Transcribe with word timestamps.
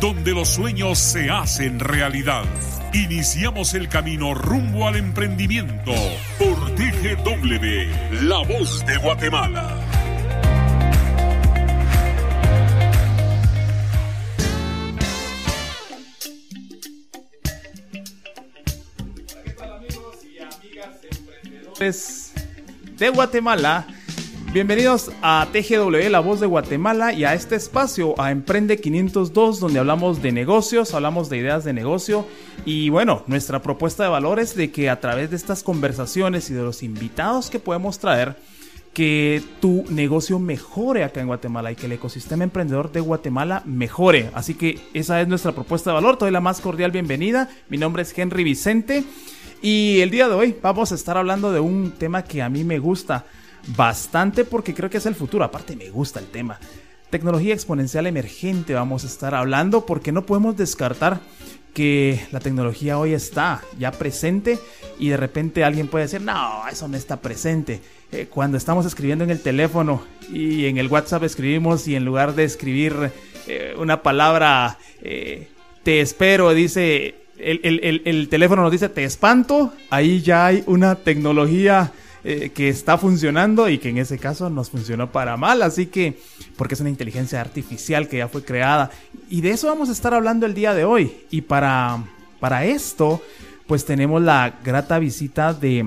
donde 0.00 0.32
los 0.32 0.48
sueños 0.48 0.98
se 0.98 1.30
hacen 1.30 1.80
realidad. 1.80 2.44
Iniciamos 2.92 3.74
el 3.74 3.88
camino 3.88 4.34
rumbo 4.34 4.86
al 4.86 4.96
emprendimiento 4.96 5.92
por 6.38 6.74
TGW, 6.74 8.22
La 8.22 8.38
Voz 8.38 8.84
de 8.86 8.96
Guatemala. 8.96 9.86
de 22.98 23.10
Guatemala. 23.10 23.86
Bienvenidos 24.56 25.10
a 25.20 25.46
TGW, 25.52 26.08
la 26.08 26.20
voz 26.20 26.40
de 26.40 26.46
Guatemala, 26.46 27.12
y 27.12 27.24
a 27.24 27.34
este 27.34 27.56
espacio, 27.56 28.18
a 28.18 28.30
Emprende 28.30 28.80
502, 28.80 29.60
donde 29.60 29.78
hablamos 29.78 30.22
de 30.22 30.32
negocios, 30.32 30.94
hablamos 30.94 31.28
de 31.28 31.36
ideas 31.36 31.62
de 31.64 31.74
negocio. 31.74 32.26
Y 32.64 32.88
bueno, 32.88 33.22
nuestra 33.26 33.60
propuesta 33.60 34.04
de 34.04 34.08
valor 34.08 34.40
es 34.40 34.56
de 34.56 34.70
que 34.70 34.88
a 34.88 34.98
través 34.98 35.28
de 35.28 35.36
estas 35.36 35.62
conversaciones 35.62 36.48
y 36.48 36.54
de 36.54 36.62
los 36.62 36.82
invitados 36.82 37.50
que 37.50 37.58
podemos 37.58 37.98
traer, 37.98 38.34
que 38.94 39.42
tu 39.60 39.84
negocio 39.90 40.38
mejore 40.38 41.04
acá 41.04 41.20
en 41.20 41.26
Guatemala 41.26 41.70
y 41.70 41.76
que 41.76 41.84
el 41.84 41.92
ecosistema 41.92 42.42
emprendedor 42.42 42.90
de 42.90 43.00
Guatemala 43.00 43.62
mejore. 43.66 44.30
Así 44.32 44.54
que 44.54 44.80
esa 44.94 45.20
es 45.20 45.28
nuestra 45.28 45.52
propuesta 45.52 45.90
de 45.90 45.96
valor. 45.96 46.16
Te 46.16 46.24
doy 46.24 46.32
la 46.32 46.40
más 46.40 46.62
cordial 46.62 46.92
bienvenida. 46.92 47.50
Mi 47.68 47.76
nombre 47.76 48.04
es 48.04 48.18
Henry 48.18 48.42
Vicente. 48.42 49.04
Y 49.60 50.00
el 50.00 50.08
día 50.08 50.30
de 50.30 50.34
hoy 50.34 50.56
vamos 50.62 50.92
a 50.92 50.94
estar 50.94 51.18
hablando 51.18 51.52
de 51.52 51.60
un 51.60 51.90
tema 51.90 52.24
que 52.24 52.40
a 52.40 52.48
mí 52.48 52.64
me 52.64 52.78
gusta 52.78 53.26
bastante 53.68 54.44
porque 54.44 54.74
creo 54.74 54.90
que 54.90 54.98
es 54.98 55.06
el 55.06 55.14
futuro. 55.14 55.44
Aparte 55.44 55.76
me 55.76 55.90
gusta 55.90 56.20
el 56.20 56.26
tema. 56.26 56.58
Tecnología 57.10 57.54
exponencial 57.54 58.06
emergente 58.06 58.74
vamos 58.74 59.04
a 59.04 59.06
estar 59.06 59.34
hablando 59.34 59.86
porque 59.86 60.12
no 60.12 60.26
podemos 60.26 60.56
descartar 60.56 61.20
que 61.72 62.26
la 62.32 62.40
tecnología 62.40 62.98
hoy 62.98 63.12
está 63.12 63.62
ya 63.78 63.92
presente 63.92 64.58
y 64.98 65.10
de 65.10 65.16
repente 65.16 65.62
alguien 65.62 65.88
puede 65.88 66.06
decir, 66.06 66.22
no, 66.22 66.66
eso 66.70 66.88
no 66.88 66.96
está 66.96 67.20
presente. 67.20 67.80
Eh, 68.10 68.28
cuando 68.30 68.56
estamos 68.56 68.86
escribiendo 68.86 69.24
en 69.24 69.30
el 69.30 69.42
teléfono 69.42 70.02
y 70.32 70.66
en 70.66 70.78
el 70.78 70.88
WhatsApp 70.88 71.24
escribimos 71.24 71.86
y 71.86 71.94
en 71.94 72.04
lugar 72.04 72.34
de 72.34 72.44
escribir 72.44 73.12
eh, 73.46 73.74
una 73.78 74.02
palabra, 74.02 74.78
eh, 75.02 75.48
te 75.82 76.00
espero, 76.00 76.54
dice 76.54 77.26
el, 77.38 78.28
teléfono 78.30 78.62
nos 78.62 78.72
dice 78.72 78.88
te 78.88 79.04
espanto, 79.04 79.72
ahí 79.90 80.22
ya 80.22 80.46
hay 80.46 80.64
una 80.66 80.94
tecnología 80.94 81.92
eh, 82.28 82.50
que 82.50 82.68
está 82.68 82.98
funcionando 82.98 83.68
y 83.68 83.78
que 83.78 83.90
en 83.90 83.98
ese 83.98 84.18
caso 84.18 84.50
nos 84.50 84.70
funcionó 84.70 85.12
para 85.12 85.36
mal, 85.36 85.62
así 85.62 85.86
que 85.86 86.18
porque 86.56 86.74
es 86.74 86.80
una 86.80 86.90
inteligencia 86.90 87.40
artificial 87.40 88.08
que 88.08 88.16
ya 88.16 88.26
fue 88.26 88.42
creada. 88.42 88.90
Y 89.30 89.42
de 89.42 89.50
eso 89.52 89.68
vamos 89.68 89.90
a 89.90 89.92
estar 89.92 90.12
hablando 90.12 90.44
el 90.44 90.52
día 90.52 90.74
de 90.74 90.84
hoy. 90.84 91.18
Y 91.30 91.42
para, 91.42 92.02
para 92.40 92.64
esto 92.64 93.22
pues 93.68 93.84
tenemos 93.84 94.20
la 94.20 94.58
grata 94.64 94.98
visita 94.98 95.54
de, 95.54 95.84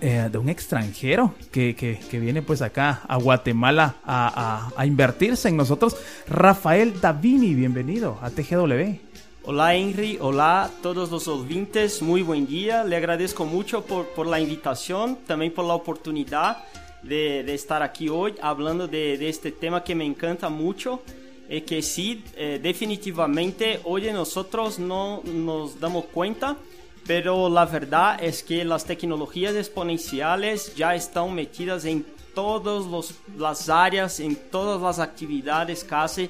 eh, 0.00 0.28
de 0.32 0.38
un 0.38 0.48
extranjero 0.48 1.34
que, 1.52 1.98
viene 2.12 2.40
pues 2.40 2.62
acá 2.62 3.02
a 3.06 3.16
Guatemala 3.16 3.96
a, 4.06 4.70
a 4.74 4.86
invertirse 4.86 5.50
en 5.50 5.56
nosotros, 5.58 5.98
Rafael 6.28 6.98
Davini, 6.98 7.54
bienvenido 7.54 8.18
a 8.22 8.30
TGW. 8.30 9.09
Hola 9.42 9.74
Henry, 9.74 10.18
hola 10.20 10.64
a 10.64 10.68
todos 10.68 11.10
los 11.10 11.26
oyentes, 11.26 12.02
muy 12.02 12.20
buen 12.20 12.46
día. 12.46 12.84
Le 12.84 12.94
agradezco 12.94 13.46
mucho 13.46 13.82
por, 13.82 14.06
por 14.08 14.26
la 14.26 14.38
invitación, 14.38 15.16
también 15.26 15.54
por 15.54 15.64
la 15.64 15.72
oportunidad 15.72 16.58
de, 17.02 17.42
de 17.42 17.54
estar 17.54 17.82
aquí 17.82 18.10
hoy 18.10 18.34
hablando 18.42 18.86
de, 18.86 19.26
este 19.30 19.50
tema 19.50 19.82
que 19.82 19.94
me 19.94 20.04
encanta 20.04 20.50
mucho. 20.50 21.00
y 21.48 21.62
que 21.62 21.80
sí, 21.80 22.22
eh, 22.36 22.60
definitivamente 22.62 23.80
hoy 23.84 24.12
nosotros 24.12 24.78
no 24.78 25.22
nos 25.24 25.80
damos 25.80 26.04
cuenta, 26.12 26.58
pero 27.06 27.48
la 27.48 27.64
verdad 27.64 28.22
es 28.22 28.42
que 28.42 28.62
las 28.62 28.84
tecnologías 28.84 29.54
exponenciales 29.54 30.76
ya 30.76 30.94
están 30.94 31.34
metidas 31.34 31.86
en 31.86 32.04
todas 32.34 33.14
las 33.38 33.70
áreas, 33.70 34.20
en 34.20 34.36
todas 34.36 34.82
las 34.82 34.98
actividades 34.98 35.82
casi 35.82 36.28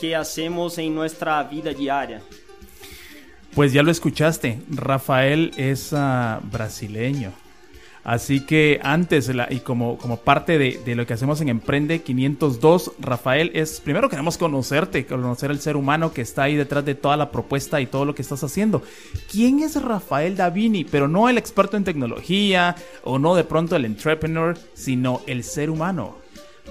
que 0.00 0.16
hacemos 0.16 0.76
en 0.78 0.92
nuestra 0.92 1.40
vida 1.44 1.72
diaria. 1.72 2.20
Pues 3.58 3.72
ya 3.72 3.82
lo 3.82 3.90
escuchaste, 3.90 4.60
Rafael 4.70 5.50
es 5.56 5.92
uh, 5.92 6.38
brasileño. 6.48 7.32
Así 8.04 8.46
que 8.46 8.78
antes, 8.84 9.28
y 9.50 9.58
como, 9.58 9.96
parte 10.18 10.58
de, 10.58 10.80
de, 10.86 10.94
lo 10.94 11.04
que 11.08 11.14
hacemos 11.14 11.40
en 11.40 11.48
Emprende 11.48 12.00
502, 12.02 12.92
Rafael, 13.00 13.50
es 13.54 13.80
primero 13.80 14.08
queremos 14.08 14.38
conocerte, 14.38 15.06
conocer 15.06 15.50
el 15.50 15.58
ser 15.58 15.76
humano 15.76 16.12
que 16.12 16.22
está 16.22 16.44
ahí 16.44 16.54
detrás 16.54 16.84
de 16.84 16.94
toda 16.94 17.16
la 17.16 17.32
propuesta 17.32 17.80
y 17.80 17.86
todo 17.86 18.04
lo 18.04 18.14
que 18.14 18.22
estás 18.22 18.44
haciendo. 18.44 18.80
¿Quién 19.28 19.58
es 19.58 19.82
Rafael 19.82 20.36
Davini? 20.36 20.84
Pero 20.84 21.08
no 21.08 21.28
el 21.28 21.36
experto 21.36 21.76
en 21.76 21.82
tecnología 21.82 22.76
o 23.02 23.18
no 23.18 23.34
de 23.34 23.42
pronto 23.42 23.74
el 23.74 23.86
entrepreneur, 23.86 24.56
sino 24.72 25.22
el 25.26 25.42
ser 25.42 25.68
humano. 25.68 26.14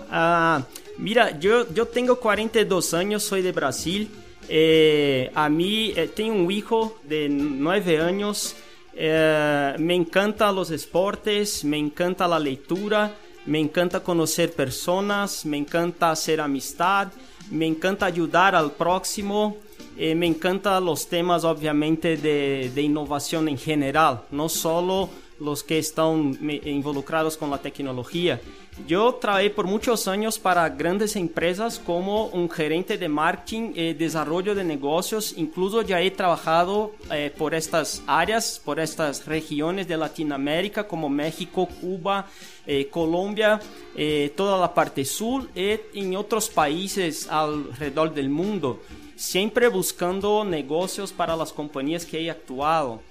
Ah, 0.10 0.64
mira, 0.98 1.38
yo, 1.38 1.70
yo 1.74 1.88
tengo 1.88 2.18
42 2.22 2.94
años, 2.94 3.24
soy 3.24 3.42
de 3.42 3.52
Brasil. 3.52 4.10
Eh, 4.50 5.30
a 5.36 5.50
mí 5.50 5.94
eh, 5.96 6.10
tengo 6.16 6.36
un 6.36 6.52
hijo 6.52 6.98
de 7.04 7.28
nueve 7.30 8.00
años. 8.00 8.56
Eh, 8.94 9.76
me 9.78 9.96
encantan 9.96 10.56
los 10.56 10.72
esportes, 10.72 11.64
me 11.64 11.78
encanta 11.78 12.28
la 12.28 12.40
lectura, 12.40 13.16
me 13.46 13.60
encanta 13.60 14.00
conocer 14.00 14.54
personas, 14.54 15.46
me 15.46 15.58
encanta 15.58 16.12
hacer 16.12 16.42
amistad, 16.42 17.10
me 17.52 17.66
encanta 17.66 18.06
ayudar 18.06 18.56
al 18.56 18.72
próximo. 18.72 19.58
me 19.98 20.28
encantan 20.28 20.86
los 20.86 21.08
temas 21.08 21.44
obviamente 21.44 22.18
de, 22.18 22.72
de 22.74 22.82
innovación 22.84 23.48
en 23.48 23.58
general, 23.58 24.22
no 24.30 24.48
solo 24.48 25.10
los 25.40 25.64
que 25.64 25.80
están 25.80 26.38
involucrados 26.66 27.36
con 27.36 27.50
la 27.50 27.58
tecnología. 27.58 28.40
Yo 28.86 29.16
trabajé 29.16 29.50
por 29.50 29.66
muchos 29.66 30.08
años 30.08 30.38
para 30.38 30.70
grandes 30.70 31.16
empresas 31.16 31.80
como 31.80 32.28
un 32.28 32.50
gerente 32.50 32.98
de 32.98 33.10
marketing 33.10 33.72
y 33.74 33.94
desarrollo 33.94 34.54
de 34.54 34.64
negocios. 34.64 35.34
Incluso 35.36 35.82
ya 35.82 36.00
he 36.00 36.12
trabajado 36.12 36.92
eh, 37.12 37.34
por 37.36 37.56
estas 37.56 38.04
áreas, 38.06 38.62
por 38.64 38.80
estas 38.80 39.26
regiones 39.26 39.88
de 39.88 39.98
Latinoamérica 39.98 40.88
como 40.88 41.10
México, 41.10 41.68
Cuba, 41.82 42.28
eh, 42.68 42.88
Colombia, 42.88 43.60
eh, 43.96 44.32
toda 44.36 44.60
la 44.60 44.74
parte 44.74 45.04
sur 45.04 45.50
y 45.56 45.80
en 45.96 46.16
otros 46.16 46.48
países 46.48 47.28
alrededor 47.30 48.14
del 48.14 48.30
mundo. 48.30 48.82
Siempre 49.16 49.70
buscando 49.70 50.46
negocios 50.46 51.12
para 51.12 51.36
las 51.36 51.52
compañías 51.52 52.06
que 52.06 52.20
he 52.20 52.30
actuado. 52.30 53.02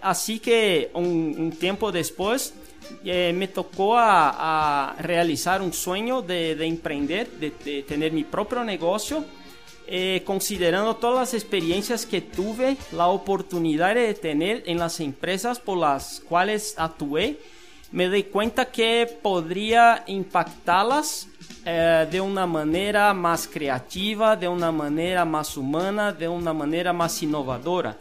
así 0.00 0.40
que 0.40 0.90
un, 0.92 1.36
un 1.38 1.52
tiempo 1.52 1.92
después 1.92 2.52
eh, 3.04 3.32
me 3.34 3.48
tocó 3.48 3.96
a, 3.98 4.94
realizar 4.98 5.62
un 5.62 5.72
sueño 5.72 6.22
de, 6.22 6.52
emprender, 6.66 7.30
de, 7.30 7.82
tener 7.82 8.12
mi 8.12 8.24
propio 8.24 8.62
negocio, 8.64 9.24
eh, 9.86 10.22
considerando 10.24 10.96
todas 10.96 11.18
las 11.18 11.34
experiencias 11.34 12.06
que 12.06 12.20
tuve, 12.20 12.76
la 12.92 13.08
oportunidad 13.08 13.94
de 13.94 14.14
tener 14.14 14.62
en 14.66 14.78
las 14.78 15.00
empresas 15.00 15.58
por 15.58 15.78
las 15.78 16.22
cuales 16.28 16.74
actué, 16.78 17.38
me 17.90 18.08
di 18.08 18.24
cuenta 18.24 18.66
que 18.66 19.18
podría 19.22 20.02
impactarlas 20.06 21.28
eh, 21.64 22.08
de 22.10 22.20
una 22.20 22.46
manera 22.46 23.12
más 23.12 23.46
creativa, 23.46 24.34
de 24.34 24.48
una 24.48 24.72
manera 24.72 25.24
más 25.24 25.56
humana, 25.56 26.12
de 26.12 26.26
una 26.26 26.52
manera 26.52 26.92
más 26.92 27.22
innovadora. 27.22 27.96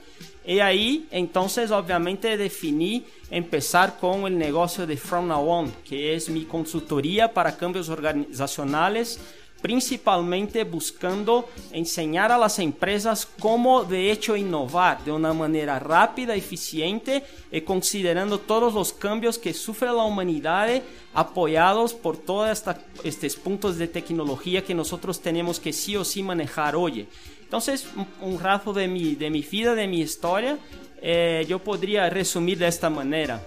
Y 0.45 0.59
ahí, 0.59 1.07
entonces, 1.11 1.69
obviamente, 1.71 2.35
definí 2.35 3.05
empezar 3.29 3.99
con 3.99 4.25
el 4.25 4.37
negocio 4.37 4.87
de 4.87 4.97
From 4.97 5.27
Now 5.27 5.47
On, 5.47 5.71
que 5.87 6.15
es 6.15 6.29
mi 6.29 6.45
consultoría 6.45 7.31
para 7.31 7.55
cambios 7.55 7.89
organizacionales, 7.89 9.19
principalmente 9.61 10.63
buscando 10.63 11.47
enseñar 11.71 12.31
a 12.31 12.47
empresas 12.57 13.27
cómo 13.39 13.83
de 13.83 14.11
hecho 14.11 14.35
innovar 14.35 15.03
de 15.05 15.11
una 15.11 15.33
manera 15.33 15.77
rápida, 15.77 16.33
eficiente 16.33 17.23
y 17.51 17.61
considerando 17.61 18.39
todos 18.39 18.73
los 18.73 18.91
cambios 18.91 19.37
que 19.37 19.53
sufre 19.53 19.87
la 19.87 20.03
humanidad 20.03 20.81
apoyados 21.13 21.93
por 21.93 22.17
todos 22.17 22.63
estos 23.03 23.35
puntos 23.35 23.77
de 23.77 23.87
tecnología 23.87 24.63
que 24.63 24.73
nosotros 24.73 25.21
tenemos 25.21 25.59
que 25.59 25.73
sí 25.73 25.95
o 25.95 26.03
sí 26.03 26.23
manejar 26.23 26.75
hoy. 26.75 27.07
Entonces, 27.51 27.85
un, 28.21 28.39
rato 28.39 28.71
de 28.71 28.87
mi, 28.87 29.15
de 29.15 29.29
mi 29.29 29.41
vida, 29.41 29.75
de 29.75 29.85
mi 29.85 29.99
historia, 29.99 30.57
eh, 31.01 31.45
yo 31.49 31.59
podría 31.59 32.09
resumir 32.09 32.57
de 32.57 32.67
esta 32.69 32.89
manera. 32.89 33.41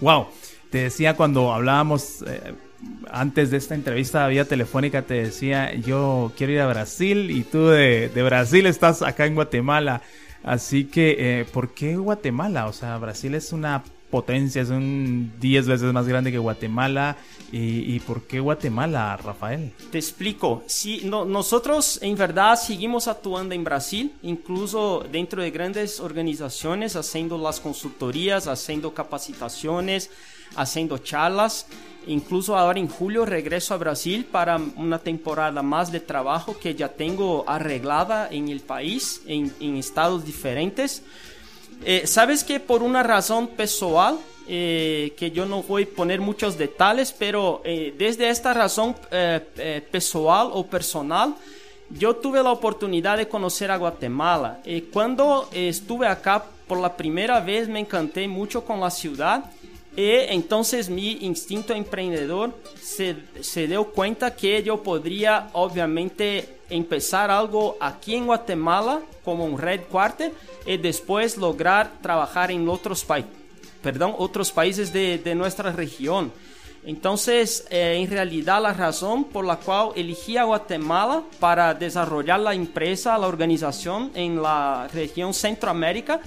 Wow, 0.00 0.26
te 0.70 0.78
decía 0.78 1.14
cuando 1.14 1.52
hablábamos 1.52 2.24
eh, 2.26 2.52
antes 3.08 3.52
de 3.52 3.58
esta 3.58 3.76
entrevista 3.76 4.26
vía 4.26 4.44
telefónica, 4.44 5.02
te 5.02 5.14
decía, 5.22 5.72
yo 5.72 6.32
quiero 6.36 6.52
ir 6.52 6.60
a 6.62 6.66
Brasil 6.66 7.30
y 7.30 7.44
tú 7.44 7.68
de, 7.68 8.08
de 8.08 8.22
Brasil 8.24 8.66
estás 8.66 9.02
acá 9.02 9.24
en 9.26 9.36
Guatemala. 9.36 10.02
Así 10.42 10.86
que, 10.86 11.14
eh, 11.16 11.44
¿por 11.44 11.74
qué 11.74 11.94
Guatemala? 11.94 12.66
O 12.66 12.72
sea, 12.72 12.98
Brasil 12.98 13.36
es 13.36 13.52
una 13.52 13.84
potencia, 14.12 14.60
es 14.60 14.68
un 14.68 15.32
10 15.40 15.66
veces 15.66 15.92
más 15.92 16.06
grande 16.06 16.30
que 16.30 16.36
Guatemala. 16.36 17.16
¿Y, 17.50 18.00
por 18.00 18.22
qué 18.22 18.40
Guatemala, 18.40 19.14
Rafael? 19.16 19.72
Te 19.90 19.98
explico. 19.98 20.62
Si 20.66 21.02
no, 21.04 21.26
nosotros 21.26 21.98
en 22.00 22.16
verdad 22.16 22.56
seguimos 22.56 23.08
actuando 23.08 23.54
en 23.54 23.62
Brasil, 23.62 24.12
incluso 24.22 25.04
dentro 25.10 25.42
de 25.42 25.50
grandes 25.50 26.00
organizaciones, 26.00 26.96
haciendo 26.96 27.36
las 27.36 27.60
consultorías, 27.60 28.46
haciendo 28.46 28.94
capacitaciones, 28.94 30.10
haciendo 30.56 30.98
charlas. 30.98 31.66
Incluso 32.06 32.56
ahora 32.56 32.80
en 32.80 32.88
julio 32.88 33.26
regreso 33.26 33.74
a 33.74 33.76
Brasil 33.76 34.24
para 34.24 34.58
una 34.76 34.98
temporada 34.98 35.62
más 35.62 35.92
de 35.92 36.00
trabajo 36.00 36.58
que 36.58 36.74
ya 36.74 36.88
tengo 36.88 37.44
arreglada 37.46 38.28
en 38.30 38.48
el 38.48 38.60
país, 38.60 39.22
en, 39.26 39.52
en 39.60 39.76
estados 39.76 40.24
diferentes. 40.24 41.02
Eh, 41.84 42.06
Sabes 42.06 42.44
que 42.44 42.60
por 42.60 42.82
una 42.82 43.02
razón 43.02 43.48
personal, 43.48 44.18
eh, 44.48 45.14
que 45.16 45.30
yo 45.30 45.46
no 45.46 45.62
voy 45.62 45.84
a 45.84 45.96
poner 45.96 46.20
muchos 46.20 46.56
detalles, 46.56 47.12
pero 47.16 47.60
eh, 47.64 47.94
desde 47.96 48.28
esta 48.28 48.54
razón 48.54 48.94
personal 49.90 50.50
o 50.52 50.66
personal, 50.66 51.34
yo 51.90 52.16
tuve 52.16 52.42
la 52.42 52.52
oportunidad 52.52 53.16
de 53.16 53.28
conocer 53.28 53.70
a 53.70 53.76
Guatemala. 53.76 54.60
cuando 54.92 55.48
estuve 55.52 56.06
acá 56.06 56.44
por 56.66 56.78
la 56.78 56.96
primera 56.96 57.40
vez 57.40 57.68
me 57.68 57.80
encanté 57.80 58.26
mucho 58.28 58.64
con 58.64 58.80
la 58.80 58.90
ciudad 58.90 59.44
y 59.94 60.10
entonces 60.30 60.88
mi 60.88 61.18
instinto 61.20 61.74
emprendedor 61.74 62.54
se, 62.80 63.16
se 63.42 63.66
dio 63.66 63.84
cuenta 63.84 64.34
que 64.34 64.62
yo 64.62 64.82
podría 64.82 65.50
obviamente 65.52 66.61
empezar 66.72 67.30
algo 67.30 67.76
aquí 67.80 68.14
en 68.14 68.26
Guatemala 68.26 69.00
como 69.24 69.44
un 69.44 69.58
red 69.58 69.82
quarter 69.90 70.32
y 70.66 70.76
después 70.76 71.36
lograr 71.36 71.92
trabajar 72.00 72.50
en 72.50 72.68
otros, 72.68 73.04
países 73.04 73.30
perdón, 73.82 74.14
otros 74.16 74.52
países 74.52 74.92
de, 74.92 75.18
de 75.18 75.34
nuestra 75.34 75.72
región. 75.72 76.32
Entonces, 76.84 77.66
eh, 77.70 77.96
en 77.96 78.10
realidad 78.10 78.60
la 78.60 78.72
razón 78.72 79.24
por 79.24 79.44
la 79.44 79.56
cual 79.56 79.90
elegí 79.94 80.36
a 80.36 80.44
Guatemala 80.44 81.22
para 81.38 81.74
desarrollar 81.74 82.40
la 82.40 82.54
empresa, 82.54 83.16
la 83.18 83.28
organización 83.28 84.10
en 84.14 84.42
la 84.42 84.88
región 84.92 85.32
Centroamérica, 85.32 86.20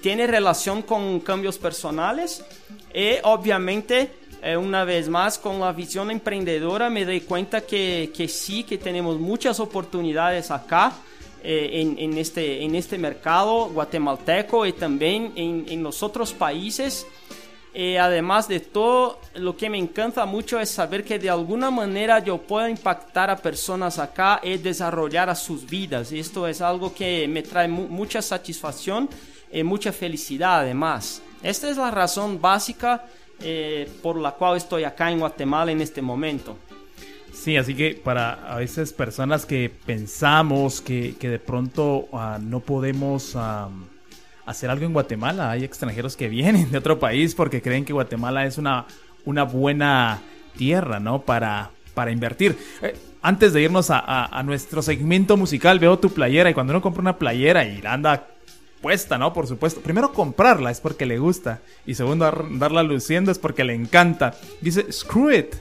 tiene 0.00 0.28
relación 0.28 0.82
con 0.82 1.18
cambios 1.20 1.58
personales 1.58 2.44
y 2.94 3.14
obviamente 3.24 4.12
eh, 4.46 4.56
una 4.56 4.84
vez 4.84 5.08
más 5.08 5.38
con 5.38 5.58
la 5.58 5.72
visión 5.72 6.08
emprendedora 6.10 6.88
me 6.88 7.04
doy 7.04 7.22
cuenta 7.22 7.62
que, 7.62 8.12
que 8.16 8.28
sí, 8.28 8.62
que 8.62 8.78
tenemos 8.78 9.18
muchas 9.18 9.58
oportunidades 9.58 10.52
acá 10.52 10.92
eh, 11.42 11.70
en, 11.80 11.98
en, 11.98 12.16
este, 12.16 12.62
en 12.62 12.76
este 12.76 12.96
mercado 12.96 13.70
guatemalteco 13.70 14.64
y 14.64 14.72
también 14.72 15.32
en, 15.34 15.66
en 15.68 15.82
los 15.82 16.00
otros 16.02 16.32
países. 16.32 17.06
Eh, 17.74 17.98
además 17.98 18.46
de 18.46 18.60
todo, 18.60 19.20
lo 19.34 19.56
que 19.56 19.68
me 19.68 19.78
encanta 19.78 20.24
mucho 20.24 20.60
es 20.60 20.70
saber 20.70 21.04
que 21.04 21.18
de 21.18 21.28
alguna 21.28 21.70
manera 21.70 22.20
yo 22.20 22.38
puedo 22.38 22.66
impactar 22.68 23.28
a 23.28 23.36
personas 23.36 23.98
acá 23.98 24.40
y 24.42 24.56
desarrollar 24.58 25.28
a 25.28 25.34
sus 25.34 25.66
vidas. 25.66 26.10
Esto 26.12 26.46
es 26.46 26.60
algo 26.60 26.94
que 26.94 27.28
me 27.28 27.42
trae 27.42 27.68
mu 27.68 27.86
mucha 27.88 28.22
satisfacción 28.22 29.10
y 29.52 29.62
mucha 29.62 29.92
felicidad 29.92 30.60
además. 30.60 31.20
Esta 31.42 31.68
es 31.68 31.76
la 31.76 31.90
razón 31.90 32.40
básica 32.40 33.04
eh, 33.40 33.88
por 34.02 34.16
la 34.16 34.32
cual 34.32 34.56
estoy 34.56 34.84
acá 34.84 35.10
en 35.10 35.18
Guatemala 35.18 35.72
en 35.72 35.80
este 35.80 36.02
momento. 36.02 36.56
Sí, 37.32 37.56
así 37.56 37.74
que 37.74 38.00
para 38.02 38.32
a 38.52 38.56
veces 38.56 38.92
personas 38.92 39.44
que 39.44 39.70
pensamos 39.84 40.80
que, 40.80 41.16
que 41.20 41.28
de 41.28 41.38
pronto 41.38 42.08
uh, 42.10 42.38
no 42.40 42.60
podemos 42.60 43.36
hacer 44.46 44.70
algo 44.70 44.86
en 44.86 44.92
Guatemala, 44.92 45.50
hay 45.50 45.64
extranjeros 45.64 46.16
que 46.16 46.28
vienen 46.30 46.70
de 46.70 46.78
otro 46.78 46.98
país 46.98 47.34
porque 47.34 47.60
creen 47.60 47.84
que 47.84 47.92
Guatemala 47.92 48.46
es 48.46 48.56
una, 48.56 48.86
una 49.24 49.42
buena 49.42 50.22
tierra, 50.56 50.98
¿no? 50.98 51.22
Para, 51.22 51.70
para 51.92 52.10
invertir. 52.10 52.56
Eh, 52.80 52.96
antes 53.20 53.52
de 53.52 53.62
irnos 53.62 53.90
a, 53.90 53.98
a, 53.98 54.38
a, 54.38 54.42
nuestro 54.42 54.80
segmento 54.80 55.36
musical, 55.36 55.78
veo 55.78 55.98
tu 55.98 56.10
playera 56.10 56.48
y 56.48 56.54
cuando 56.54 56.72
uno 56.72 56.80
compra 56.80 57.02
una 57.02 57.18
playera 57.18 57.64
y 57.66 57.82
anda 57.84 58.28
puesta, 58.80 59.18
¿no? 59.18 59.32
Por 59.32 59.46
supuesto. 59.46 59.80
Primero, 59.80 60.12
comprarla 60.12 60.70
es 60.70 60.80
porque 60.80 61.06
le 61.06 61.18
gusta. 61.18 61.60
Y 61.86 61.94
segundo, 61.94 62.30
darla 62.52 62.82
luciendo 62.82 63.32
es 63.32 63.38
porque 63.38 63.64
le 63.64 63.74
encanta. 63.74 64.34
Dice, 64.60 64.90
screw 64.92 65.30
it. 65.30 65.54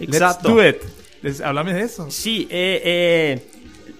Exacto. 0.00 0.54
Let's 0.54 0.80
do 1.22 1.28
it. 1.28 1.40
Háblame 1.40 1.74
de 1.74 1.82
eso. 1.82 2.10
Sí, 2.10 2.48
eh, 2.50 2.82
eh, 2.84 3.46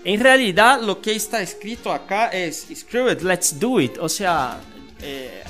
en 0.05 0.21
realidad 0.21 0.81
lo 0.81 1.01
que 1.01 1.15
está 1.15 1.41
escrito 1.43 1.93
acá 1.93 2.29
es, 2.29 2.67
screw 2.75 3.11
it, 3.11 3.23
let's 3.23 3.59
do 3.59 3.81
it. 3.81 3.99
O 3.99 4.09
sea, 4.09 4.61
eh, 5.01 5.43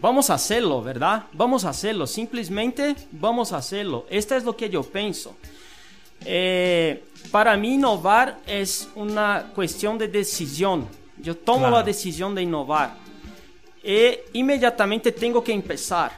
vamos 0.00 0.30
a 0.30 0.34
hacerlo, 0.34 0.82
¿verdad? 0.82 1.24
Vamos 1.32 1.64
a 1.64 1.70
hacerlo. 1.70 2.06
Simplemente 2.06 2.94
vamos 3.10 3.52
a 3.52 3.56
hacerlo. 3.56 4.06
Esto 4.10 4.36
es 4.36 4.44
lo 4.44 4.56
que 4.56 4.70
yo 4.70 4.82
pienso. 4.82 5.36
Eh, 6.24 7.02
para 7.30 7.56
mí 7.56 7.74
innovar 7.74 8.38
es 8.46 8.88
una 8.94 9.50
cuestión 9.54 9.98
de 9.98 10.08
decisión 10.08 10.86
yo 11.22 11.36
tomo 11.36 11.60
claro. 11.60 11.76
la 11.76 11.82
decisión 11.82 12.34
de 12.34 12.42
innovar 12.42 12.96
y 13.82 14.38
inmediatamente 14.38 15.12
tengo 15.12 15.42
que 15.42 15.52
empezar. 15.52 16.12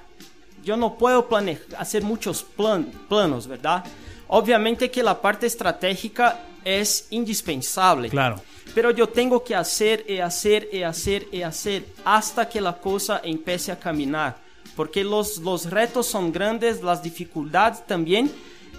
Yo 0.64 0.76
no 0.76 0.96
puedo 0.96 1.28
planear, 1.28 1.58
hacer 1.78 2.02
muchos 2.02 2.42
plan, 2.42 2.84
planos, 3.08 3.46
¿verdad? 3.46 3.84
Obviamente 4.28 4.90
que 4.90 5.02
la 5.02 5.20
parte 5.20 5.46
estratégica 5.46 6.40
es 6.64 7.08
indispensable. 7.10 8.08
Claro. 8.08 8.40
Pero 8.74 8.90
yo 8.90 9.08
tengo 9.08 9.42
que 9.42 9.54
hacer 9.54 10.04
y 10.08 10.18
hacer 10.18 10.68
y 10.72 10.82
hacer 10.82 11.26
y 11.32 11.42
hacer 11.42 11.84
hasta 12.04 12.48
que 12.48 12.60
la 12.60 12.78
cosa 12.78 13.20
empiece 13.24 13.72
a 13.72 13.78
caminar. 13.78 14.36
Porque 14.76 15.04
los, 15.04 15.38
los 15.38 15.68
retos 15.70 16.06
son 16.06 16.32
grandes, 16.32 16.82
las 16.82 17.02
dificultades 17.02 17.84
también, 17.86 18.32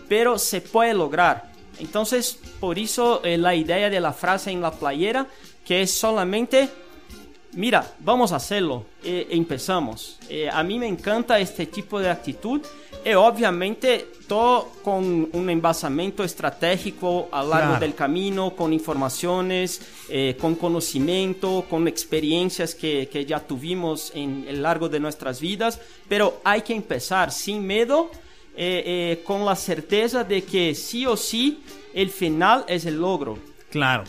pero 0.10 0.40
se 0.40 0.62
puede 0.62 0.94
lograr. 0.94 1.52
Entonces, 1.80 2.40
por 2.60 2.80
eso 2.80 3.22
eh, 3.24 3.38
la 3.38 3.54
idea 3.56 3.90
de 3.90 4.00
la 4.00 4.14
frase 4.14 4.52
en 4.52 4.62
la 4.62 4.72
playera 4.72 5.28
que 5.66 5.82
es 5.82 5.92
solamente, 5.92 6.70
mira, 7.54 7.96
vamos 8.00 8.32
a 8.32 8.38
hacerlo, 8.38 8.86
e 9.04 9.28
empezamos. 9.32 10.20
Eh, 10.30 10.50
a 10.50 10.64
mí 10.64 10.80
me 10.80 10.88
encanta 10.88 11.40
este 11.40 11.66
tipo 11.66 12.00
de 12.00 12.10
actitud 12.10 12.62
y 13.06 13.14
obviamente 13.14 14.08
todo 14.28 14.72
con 14.82 15.30
un 15.34 15.50
envasamiento 15.50 16.24
estratégico 16.24 17.28
a 17.32 17.44
lo 17.44 17.50
largo 17.50 17.68
claro. 17.72 17.80
del 17.80 17.96
camino, 17.96 18.56
con 18.56 18.72
informaciones, 18.72 19.82
eh, 20.10 20.38
con 20.40 20.56
conocimiento, 20.56 21.66
con 21.70 21.88
experiencias 21.88 22.76
que, 22.76 23.10
que 23.12 23.26
ya 23.26 23.40
tuvimos 23.40 24.12
en 24.16 24.46
el 24.48 24.62
largo 24.62 24.88
de 24.88 25.00
nuestras 25.00 25.42
vidas, 25.42 25.80
pero 26.08 26.40
hay 26.44 26.62
que 26.62 26.74
empezar 26.74 27.32
sin 27.32 27.66
miedo. 27.66 28.10
Eh, 28.56 28.84
eh, 28.86 29.24
con 29.24 29.44
la 29.46 29.56
certeza 29.56 30.24
de 30.24 30.44
que 30.44 30.76
sí 30.76 31.08
o 31.08 31.18
sí 31.18 31.64
el 31.92 32.12
final 32.12 32.64
es 32.68 32.86
el 32.86 32.98
logro. 32.98 33.40
Claro. 33.72 34.04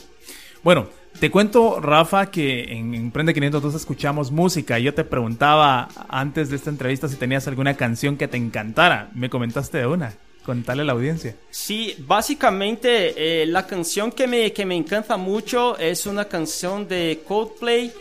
Bueno, 0.63 0.89
te 1.21 1.31
cuento, 1.31 1.81
Rafa, 1.81 2.31
que 2.31 2.65
en 2.65 2.95
Emprende 2.95 3.33
502 3.33 3.75
escuchamos 3.75 4.31
música. 4.31 4.79
Yo 4.79 4.95
te 4.95 5.05
preguntaba 5.05 5.89
antes 6.09 6.51
de 6.51 6.57
esta 6.57 6.71
entrevista 6.71 7.09
si 7.09 7.17
tenías 7.17 7.47
alguna 7.47 7.75
canción 7.75 8.17
que 8.17 8.29
te 8.29 8.37
encantara. 8.37 9.11
Me 9.15 9.31
comentaste 9.31 9.79
de 9.79 9.87
una. 9.87 10.13
Contale 10.45 10.83
a 10.83 10.85
la 10.85 10.93
audiencia. 10.93 11.35
Sí, 11.51 11.95
básicamente 12.01 13.43
eh, 13.43 13.47
la 13.47 13.67
canción 13.67 14.13
que 14.13 14.27
me, 14.27 14.53
que 14.53 14.67
me 14.67 14.77
encanta 14.77 15.17
mucho 15.17 15.79
es 15.79 16.05
una 16.05 16.27
canción 16.27 16.87
de 16.87 17.23
Coldplay 17.27 17.93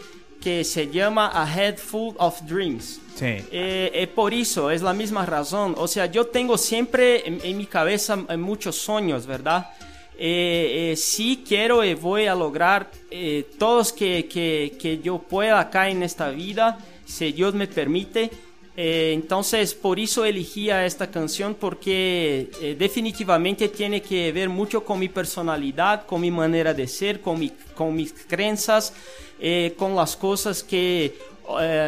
que 0.41 0.65
se 0.65 0.89
llama 0.89 1.31
A 1.33 1.47
Head 1.47 1.77
Full 1.77 2.15
of 2.17 2.41
Dreams. 2.41 2.99
Sí. 3.15 3.25
Eh, 3.25 3.91
eh, 3.93 4.11
por 4.13 4.33
eso, 4.33 4.71
es 4.71 4.81
la 4.81 4.91
misma 4.91 5.25
razón. 5.25 5.75
O 5.77 5.87
sea, 5.87 6.07
yo 6.07 6.25
tengo 6.27 6.57
siempre 6.57 7.25
en, 7.25 7.39
en 7.41 7.55
mi 7.55 7.67
cabeza 7.67 8.17
muchos 8.17 8.75
sueños, 8.75 9.25
¿verdad? 9.25 9.69
Eh, 10.17 10.91
eh, 10.91 10.95
sí 10.95 11.43
quiero 11.47 11.83
y 11.83 11.95
voy 11.95 12.27
a 12.27 12.35
lograr 12.35 12.91
eh, 13.09 13.45
todos 13.57 13.91
que, 13.91 14.27
que, 14.27 14.75
que, 14.79 14.99
yo 14.99 15.17
pueda 15.17 15.59
acá 15.59 15.89
en 15.89 16.03
esta 16.03 16.29
vida, 16.29 16.77
si 17.05 17.31
Dios 17.31 17.53
me 17.53 17.67
permite. 17.67 18.29
Eh, 18.75 19.11
entonces, 19.13 19.73
por 19.73 19.99
eso 19.99 20.25
elegí 20.25 20.69
a 20.69 20.85
esta 20.85 21.09
canción, 21.09 21.55
porque 21.55 22.49
eh, 22.61 22.75
definitivamente 22.77 23.69
tiene 23.69 24.01
que 24.01 24.31
ver 24.31 24.49
mucho 24.49 24.83
con 24.83 24.99
mi 24.99 25.09
personalidad, 25.09 26.05
con 26.05 26.21
mi 26.21 26.31
manera 26.31 26.73
de 26.73 26.87
ser, 26.87 27.21
con, 27.21 27.39
mi, 27.39 27.51
con 27.75 27.95
mis 27.95 28.13
creencias, 28.13 28.93
con 29.75 29.95
las 29.95 30.15
cosas 30.15 30.63
que 30.63 31.17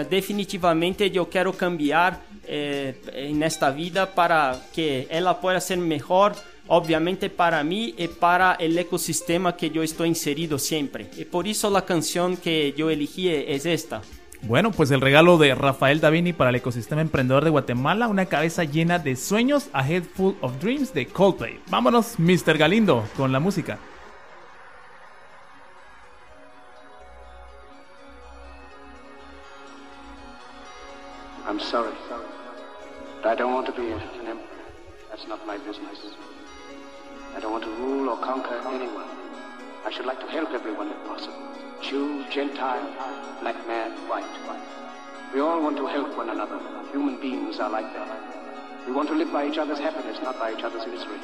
definitivamente 0.10 1.10
yo 1.10 1.30
quiero 1.30 1.54
cambiar 1.54 2.22
en 2.46 3.42
esta 3.44 3.72
vida 3.72 4.14
para 4.14 4.62
que 4.74 5.08
ella 5.10 5.40
pueda 5.40 5.62
ser 5.62 5.78
mejor 5.78 6.36
obviamente 6.68 7.30
para 7.30 7.64
mí 7.64 7.94
y 7.98 8.08
para 8.08 8.54
el 8.54 8.78
ecosistema 8.78 9.56
que 9.56 9.70
yo 9.70 9.84
estoy 9.84 10.10
inserido 10.10 10.60
siempre. 10.60 11.10
Y 11.18 11.26
por 11.26 11.48
eso 11.48 11.70
la 11.70 11.86
canción 11.86 12.38
que 12.38 12.74
yo 12.78 12.90
elegí 12.90 13.30
es 13.30 13.66
esta. 13.66 14.02
Bueno, 14.42 14.72
pues 14.72 14.92
el 14.92 15.02
regalo 15.02 15.38
de 15.40 15.56
Rafael 15.56 16.00
Davini 16.00 16.32
para 16.32 16.52
el 16.52 16.58
ecosistema 16.58 17.02
emprendedor 17.02 17.44
de 17.44 17.50
Guatemala, 17.50 18.08
una 18.08 18.28
cabeza 18.28 18.64
llena 18.64 19.00
de 19.00 19.16
sueños, 19.16 19.70
a 19.74 19.88
head 19.90 20.04
full 20.04 20.36
of 20.42 20.60
dreams 20.60 20.94
de 20.94 21.08
Coldplay. 21.08 21.60
Vámonos, 21.70 22.20
Mr. 22.20 22.58
Galindo, 22.58 23.04
con 23.18 23.32
la 23.32 23.40
música. 23.40 23.80
I'm 31.48 31.60
sorry, 31.60 31.94
but 33.24 33.32
I 33.32 33.36
don't 33.36 33.54
want 33.54 33.66
to 33.68 33.72
be 33.72 33.92
an 33.92 34.02
emperor. 34.28 34.46
That's 35.10 35.28
not 35.28 35.40
my 35.48 35.58
business. 35.58 36.16
I 37.36 37.40
don't 37.42 37.52
want 37.52 37.66
to 37.66 37.72
rule 37.72 38.10
or 38.10 38.18
conquer 38.18 38.62
anyone. 38.68 39.10
I 39.86 39.92
should 39.92 40.06
like 40.06 40.22
to 40.22 40.28
help 40.28 40.52
everyone 40.52 40.90
if 40.90 41.04
possible. 41.06 41.36
Jew, 41.82 42.24
Gentile, 42.32 42.88
black 43.42 43.68
man, 43.68 43.92
white. 44.08 44.24
We 45.34 45.42
all 45.42 45.62
want 45.62 45.76
to 45.78 45.86
help 45.86 46.16
one 46.16 46.30
another. 46.30 46.58
Human 46.94 47.20
beings 47.20 47.60
are 47.60 47.70
like 47.70 47.92
that. 47.94 48.88
We 48.88 48.94
want 48.94 49.10
to 49.10 49.16
live 49.16 49.34
by 49.34 49.48
each 49.48 49.58
other's 49.58 49.80
happiness, 49.80 50.18
not 50.24 50.40
by 50.40 50.54
each 50.54 50.64
other's 50.64 50.88
misery. 50.88 51.20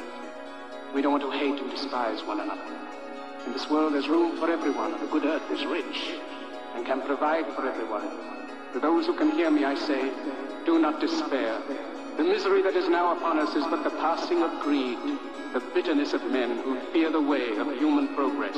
We 0.94 1.00
don't 1.00 1.12
want 1.12 1.24
to 1.24 1.30
hate 1.30 1.58
and 1.58 1.70
despise 1.70 2.22
one 2.24 2.40
another. 2.40 2.60
In 3.46 3.54
this 3.54 3.70
world, 3.70 3.94
there's 3.94 4.08
room 4.08 4.36
for 4.36 4.50
everyone. 4.50 4.92
The 5.00 5.06
good 5.06 5.24
earth 5.24 5.50
is 5.50 5.64
rich 5.64 6.12
and 6.74 6.84
can 6.84 7.00
provide 7.00 7.46
for 7.54 7.66
everyone. 7.66 8.06
To 8.74 8.80
those 8.80 9.06
who 9.06 9.14
can 9.14 9.30
hear 9.30 9.50
me, 9.50 9.64
I 9.64 9.74
say, 9.76 10.12
do 10.66 10.78
not 10.78 11.00
despair. 11.00 11.58
The 12.16 12.24
misery 12.24 12.62
that 12.62 12.76
is 12.76 12.88
now 12.88 13.16
upon 13.16 13.38
us 13.38 13.54
is 13.54 13.64
but 13.70 13.84
the 13.84 13.90
passing 13.90 14.42
of 14.42 14.60
greed, 14.60 14.98
the 15.54 15.62
bitterness 15.74 16.12
of 16.12 16.22
men 16.30 16.58
who 16.58 16.78
fear 16.92 17.10
the 17.10 17.20
way 17.20 17.56
of 17.56 17.66
human 17.78 18.14
progress. 18.14 18.56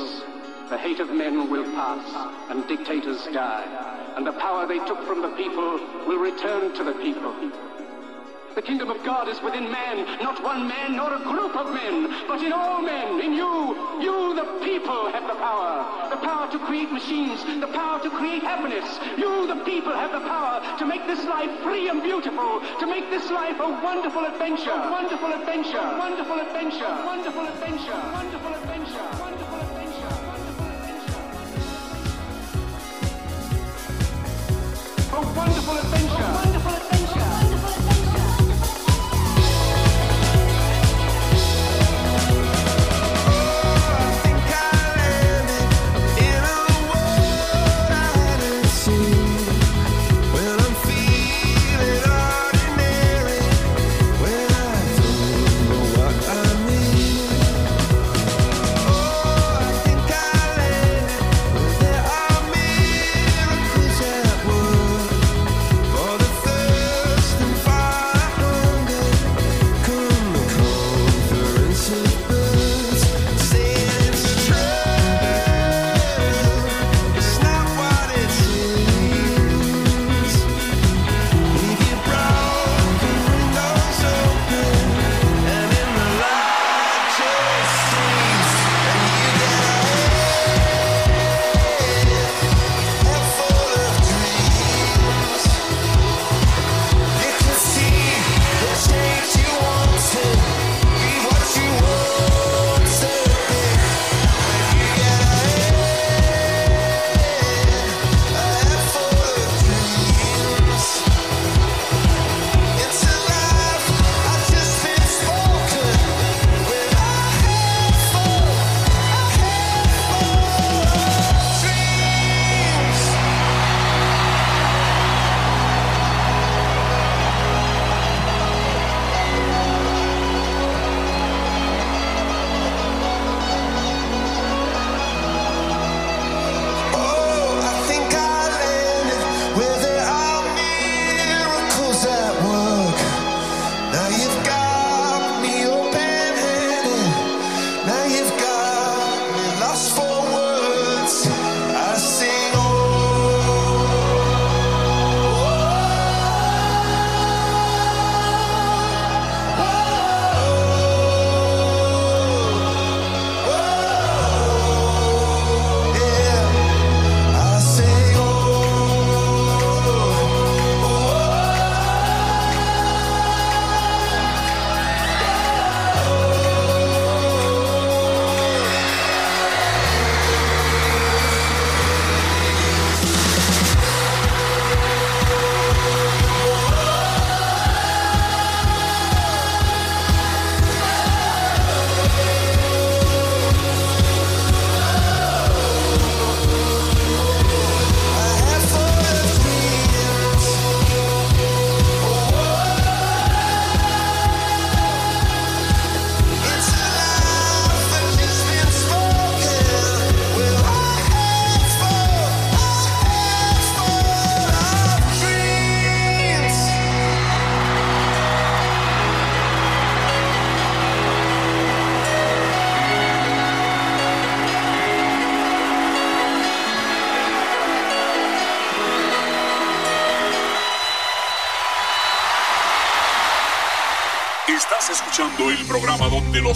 The 0.69 0.77
hate 0.77 0.99
of 0.99 1.09
men 1.09 1.49
will 1.49 1.63
pass, 1.71 2.03
and 2.49 2.67
dictators 2.67 3.25
die, 3.33 4.13
and 4.17 4.25
the 4.25 4.33
power 4.33 4.67
they 4.67 4.79
took 4.79 5.05
from 5.05 5.21
the 5.21 5.29
people 5.37 5.79
will 6.07 6.19
return 6.19 6.73
to 6.75 6.83
the 6.83 6.93
people. 6.93 7.33
The 8.55 8.61
kingdom 8.61 8.89
of 8.89 9.03
God 9.03 9.27
is 9.27 9.41
within 9.41 9.69
man, 9.69 10.23
not 10.23 10.41
one 10.41 10.65
man 10.65 10.95
nor 10.95 11.11
a 11.13 11.19
group 11.19 11.57
of 11.57 11.73
men, 11.73 12.07
but 12.25 12.41
in 12.41 12.53
all 12.53 12.81
men, 12.81 13.19
in 13.19 13.33
you. 13.33 13.75
You, 13.99 14.33
the 14.33 14.47
people, 14.63 15.11
have 15.11 15.27
the 15.27 15.35
power. 15.35 15.83
The 16.09 16.15
power 16.15 16.49
to 16.49 16.59
create 16.59 16.89
machines, 16.89 17.43
the 17.59 17.67
power 17.67 17.99
to 18.01 18.09
create 18.09 18.43
happiness. 18.43 18.87
You, 19.17 19.45
the 19.47 19.59
people, 19.65 19.91
have 19.91 20.13
the 20.13 20.21
power 20.23 20.63
to 20.79 20.85
make 20.85 21.05
this 21.05 21.19
life 21.25 21.51
free 21.63 21.89
and 21.89 22.01
beautiful, 22.01 22.61
to 22.79 22.87
make 22.87 23.09
this 23.09 23.29
life 23.29 23.59
a 23.59 23.67
wonderful 23.83 24.23
adventure, 24.23 24.71
a 24.71 24.89
wonderful 24.89 25.33
adventure, 25.33 25.75
a 25.75 25.99
wonderful 25.99 26.39
adventure, 26.39 26.87
a 26.87 27.05
wonderful 27.05 27.43
adventure, 27.43 27.91
a 27.91 28.15
wonderful 28.15 28.53
adventure, 28.55 29.03
a 29.03 29.19
wonderful 29.19 29.59
adventure, 29.59 30.15
a 35.11 35.21
wonderful 35.35 35.75
adventure. 35.75 36.04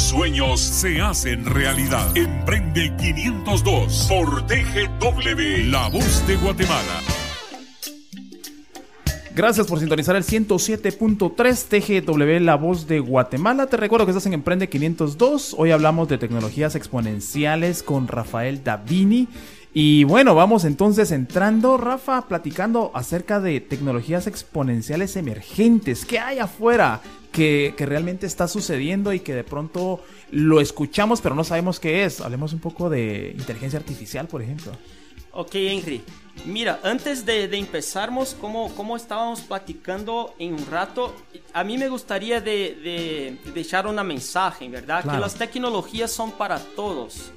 Sueños 0.09 0.59
se 0.59 0.99
hacen 1.01 1.45
realidad. 1.45 2.17
Emprende 2.17 2.91
502 2.97 4.07
por 4.09 4.47
TGW, 4.47 5.69
La 5.69 5.87
Voz 5.87 6.25
de 6.25 6.35
Guatemala. 6.35 6.99
Gracias 9.35 9.67
por 9.67 9.79
sintonizar 9.79 10.15
el 10.15 10.23
107.3 10.23 12.03
TGW 12.03 12.43
La 12.43 12.55
Voz 12.55 12.87
de 12.87 12.99
Guatemala. 12.99 13.67
Te 13.67 13.77
recuerdo 13.77 14.07
que 14.07 14.11
estás 14.11 14.25
en 14.25 14.33
Emprende 14.33 14.67
502. 14.67 15.55
Hoy 15.55 15.69
hablamos 15.69 16.09
de 16.09 16.17
tecnologías 16.17 16.73
exponenciales 16.73 17.83
con 17.83 18.07
Rafael 18.07 18.63
Davini. 18.63 19.27
Y 19.75 20.05
bueno, 20.05 20.33
vamos 20.33 20.65
entonces 20.65 21.11
entrando, 21.11 21.77
Rafa, 21.77 22.27
platicando 22.27 22.89
acerca 22.95 23.39
de 23.39 23.61
tecnologías 23.61 24.25
exponenciales 24.25 25.15
emergentes. 25.15 26.03
¿Qué 26.03 26.17
hay 26.17 26.39
afuera 26.39 26.99
que, 27.31 27.73
que, 27.77 27.85
realmente 27.85 28.25
está 28.25 28.47
sucediendo 28.47 29.13
y 29.13 29.19
que 29.19 29.33
de 29.33 29.43
pronto 29.43 30.03
lo 30.31 30.61
escuchamos 30.61 31.21
pero 31.21 31.35
no 31.35 31.43
sabemos 31.43 31.79
qué 31.79 32.05
es? 32.05 32.21
Hablemos 32.21 32.53
un 32.53 32.59
poco 32.59 32.89
de 32.89 33.35
inteligencia 33.37 33.79
artificial, 33.79 34.27
por 34.27 34.41
ejemplo. 34.41 34.71
Ok, 35.31 35.55
Henry. 35.55 36.01
Mira, 36.45 36.79
antes 36.83 37.25
de, 37.25 37.47
de 37.47 37.57
empezarmos, 37.57 38.33
como, 38.33 38.73
como 38.75 38.95
estábamos 38.95 39.41
platicando 39.41 40.33
en 40.39 40.53
un 40.53 40.65
rato, 40.65 41.15
a 41.53 41.63
mí 41.63 41.77
me 41.77 41.89
gustaría 41.89 42.41
de, 42.41 42.75
de, 43.43 43.51
de 43.51 43.61
echar 43.61 43.85
una 43.87 44.03
mensaje, 44.03 44.67
¿verdad? 44.69 45.03
Claro. 45.03 45.17
Que 45.17 45.21
las 45.21 45.35
tecnologías 45.35 46.11
son 46.11 46.31
para 46.31 46.57
todos. 46.59 47.31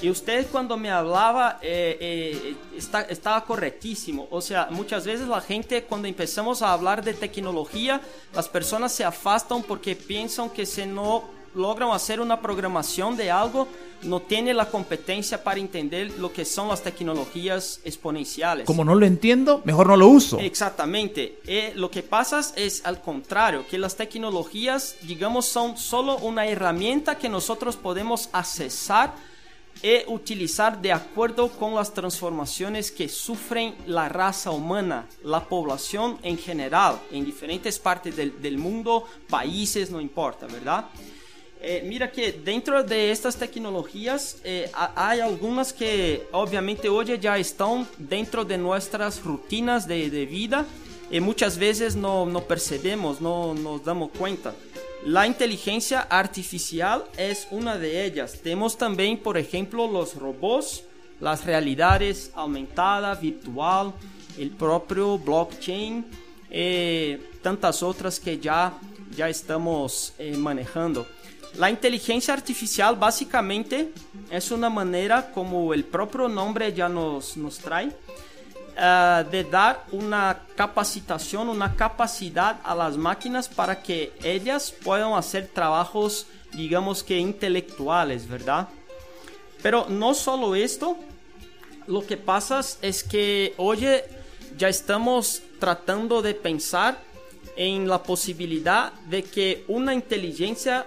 Y 0.00 0.10
usted 0.10 0.46
cuando 0.50 0.76
me 0.76 0.90
hablaba 0.90 1.58
eh, 1.60 1.96
eh, 2.00 2.56
está, 2.76 3.02
estaba 3.02 3.44
correctísimo. 3.44 4.28
O 4.30 4.40
sea, 4.40 4.68
muchas 4.70 5.04
veces 5.04 5.26
la 5.26 5.40
gente 5.40 5.82
cuando 5.82 6.06
empezamos 6.06 6.62
a 6.62 6.72
hablar 6.72 7.02
de 7.02 7.14
tecnología, 7.14 8.00
las 8.34 8.48
personas 8.48 8.92
se 8.92 9.04
afastan 9.04 9.62
porque 9.62 9.96
piensan 9.96 10.50
que 10.50 10.66
si 10.66 10.86
no 10.86 11.24
logran 11.54 11.90
hacer 11.90 12.20
una 12.20 12.40
programación 12.40 13.16
de 13.16 13.30
algo, 13.30 13.66
no 14.02 14.20
tiene 14.20 14.54
la 14.54 14.66
competencia 14.66 15.42
para 15.42 15.58
entender 15.58 16.18
lo 16.18 16.32
que 16.32 16.44
son 16.44 16.68
las 16.68 16.82
tecnologías 16.82 17.80
exponenciales. 17.84 18.64
Como 18.66 18.84
no 18.84 18.94
lo 18.94 19.04
entiendo, 19.04 19.62
mejor 19.64 19.88
no 19.88 19.96
lo 19.96 20.08
uso. 20.08 20.38
Exactamente. 20.38 21.40
Eh, 21.46 21.72
lo 21.74 21.90
que 21.90 22.02
pasa 22.02 22.40
es 22.54 22.84
al 22.84 23.00
contrario, 23.00 23.64
que 23.68 23.78
las 23.78 23.96
tecnologías, 23.96 24.96
digamos, 25.02 25.46
son 25.46 25.76
solo 25.76 26.18
una 26.18 26.46
herramienta 26.46 27.18
que 27.18 27.28
nosotros 27.28 27.76
podemos 27.76 28.28
accesar 28.32 29.14
e 29.82 30.04
utilizar 30.08 30.80
de 30.80 30.92
acuerdo 30.92 31.48
con 31.48 31.74
las 31.74 31.92
transformaciones 31.92 32.90
que 32.90 33.08
sufren 33.08 33.74
la 33.86 34.08
raza 34.08 34.50
humana, 34.50 35.06
la 35.22 35.44
población 35.44 36.18
en 36.22 36.38
general, 36.38 37.00
en 37.10 37.24
diferentes 37.24 37.78
partes 37.78 38.16
del, 38.16 38.58
mundo, 38.58 39.04
países, 39.28 39.90
no 39.90 40.00
importa, 40.00 40.46
¿verdad? 40.46 40.86
Eh, 41.60 41.82
mira 41.84 42.10
que 42.10 42.32
dentro 42.32 42.84
de 42.84 43.10
estas 43.10 43.36
tecnologías 43.36 44.38
eh, 44.44 44.70
hay 44.94 45.18
algunas 45.20 45.72
que 45.72 46.28
obviamente 46.30 46.88
hoy 46.88 47.18
ya 47.18 47.36
están 47.36 47.86
dentro 47.98 48.44
de 48.44 48.56
nuestras 48.56 49.22
rutinas 49.24 49.88
de, 49.88 50.08
de 50.08 50.26
vida 50.26 50.64
y 51.10 51.20
muchas 51.20 51.58
veces 51.58 51.96
no, 51.96 52.26
no 52.26 52.42
percebemos, 52.42 53.20
no 53.20 53.54
nos 53.54 53.84
damos 53.84 54.10
cuenta. 54.16 54.54
La 55.04 55.26
inteligencia 55.26 56.00
artificial 56.00 57.04
es 57.16 57.46
una 57.50 57.78
de 57.78 58.04
ellas. 58.04 58.40
Tenemos 58.42 58.76
también, 58.76 59.18
por 59.18 59.38
ejemplo, 59.38 59.86
los 59.86 60.16
robots, 60.16 60.82
las 61.20 61.44
realidades 61.44 62.32
aumentada, 62.34 63.14
virtual, 63.14 63.92
el 64.36 64.50
propio 64.50 65.18
blockchain, 65.18 66.04
eh, 66.50 67.30
tantas 67.42 67.82
otras 67.82 68.18
que 68.18 68.38
ya, 68.38 68.76
ya 69.16 69.28
estamos 69.28 70.14
eh, 70.18 70.36
manejando. 70.36 71.06
La 71.56 71.70
inteligencia 71.70 72.34
artificial 72.34 72.96
básicamente 72.96 73.92
es 74.30 74.50
una 74.50 74.68
manera, 74.68 75.30
como 75.32 75.72
el 75.74 75.84
propio 75.84 76.28
nombre 76.28 76.72
ya 76.72 76.88
nos, 76.88 77.36
nos 77.36 77.58
trae, 77.58 77.90
uh, 78.78 79.28
de 79.28 79.44
dar 79.44 79.84
una 79.92 80.40
capacitación, 80.54 81.48
una 81.48 81.74
capacidad 81.74 82.60
a 82.62 82.74
las 82.74 82.96
máquinas 82.96 83.48
para 83.48 83.82
que 83.82 84.12
ellas 84.22 84.72
puedan 84.84 85.12
hacer 85.14 85.48
trabajos, 85.48 86.26
digamos 86.52 87.02
que 87.02 87.18
intelectuales, 87.18 88.28
¿verdad? 88.28 88.68
Pero 89.62 89.86
no 89.88 90.14
solo 90.14 90.54
esto, 90.54 90.96
lo 91.86 92.06
que 92.06 92.16
pasa 92.16 92.60
es 92.80 93.02
que 93.02 93.54
hoy 93.56 93.86
ya 94.56 94.68
estamos 94.68 95.42
tratando 95.58 96.22
de 96.22 96.34
pensar 96.34 96.98
en 97.56 97.88
la 97.88 98.02
posibilidad 98.02 98.92
de 99.10 99.24
que 99.24 99.64
una 99.66 99.92
inteligencia 99.92 100.86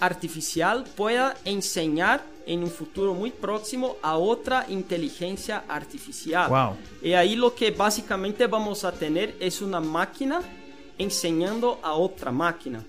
artificial 0.00 0.84
pueda 0.96 1.36
enseñar 1.44 2.22
en 2.50 2.64
un 2.64 2.70
futuro 2.70 3.14
muy 3.14 3.30
próximo 3.30 3.96
a 4.02 4.16
otra 4.16 4.66
inteligencia 4.68 5.64
artificial. 5.68 6.50
Wow. 6.50 6.76
Y 7.00 7.12
ahí 7.12 7.36
lo 7.36 7.54
que 7.54 7.70
básicamente 7.70 8.48
vamos 8.48 8.84
a 8.84 8.90
tener 8.90 9.36
es 9.38 9.62
una 9.62 9.78
máquina 9.78 10.40
enseñando 10.98 11.78
a 11.80 11.92
otra 11.92 12.32
máquina. 12.32 12.84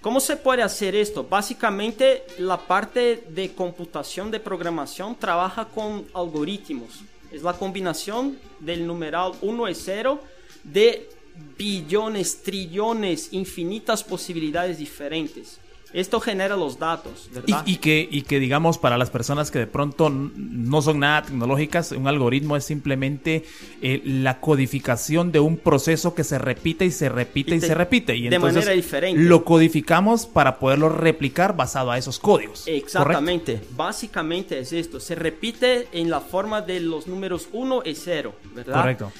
¿Cómo 0.00 0.20
se 0.20 0.36
puede 0.36 0.62
hacer 0.62 0.94
esto? 0.94 1.24
Básicamente 1.24 2.24
la 2.38 2.56
parte 2.56 3.24
de 3.28 3.52
computación 3.52 4.30
de 4.30 4.38
programación 4.38 5.16
trabaja 5.16 5.64
con 5.64 6.06
algoritmos. 6.14 7.00
Es 7.32 7.42
la 7.42 7.54
combinación 7.54 8.38
del 8.60 8.86
numeral 8.86 9.32
1 9.40 9.68
y 9.68 9.74
0 9.74 10.20
de 10.62 11.10
billones, 11.58 12.40
trillones, 12.42 13.32
infinitas 13.32 14.04
posibilidades 14.04 14.78
diferentes. 14.78 15.58
Esto 15.92 16.20
genera 16.20 16.56
los 16.56 16.78
datos, 16.78 17.28
¿verdad? 17.32 17.62
Y, 17.66 17.72
y, 17.72 17.76
que, 17.76 18.08
y 18.10 18.22
que, 18.22 18.38
digamos, 18.38 18.78
para 18.78 18.96
las 18.96 19.10
personas 19.10 19.50
que 19.50 19.58
de 19.58 19.66
pronto 19.66 20.10
no 20.10 20.82
son 20.82 21.00
nada 21.00 21.22
tecnológicas, 21.22 21.92
un 21.92 22.08
algoritmo 22.08 22.56
es 22.56 22.64
simplemente 22.64 23.44
eh, 23.82 24.00
la 24.04 24.40
codificación 24.40 25.32
de 25.32 25.40
un 25.40 25.56
proceso 25.56 26.14
que 26.14 26.24
se 26.24 26.38
repite 26.38 26.84
y 26.84 26.90
se 26.90 27.08
repite 27.08 27.56
y, 27.56 27.60
te, 27.60 27.66
se 27.66 27.74
repite. 27.74 28.16
Y 28.16 28.28
de 28.28 28.36
entonces 28.36 28.64
manera 28.64 28.72
diferente. 28.72 29.22
Lo 29.22 29.44
codificamos 29.44 30.26
para 30.26 30.58
poderlo 30.58 30.88
replicar 30.88 31.56
basado 31.56 31.90
a 31.90 31.98
esos 31.98 32.18
códigos. 32.18 32.66
Exactamente. 32.66 33.54
¿correcto? 33.54 33.74
Básicamente 33.76 34.58
es 34.58 34.72
esto. 34.72 35.00
Se 35.00 35.14
repite 35.14 35.88
en 35.92 36.10
la 36.10 36.20
forma 36.20 36.62
de 36.62 36.80
los 36.80 37.06
números 37.06 37.48
1 37.52 37.82
y 37.84 37.94
0, 37.94 38.34
¿verdad? 38.54 38.74
Correcto. 38.74 39.12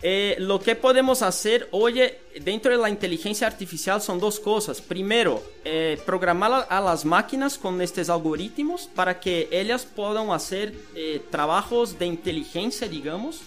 Eh, 0.00 0.36
lo 0.38 0.60
que 0.60 0.76
podemos 0.76 1.22
hacer 1.22 1.68
hoy 1.72 2.00
dentro 2.44 2.70
de 2.70 2.78
la 2.78 2.88
inteligencia 2.88 3.48
artificial 3.48 4.00
son 4.00 4.20
dos 4.20 4.38
cosas. 4.38 4.80
Primero, 4.80 5.42
eh, 5.64 5.98
programar 6.06 6.66
a 6.70 6.80
las 6.80 7.04
máquinas 7.04 7.58
con 7.58 7.80
estos 7.80 8.08
algoritmos 8.08 8.88
para 8.94 9.18
que 9.18 9.48
ellas 9.50 9.84
puedan 9.84 10.30
hacer 10.30 10.72
eh, 10.94 11.20
trabajos 11.30 11.98
de 11.98 12.06
inteligencia, 12.06 12.88
digamos, 12.88 13.40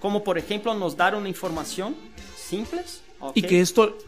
como 0.00 0.24
por 0.24 0.38
ejemplo 0.38 0.72
nos 0.74 0.96
dar 0.96 1.14
una 1.14 1.28
información 1.28 1.94
simples. 2.36 3.02
Okay. 3.20 3.42
Y 3.42 3.46
que 3.46 3.60
esto 3.60 3.98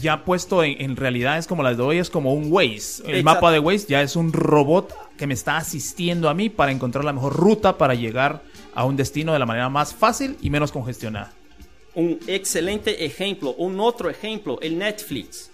ya 0.00 0.24
puesto 0.24 0.64
en, 0.64 0.80
en, 0.80 0.96
realidades 0.96 1.46
como 1.46 1.62
las 1.62 1.76
de 1.76 1.82
hoy 1.82 1.98
es 1.98 2.08
como 2.08 2.32
un 2.32 2.50
Waze. 2.50 3.02
El 3.02 3.16
Exacto. 3.16 3.22
mapa 3.24 3.52
de 3.52 3.58
Waze 3.58 3.86
ya 3.88 4.00
es 4.00 4.16
un 4.16 4.32
robot 4.32 4.94
que 5.18 5.26
me 5.26 5.34
está 5.34 5.58
asistiendo 5.58 6.30
a 6.30 6.34
mí 6.34 6.48
para 6.48 6.72
encontrar 6.72 7.04
la 7.04 7.12
mejor 7.12 7.34
ruta 7.34 7.76
para 7.76 7.94
llegar 7.94 8.42
a 8.74 8.84
un 8.84 8.96
destino 8.96 9.32
de 9.32 9.38
la 9.38 9.46
manera 9.46 9.68
más 9.68 9.94
fácil 9.94 10.36
y 10.40 10.50
menos 10.50 10.72
congestionada. 10.72 11.32
Un 11.94 12.18
excelente 12.26 13.04
ejemplo, 13.04 13.54
un 13.56 13.78
otro 13.78 14.10
ejemplo, 14.10 14.58
el 14.60 14.78
Netflix. 14.78 15.50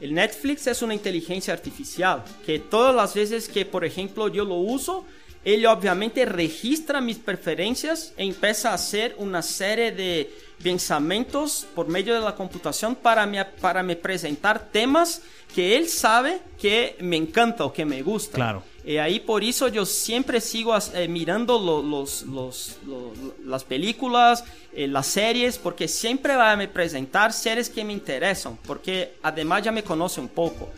El 0.00 0.14
Netflix 0.14 0.66
es 0.66 0.82
una 0.82 0.94
inteligencia 0.94 1.54
artificial 1.54 2.24
que 2.44 2.58
todas 2.58 2.94
las 2.94 3.14
veces 3.14 3.48
que, 3.48 3.64
por 3.64 3.84
ejemplo, 3.84 4.28
yo 4.28 4.44
lo 4.44 4.56
uso, 4.56 5.04
él 5.44 5.64
obviamente 5.66 6.24
registra 6.24 7.00
mis 7.00 7.18
preferencias 7.18 8.12
e 8.16 8.24
empieza 8.24 8.70
a 8.70 8.74
hacer 8.74 9.14
una 9.18 9.42
serie 9.42 9.92
de 9.92 10.30
pensamientos 10.62 11.66
por 11.74 11.86
medio 11.86 12.14
de 12.14 12.20
la 12.20 12.34
computación 12.34 12.94
para 12.94 13.26
me, 13.26 13.44
para 13.44 13.82
me 13.82 13.94
presentar 13.94 14.70
temas 14.72 15.22
que 15.54 15.76
él 15.76 15.88
sabe 15.88 16.40
que 16.58 16.96
me 17.00 17.16
encanta 17.16 17.64
o 17.64 17.72
que 17.72 17.84
me 17.84 18.02
gusta. 18.02 18.36
Claro. 18.36 18.62
Y 18.84 18.98
ahí 18.98 19.18
por 19.18 19.42
eso 19.42 19.68
yo 19.68 19.86
siempre 19.86 20.40
sigo 20.42 20.76
eh, 20.92 21.08
mirando 21.08 21.58
lo, 21.58 21.82
los, 21.82 22.22
los, 22.22 22.76
los, 22.86 23.16
las 23.44 23.64
películas, 23.64 24.44
eh, 24.74 24.86
las 24.86 25.06
series, 25.06 25.56
porque 25.56 25.88
siempre 25.88 26.36
va 26.36 26.52
a 26.52 26.56
me 26.56 26.68
presentar 26.68 27.32
series 27.32 27.70
que 27.70 27.82
me 27.82 27.94
interesan, 27.94 28.58
porque 28.66 29.14
además 29.22 29.62
ya 29.62 29.72
me 29.72 29.82
conoce 29.82 30.20
un 30.20 30.28
poco. 30.28 30.68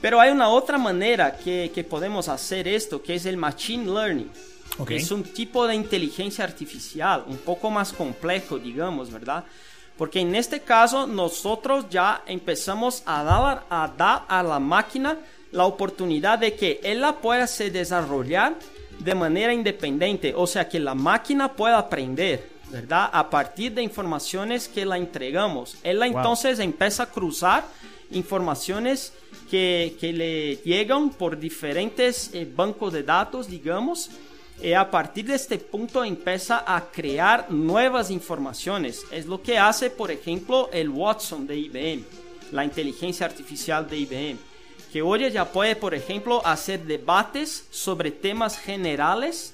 Pero 0.00 0.20
hay 0.20 0.30
una 0.30 0.48
otra 0.48 0.78
manera 0.78 1.36
que, 1.36 1.72
que 1.74 1.82
podemos 1.82 2.28
hacer 2.28 2.68
esto, 2.68 3.02
que 3.02 3.16
es 3.16 3.26
el 3.26 3.36
Machine 3.36 3.92
Learning. 3.92 4.30
Okay. 4.78 4.98
Es 4.98 5.10
un 5.10 5.22
tipo 5.24 5.66
de 5.66 5.74
inteligencia 5.74 6.44
artificial, 6.44 7.24
un 7.26 7.38
poco 7.38 7.70
más 7.70 7.92
complejo, 7.92 8.58
digamos, 8.58 9.10
¿verdad? 9.10 9.44
Porque 9.96 10.20
en 10.20 10.34
este 10.34 10.60
caso 10.60 11.06
nosotros 11.06 11.86
ya 11.88 12.22
empezamos 12.26 13.02
a 13.06 13.22
dar 13.22 13.64
a, 13.70 13.92
dar 13.96 14.24
a 14.28 14.42
la 14.42 14.58
máquina 14.58 15.16
la 15.54 15.66
oportunidad 15.66 16.40
de 16.40 16.54
que 16.54 16.80
ella 16.82 17.12
pueda 17.12 17.46
se 17.46 17.70
desarrollar 17.70 18.56
de 18.98 19.14
manera 19.14 19.54
independiente, 19.54 20.34
o 20.36 20.46
sea, 20.48 20.68
que 20.68 20.80
la 20.80 20.96
máquina 20.96 21.52
pueda 21.52 21.78
aprender, 21.78 22.48
¿verdad? 22.70 23.08
A 23.12 23.30
partir 23.30 23.72
de 23.72 23.82
informaciones 23.82 24.68
que 24.68 24.84
la 24.84 24.98
entregamos. 24.98 25.76
Ella 25.84 26.08
wow. 26.08 26.18
entonces 26.18 26.58
empieza 26.58 27.04
a 27.04 27.06
cruzar 27.06 27.64
informaciones 28.10 29.12
que, 29.48 29.96
que 30.00 30.12
le 30.12 30.56
llegan 30.56 31.10
por 31.10 31.38
diferentes 31.38 32.30
eh, 32.34 32.50
bancos 32.52 32.92
de 32.92 33.04
datos, 33.04 33.48
digamos, 33.48 34.10
y 34.60 34.72
a 34.72 34.90
partir 34.90 35.26
de 35.26 35.34
este 35.34 35.58
punto 35.58 36.04
empieza 36.04 36.64
a 36.66 36.90
crear 36.90 37.50
nuevas 37.50 38.10
informaciones. 38.10 39.04
Es 39.12 39.26
lo 39.26 39.40
que 39.40 39.56
hace, 39.56 39.90
por 39.90 40.10
ejemplo, 40.10 40.68
el 40.72 40.88
Watson 40.88 41.46
de 41.46 41.56
IBM, 41.58 42.04
la 42.50 42.64
inteligencia 42.64 43.26
artificial 43.26 43.88
de 43.88 43.98
IBM, 43.98 44.53
que 44.94 45.02
hoy 45.02 45.28
ya 45.28 45.50
puede, 45.50 45.74
por 45.74 45.92
ejemplo, 45.92 46.40
hacer 46.46 46.84
debates 46.84 47.66
sobre 47.72 48.12
temas 48.12 48.56
generales 48.56 49.52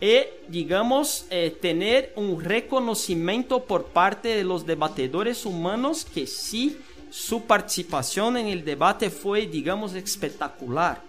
y, 0.00 0.20
digamos, 0.48 1.26
eh, 1.28 1.54
tener 1.60 2.14
un 2.16 2.42
reconocimiento 2.42 3.64
por 3.64 3.88
parte 3.88 4.28
de 4.28 4.44
los 4.44 4.64
debatedores 4.64 5.44
humanos 5.44 6.06
que 6.06 6.26
sí, 6.26 6.78
su 7.10 7.42
participación 7.42 8.38
en 8.38 8.46
el 8.46 8.64
debate 8.64 9.10
fue, 9.10 9.46
digamos, 9.46 9.92
espectacular 9.92 11.02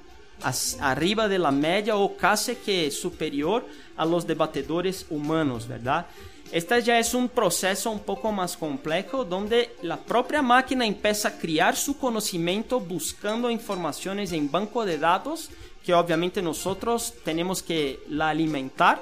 arriba 0.81 1.29
de 1.29 1.39
la 1.39 1.51
media 1.51 1.95
o 1.95 2.17
casi 2.17 2.55
que 2.55 2.91
superior 2.91 3.65
a 3.95 4.05
los 4.05 4.27
debatedores 4.27 5.05
humanos, 5.09 5.69
¿verdad? 5.69 6.05
Este 6.51 6.81
ya 6.81 6.97
es 6.97 7.13
un 7.13 7.29
proceso 7.29 7.91
un 7.91 7.99
poco 7.99 8.31
más 8.31 8.57
complejo 8.57 9.23
donde 9.23 9.75
la 9.83 9.97
propia 9.97 10.41
máquina 10.41 10.85
empieza 10.85 11.27
a 11.27 11.37
crear 11.37 11.75
su 11.75 11.97
conocimiento 11.99 12.79
buscando 12.79 13.51
informaciones 13.51 14.31
en 14.31 14.49
banco 14.49 14.83
de 14.83 14.97
datos 14.97 15.51
que 15.85 15.93
obviamente 15.93 16.41
nosotros 16.41 17.13
tenemos 17.23 17.61
que 17.63 17.99
la 18.09 18.29
alimentar, 18.29 19.01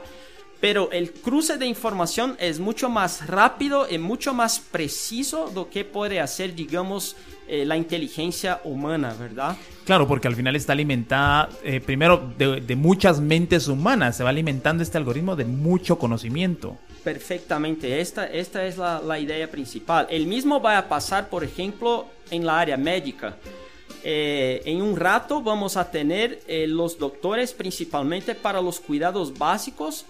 pero 0.60 0.92
el 0.92 1.12
cruce 1.12 1.58
de 1.58 1.66
información 1.66 2.36
es 2.40 2.60
mucho 2.60 2.90
más 2.90 3.28
rápido 3.28 3.88
y 3.90 3.98
mucho 3.98 4.34
más 4.34 4.60
preciso 4.60 5.50
do 5.54 5.70
que 5.70 5.86
puede 5.86 6.20
hacer, 6.20 6.56
digamos, 6.56 7.16
eh, 7.48 7.66
la 7.66 7.78
inteligencia 7.78 8.60
humana, 8.64 9.16
¿verdad? 9.18 9.56
Claro, 9.86 10.08
porque 10.08 10.28
al 10.28 10.36
final 10.36 10.56
está 10.56 10.74
alimentada, 10.74 11.50
eh, 11.64 11.80
primero, 11.80 12.34
de, 12.38 12.76
muchas 12.76 13.22
mentes 13.22 13.68
humanas, 13.68 14.18
se 14.18 14.24
va 14.24 14.32
alimentando 14.32 14.84
este 14.84 14.98
algoritmo 14.98 15.36
de 15.36 15.46
mucho 15.46 15.98
conocimiento. 15.98 16.78
Perfectamente, 17.08 18.02
esta, 18.02 18.26
esta 18.26 18.66
es 18.66 18.78
la, 18.78 19.18
idea 19.18 19.50
principal. 19.50 20.08
El 20.10 20.28
mismo 20.28 20.62
va 20.62 20.78
a 20.78 20.90
pasar, 20.90 21.30
por 21.30 21.42
ejemplo, 21.42 22.06
en 22.30 22.46
la 22.46 22.60
área 22.60 22.76
médica. 22.76 23.38
Eh, 24.04 24.62
en 24.66 24.82
un 24.82 24.94
rato 24.98 25.42
vamos 25.42 25.78
a 25.78 25.90
tener 25.90 26.42
los 26.68 27.00
doctores 27.00 27.54
principalmente 27.54 28.36
para 28.36 28.62
los 28.62 28.82
cuidados 28.82 29.38
básicos, 29.38 30.06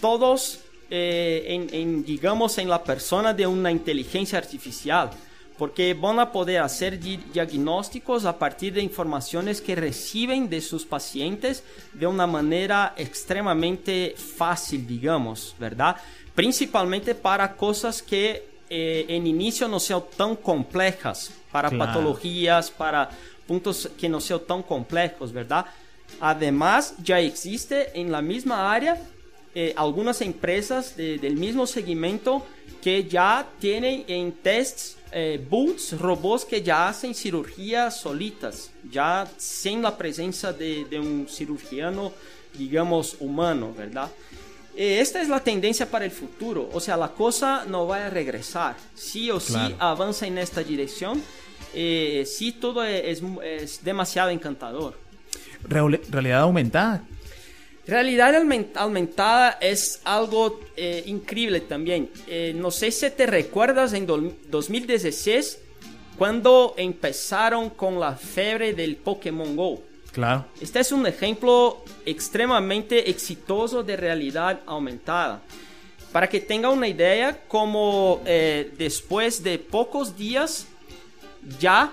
todos 0.00 0.60
en, 0.88 2.02
digamos, 2.02 2.56
en 2.56 2.70
la 2.70 2.82
persona 2.82 3.34
de 3.34 3.46
una 3.46 3.70
inteligencia 3.70 4.38
artificial 4.38 5.10
porque 5.58 5.92
van 5.92 6.20
a 6.20 6.30
poder 6.30 6.60
hacer 6.60 7.00
diagnósticos 7.00 8.24
a 8.24 8.38
partir 8.38 8.72
de 8.72 8.80
informaciones 8.80 9.60
que 9.60 9.74
reciben 9.74 10.48
de 10.48 10.60
sus 10.60 10.86
pacientes 10.86 11.64
de 11.92 12.06
una 12.06 12.28
manera 12.28 12.94
extremadamente 12.96 14.14
fácil, 14.16 14.86
digamos, 14.86 15.56
¿verdad? 15.58 15.96
Principalmente 16.38 17.16
para 17.16 17.56
cosas 17.56 18.00
que 18.00 18.48
eh, 18.70 19.06
en 19.08 19.26
inicio 19.26 19.66
no 19.66 19.80
sean 19.80 20.04
tan 20.16 20.36
complejas, 20.36 21.32
para 21.50 21.68
patologías, 21.68 22.70
para 22.70 23.10
puntos 23.44 23.90
que 23.98 24.08
no 24.08 24.20
sean 24.20 24.42
tan 24.46 24.62
complejos, 24.62 25.32
¿verdad? 25.32 25.66
Además, 26.20 26.94
ya 27.02 27.18
existe 27.18 27.90
en 28.00 28.12
la 28.12 28.22
misma 28.22 28.72
área 28.72 29.02
eh, 29.52 29.74
algunas 29.76 30.20
empresas 30.20 30.96
del 30.96 31.34
mismo 31.34 31.66
segmento 31.66 32.46
que 32.80 33.02
ya 33.02 33.44
tienen 33.58 34.04
en 34.06 34.30
tests 34.30 34.96
eh, 35.10 35.44
boots, 35.50 35.98
robots 35.98 36.44
que 36.44 36.62
ya 36.62 36.86
hacen 36.86 37.16
cirugía 37.16 37.90
solitas, 37.90 38.70
ya 38.88 39.28
sin 39.38 39.82
la 39.82 39.98
presencia 39.98 40.52
de, 40.52 40.86
un 41.00 41.26
cirujano, 41.28 42.12
digamos, 42.56 43.16
humano, 43.18 43.74
¿verdad? 43.76 44.08
Eh, 44.80 45.00
esta 45.00 45.20
es 45.20 45.28
la 45.28 45.40
tendencia 45.40 45.90
para 45.90 46.04
el 46.04 46.12
futuro, 46.12 46.70
o 46.72 46.78
sea, 46.78 46.96
la 46.96 47.08
cosa 47.08 47.64
no 47.66 47.88
va 47.88 48.06
a 48.06 48.10
regresar, 48.10 48.76
sí 48.94 49.28
o 49.28 49.40
sí 49.40 49.58
avanza 49.80 50.24
en 50.28 50.38
esta 50.38 50.62
dirección, 50.62 51.20
eh, 51.74 52.24
sí 52.24 52.52
todo 52.52 52.84
es, 52.84 53.20
es 53.42 53.82
demasiado 53.82 54.30
encantador. 54.30 54.94
Realidad 55.64 56.42
aumentada, 56.42 57.02
Realidad 57.88 58.34
aumentada 58.74 59.56
es 59.62 60.02
algo 60.04 60.60
eh, 60.76 61.04
increíble 61.06 61.62
también. 61.62 62.10
Eh, 62.26 62.52
no 62.54 62.70
sé 62.70 62.90
si 62.90 63.08
te 63.08 63.26
recuerdas 63.26 63.94
en 63.94 64.06
2016 64.06 65.58
cuando 66.18 66.74
empezaron 66.76 67.70
con 67.70 67.98
la 67.98 68.14
fiebre 68.14 68.74
del 68.74 68.96
Pokémon 68.96 69.56
Go. 69.56 69.82
Claro. 70.12 70.46
Este 70.60 70.80
es 70.80 70.92
un 70.92 71.06
ejemplo 71.06 71.84
extremadamente 72.04 73.10
exitoso 73.10 73.82
de 73.82 73.96
realidad 73.96 74.60
aumentada. 74.66 75.42
Para 76.12 76.28
que 76.28 76.40
tenga 76.40 76.70
una 76.70 76.88
idea, 76.88 77.44
como 77.46 78.22
eh, 78.24 78.72
después 78.78 79.42
de 79.42 79.58
pocos 79.58 80.16
días 80.16 80.66
ya 81.58 81.92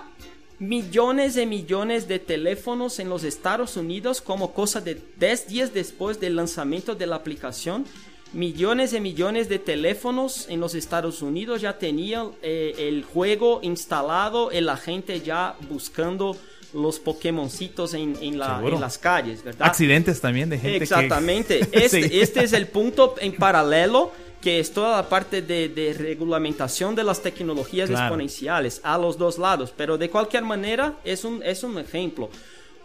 millones 0.58 1.36
y 1.36 1.44
millones 1.44 2.08
de 2.08 2.18
teléfonos 2.18 2.98
en 2.98 3.10
los 3.10 3.24
Estados 3.24 3.76
Unidos 3.76 4.20
como 4.22 4.54
cosa 4.54 4.80
de 4.80 5.00
10 5.18 5.48
días 5.48 5.74
después 5.74 6.18
del 6.18 6.36
lanzamiento 6.36 6.94
de 6.94 7.06
la 7.06 7.16
aplicación. 7.16 7.84
Millones 8.32 8.92
y 8.92 9.00
millones 9.00 9.48
de 9.48 9.58
teléfonos 9.58 10.46
en 10.48 10.60
los 10.60 10.74
Estados 10.74 11.22
Unidos 11.22 11.60
ya 11.60 11.78
tenían 11.78 12.32
eh, 12.42 12.74
el 12.78 13.04
juego 13.04 13.60
instalado 13.62 14.50
y 14.50 14.60
la 14.60 14.76
gente 14.76 15.20
ya 15.20 15.56
buscando 15.68 16.36
los 16.76 16.98
Pokémoncitos 16.98 17.94
en, 17.94 18.16
en, 18.20 18.38
las 18.38 18.98
calles, 18.98 19.42
¿verdad? 19.42 19.66
Accidentes 19.66 20.20
también 20.20 20.48
de 20.48 20.58
gente. 20.58 20.82
Exactamente. 20.82 21.60
Este, 21.72 22.20
este 22.22 22.44
es 22.44 22.52
el 22.52 22.66
punto 22.68 23.16
en 23.20 23.34
paralelo 23.36 24.12
que 24.40 24.60
es 24.60 24.72
toda 24.72 24.96
la 24.96 25.08
parte 25.08 25.42
de, 25.42 25.94
regulamentación 25.98 26.94
de 26.94 27.02
las 27.02 27.20
tecnologías 27.20 27.90
exponenciales 27.90 28.80
a 28.84 28.96
los 28.96 29.18
dos 29.18 29.38
lados, 29.38 29.72
pero 29.76 29.98
de 29.98 30.08
cualquier 30.08 30.44
manera 30.44 30.94
es 31.04 31.24
un, 31.24 31.42
es 31.42 31.62
un 31.64 31.78
ejemplo. 31.78 32.30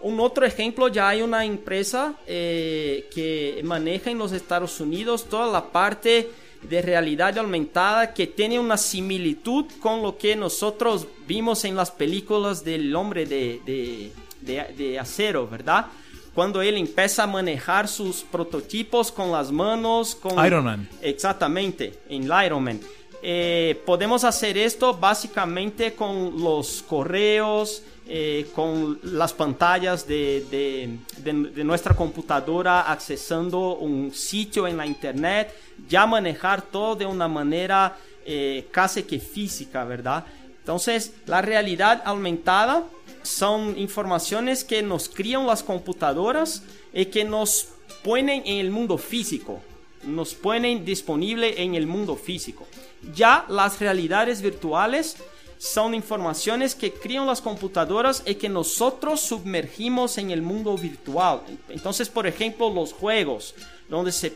Un 0.02 0.20
otro 0.20 0.46
ejemplo, 0.46 0.88
ya 0.88 1.10
hay 1.10 1.22
una 1.22 1.46
empresa 1.46 2.16
eh, 2.26 3.08
que 3.14 3.62
maneja 3.64 4.10
en 4.10 4.18
los 4.18 4.32
Estados 4.32 4.80
Unidos 4.80 5.26
toda 5.26 5.52
la 5.52 5.72
parte 5.72 6.32
de 6.70 6.82
realidad 6.82 7.38
aumentada 7.38 8.14
que 8.14 8.28
tiene 8.28 8.60
una 8.60 8.78
similitud 8.78 9.66
con 9.80 10.02
lo 10.02 10.18
que 10.18 10.36
nosotros 10.36 11.08
vimos 11.28 11.66
en 11.66 11.76
las 11.76 11.92
películas 11.92 12.64
del 12.64 12.96
hombre 12.96 13.26
de, 13.26 14.12
de 14.42 15.00
acero, 15.00 15.48
¿verdad? 15.48 15.88
cuando 16.34 16.62
él 16.62 16.78
empieza 16.78 17.24
a 17.24 17.28
manejar 17.28 17.88
sus 17.88 18.24
prototipos 18.24 19.12
con 19.12 19.32
las 19.32 19.52
manos. 19.52 20.16
Con, 20.16 20.44
Iron 20.46 20.64
Man. 20.64 20.90
Exactamente, 21.02 22.00
en 22.10 22.24
Iron 22.24 22.64
Man. 22.64 22.80
Eh, 23.22 23.82
podemos 23.86 24.24
hacer 24.24 24.58
esto 24.58 24.96
básicamente 24.96 25.94
con 25.94 26.42
los 26.42 26.84
correos, 26.88 27.84
eh, 28.08 28.48
con 28.56 29.00
las 29.04 29.32
pantallas 29.32 30.08
de, 30.08 30.98
nuestra 31.64 31.96
computadora 31.96 32.82
accesando 32.92 33.76
un 33.76 34.12
sitio 34.12 34.68
en 34.68 34.76
la 34.76 34.86
internet, 34.86 35.56
ya 35.88 36.06
manejar 36.06 36.64
todo 36.64 36.96
de 36.96 37.06
una 37.06 37.28
manera 37.28 37.96
eh, 38.26 38.68
casi 38.72 39.04
que 39.04 39.20
física, 39.20 39.84
¿verdad? 39.86 40.26
Entonces, 40.60 41.14
la 41.26 41.42
realidad 41.42 42.02
aumentada 42.06 42.84
son 43.22 43.78
informaciones 43.78 44.64
que 44.64 44.82
nos 44.82 45.08
crían 45.08 45.46
las 45.46 45.64
computadoras 45.64 46.64
y 46.94 47.06
que 47.06 47.24
nos 47.24 47.70
ponen 48.04 48.42
en 48.46 48.58
el 48.58 48.72
mundo 48.72 48.98
físico, 48.98 49.62
nos 50.04 50.34
ponen 50.34 50.84
disponible 50.84 51.62
en 51.62 51.76
el 51.76 51.88
mundo 51.88 52.16
físico. 52.16 52.68
Ya 53.16 53.46
las 53.48 53.80
realidades 53.80 54.42
virtuales 54.42 55.18
son 55.62 55.94
informaciones 55.94 56.74
que 56.74 56.92
crían 56.92 57.28
las 57.28 57.40
computadoras 57.40 58.24
y 58.26 58.34
que 58.34 58.50
nosotros 58.50 59.22
sumergimos 59.22 60.18
en 60.18 60.32
el 60.32 60.42
mundo 60.42 60.76
virtual. 60.76 61.42
Entonces, 61.70 62.10
por 62.10 62.26
ejemplo, 62.26 62.74
los 62.74 62.94
juegos, 62.94 63.54
donde 63.88 64.12
se, 64.12 64.34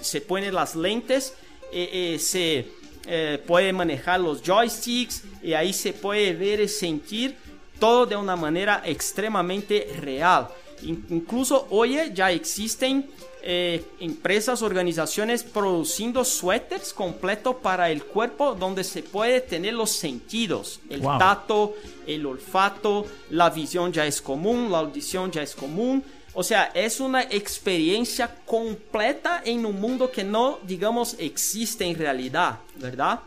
se 0.00 0.20
ponen 0.20 0.54
las 0.54 0.76
lentes, 0.76 1.34
eh, 1.72 2.14
eh, 2.14 2.18
se 2.20 2.68
eh, 3.08 3.42
puede 3.44 3.72
manejar 3.72 4.20
los 4.20 4.40
joysticks 4.40 5.24
y 5.42 5.52
ahí 5.52 5.72
se 5.72 5.92
puede 5.92 6.32
ver 6.32 6.60
y 6.60 6.68
sentir 6.68 7.36
todo 7.80 8.06
de 8.06 8.14
una 8.14 8.36
manera 8.36 8.80
extremadamente 8.84 9.96
real. 10.00 10.46
Incluso 10.82 11.66
hoy 11.70 11.98
ya 12.14 12.30
existen 12.30 13.08
eh, 13.42 13.84
empresas, 14.00 14.62
organizaciones 14.62 15.44
produciendo 15.44 16.24
suéteres 16.24 16.92
completos 16.92 17.56
para 17.62 17.90
el 17.90 18.04
cuerpo 18.04 18.54
donde 18.54 18.84
se 18.84 19.02
puede 19.02 19.40
tener 19.40 19.74
los 19.74 19.90
sentidos, 19.90 20.80
el 20.90 21.02
tacto, 21.02 21.74
el 22.06 22.26
olfato, 22.26 23.06
la 23.30 23.48
visión 23.50 23.92
ya 23.92 24.06
es 24.06 24.20
común, 24.20 24.70
la 24.70 24.78
audición 24.78 25.30
ya 25.30 25.42
es 25.42 25.54
común. 25.54 26.02
O 26.34 26.42
sea, 26.42 26.70
es 26.74 27.00
una 27.00 27.22
experiencia 27.22 28.32
completa 28.44 29.42
en 29.44 29.64
un 29.64 29.80
mundo 29.80 30.10
que 30.10 30.24
no, 30.24 30.58
digamos, 30.64 31.16
existe 31.18 31.84
en 31.84 31.96
realidad, 31.96 32.58
¿verdad? 32.76 33.20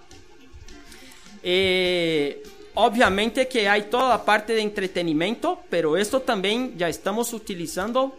Eh, 1.43 2.43
obviamente 2.81 3.47
que 3.47 3.69
hay 3.69 3.83
toda 3.83 4.09
la 4.09 4.25
parte 4.25 4.53
de 4.53 4.61
entretenimiento, 4.61 5.59
pero 5.69 5.97
esto 5.97 6.19
también 6.19 6.75
ya 6.77 6.89
estamos 6.89 7.31
utilizando 7.31 8.17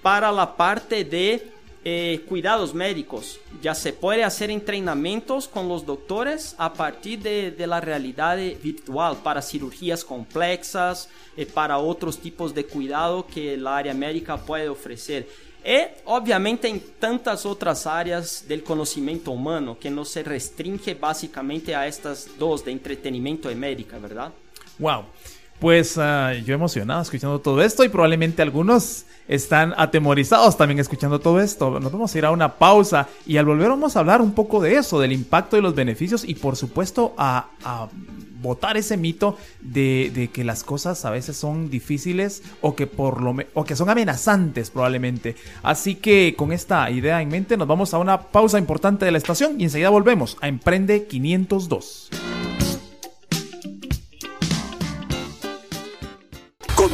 para 0.00 0.32
la 0.32 0.56
parte 0.56 1.04
de 1.04 1.50
eh, 1.84 2.24
cuidados 2.26 2.72
médicos. 2.72 3.40
Ya 3.60 3.74
se 3.74 3.92
puede 3.92 4.24
hacer 4.24 4.50
entrenamientos 4.50 5.48
con 5.48 5.68
los 5.68 5.84
doctores 5.84 6.54
a 6.56 6.72
partir 6.72 7.20
de, 7.20 7.66
la 7.66 7.80
realidad 7.80 8.38
virtual 8.62 9.18
para 9.22 9.42
cirugías 9.42 10.02
complejas, 10.02 11.10
y 11.36 11.44
para 11.44 11.78
otros 11.78 12.18
tipos 12.18 12.54
de 12.54 12.64
cuidado 12.64 13.26
que 13.26 13.56
la 13.56 13.76
área 13.76 13.94
médica 13.94 14.38
puede 14.38 14.68
ofrecer. 14.68 15.28
Y 15.64 15.78
obviamente 16.06 16.68
en 16.68 16.80
tantas 16.98 17.44
otras 17.44 17.86
áreas 17.86 18.44
del 18.48 18.62
conocimiento 18.62 19.30
humano 19.30 19.78
que 19.78 19.90
no 19.90 20.04
se 20.04 20.22
restringe 20.22 20.94
básicamente 20.94 21.74
a 21.74 21.86
estas 21.86 22.38
dos 22.38 22.64
de 22.64 22.72
entretenimiento 22.72 23.50
y 23.50 23.54
médica, 23.54 23.98
¿verdad? 23.98 24.32
Wow. 24.78 25.04
Pues 25.60 25.98
uh, 25.98 26.32
yo 26.44 26.54
emocionado 26.54 27.02
escuchando 27.02 27.38
todo 27.38 27.62
esto 27.62 27.84
y 27.84 27.90
probablemente 27.90 28.40
algunos 28.40 29.04
están 29.28 29.74
atemorizados 29.76 30.56
también 30.56 30.80
escuchando 30.80 31.20
todo 31.20 31.38
esto. 31.38 31.78
Nos 31.78 31.92
vamos 31.92 32.14
a 32.14 32.18
ir 32.18 32.24
a 32.24 32.30
una 32.30 32.56
pausa 32.56 33.08
y 33.26 33.36
al 33.36 33.44
volver 33.44 33.68
vamos 33.68 33.94
a 33.94 34.00
hablar 34.00 34.22
un 34.22 34.32
poco 34.32 34.60
de 34.60 34.76
eso, 34.76 34.98
del 34.98 35.12
impacto 35.12 35.58
y 35.58 35.60
los 35.60 35.74
beneficios 35.74 36.24
y 36.24 36.34
por 36.34 36.56
supuesto 36.56 37.14
a, 37.18 37.50
a 37.62 37.88
botar 38.40 38.76
ese 38.76 38.96
mito 38.96 39.36
de, 39.60 40.10
de, 40.14 40.28
que 40.28 40.44
las 40.44 40.64
cosas 40.64 41.04
a 41.04 41.10
veces 41.10 41.36
son 41.36 41.70
difíciles 41.70 42.42
o 42.60 42.74
que, 42.74 42.86
por 42.86 43.22
lo 43.22 43.36
o 43.54 43.64
que 43.64 43.76
son 43.76 43.90
amenazantes 43.90 44.70
probablemente. 44.70 45.36
Así 45.62 45.94
que 45.94 46.34
con 46.36 46.52
esta 46.52 46.90
idea 46.90 47.20
en 47.20 47.28
mente 47.28 47.56
nos 47.56 47.68
vamos 47.68 47.94
a 47.94 47.98
una 47.98 48.20
pausa 48.20 48.58
importante 48.58 49.04
de 49.04 49.12
la 49.12 49.18
estación 49.18 49.60
y 49.60 49.64
enseguida 49.64 49.90
volvemos 49.90 50.38
a 50.40 50.48
Emprende 50.48 51.06
502. 51.06 52.29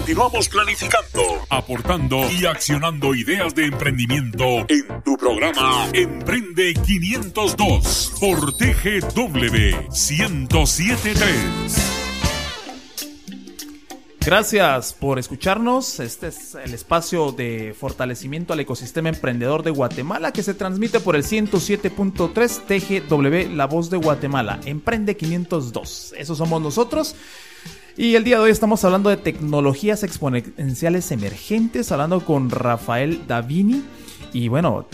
Continuamos 0.06 0.48
planificando, 0.48 1.20
aportando 1.50 2.30
y 2.30 2.46
accionando 2.46 3.12
ideas 3.12 3.56
de 3.56 3.64
emprendimiento 3.64 4.64
en 4.68 5.02
tu 5.04 5.16
programa 5.16 5.88
Emprende 5.92 6.74
502 6.74 8.12
por 8.20 8.56
TGW 8.56 9.90
1073. 9.90 11.26
Gracias 14.24 14.94
por 14.94 15.18
escucharnos. 15.18 15.98
Este 15.98 16.28
es 16.28 16.54
el 16.54 16.72
espacio 16.72 17.32
de 17.32 17.74
fortalecimiento 17.76 18.52
al 18.52 18.60
ecosistema 18.60 19.08
emprendedor 19.08 19.64
de 19.64 19.72
Guatemala 19.72 20.32
que 20.32 20.44
se 20.44 20.54
transmite 20.54 21.00
por 21.00 21.16
el 21.16 21.24
107.3 21.24 23.08
TGW 23.08 23.56
La 23.56 23.66
Voz 23.66 23.90
de 23.90 23.96
Guatemala. 23.96 24.60
Emprende 24.66 25.16
502. 25.16 26.14
Eso 26.16 26.36
somos 26.36 26.62
nosotros. 26.62 27.16
Y 27.98 28.14
el 28.14 28.24
día 28.24 28.36
de 28.36 28.42
hoy 28.42 28.50
estamos 28.50 28.84
hablando 28.84 29.08
de 29.08 29.16
tecnologías 29.16 30.02
exponenciales 30.02 31.10
emergentes, 31.12 31.90
hablando 31.90 32.22
con 32.22 32.50
Rafael 32.50 33.26
Davini. 33.26 33.82
Y 34.34 34.48
bueno, 34.48 34.86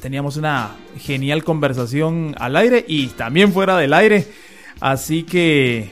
teníamos 0.00 0.38
una 0.38 0.70
genial 0.98 1.44
conversación 1.44 2.34
al 2.38 2.56
aire 2.56 2.82
y 2.88 3.08
también 3.08 3.52
fuera 3.52 3.76
del 3.76 3.92
aire. 3.92 4.26
Así 4.80 5.24
que 5.24 5.90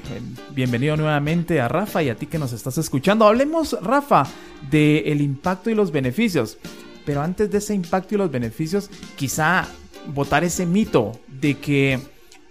bienvenido 0.54 0.96
nuevamente 0.96 1.61
a 1.61 1.68
Rafa 1.68 2.02
y 2.02 2.08
a 2.08 2.14
ti 2.14 2.24
que 2.24 2.38
nos 2.38 2.54
estás 2.54 2.78
escuchando. 2.78 3.26
Hablemos, 3.26 3.76
Rafa, 3.82 4.24
del 4.70 5.20
impacto 5.20 5.68
y 5.68 5.74
los 5.74 5.92
beneficios. 5.92 6.56
Pero 7.04 7.20
antes 7.20 7.50
de 7.50 7.58
ese 7.58 7.74
impacto 7.74 8.14
y 8.14 8.18
los 8.18 8.30
beneficios, 8.30 8.88
quizá 9.16 9.68
votar 10.14 10.44
ese 10.44 10.64
mito 10.64 11.12
de 11.26 11.58
que 11.58 12.00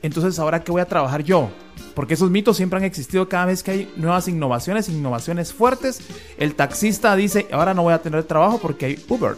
entonces 0.04 0.38
ahora 0.38 0.64
qué 0.64 0.72
voy 0.72 0.82
a 0.82 0.86
trabajar 0.86 1.24
yo 1.24 1.50
porque 1.98 2.14
esos 2.14 2.30
mitos 2.30 2.58
siempre 2.58 2.78
han 2.78 2.84
existido 2.84 3.28
cada 3.28 3.48
vez 3.48 3.64
que 3.64 3.72
hay 3.72 3.94
nuevas 3.96 4.28
innovaciones, 4.28 4.88
innovaciones 4.88 5.52
fuertes. 5.52 6.00
El 6.38 6.54
taxista 6.54 7.16
dice, 7.16 7.48
ahora 7.52 7.74
no 7.74 7.82
voy 7.82 7.94
a 7.94 8.04
tener 8.04 8.24
trabajo 8.26 8.60
porque 8.60 8.86
hay 8.86 9.06
Uber. 9.10 9.36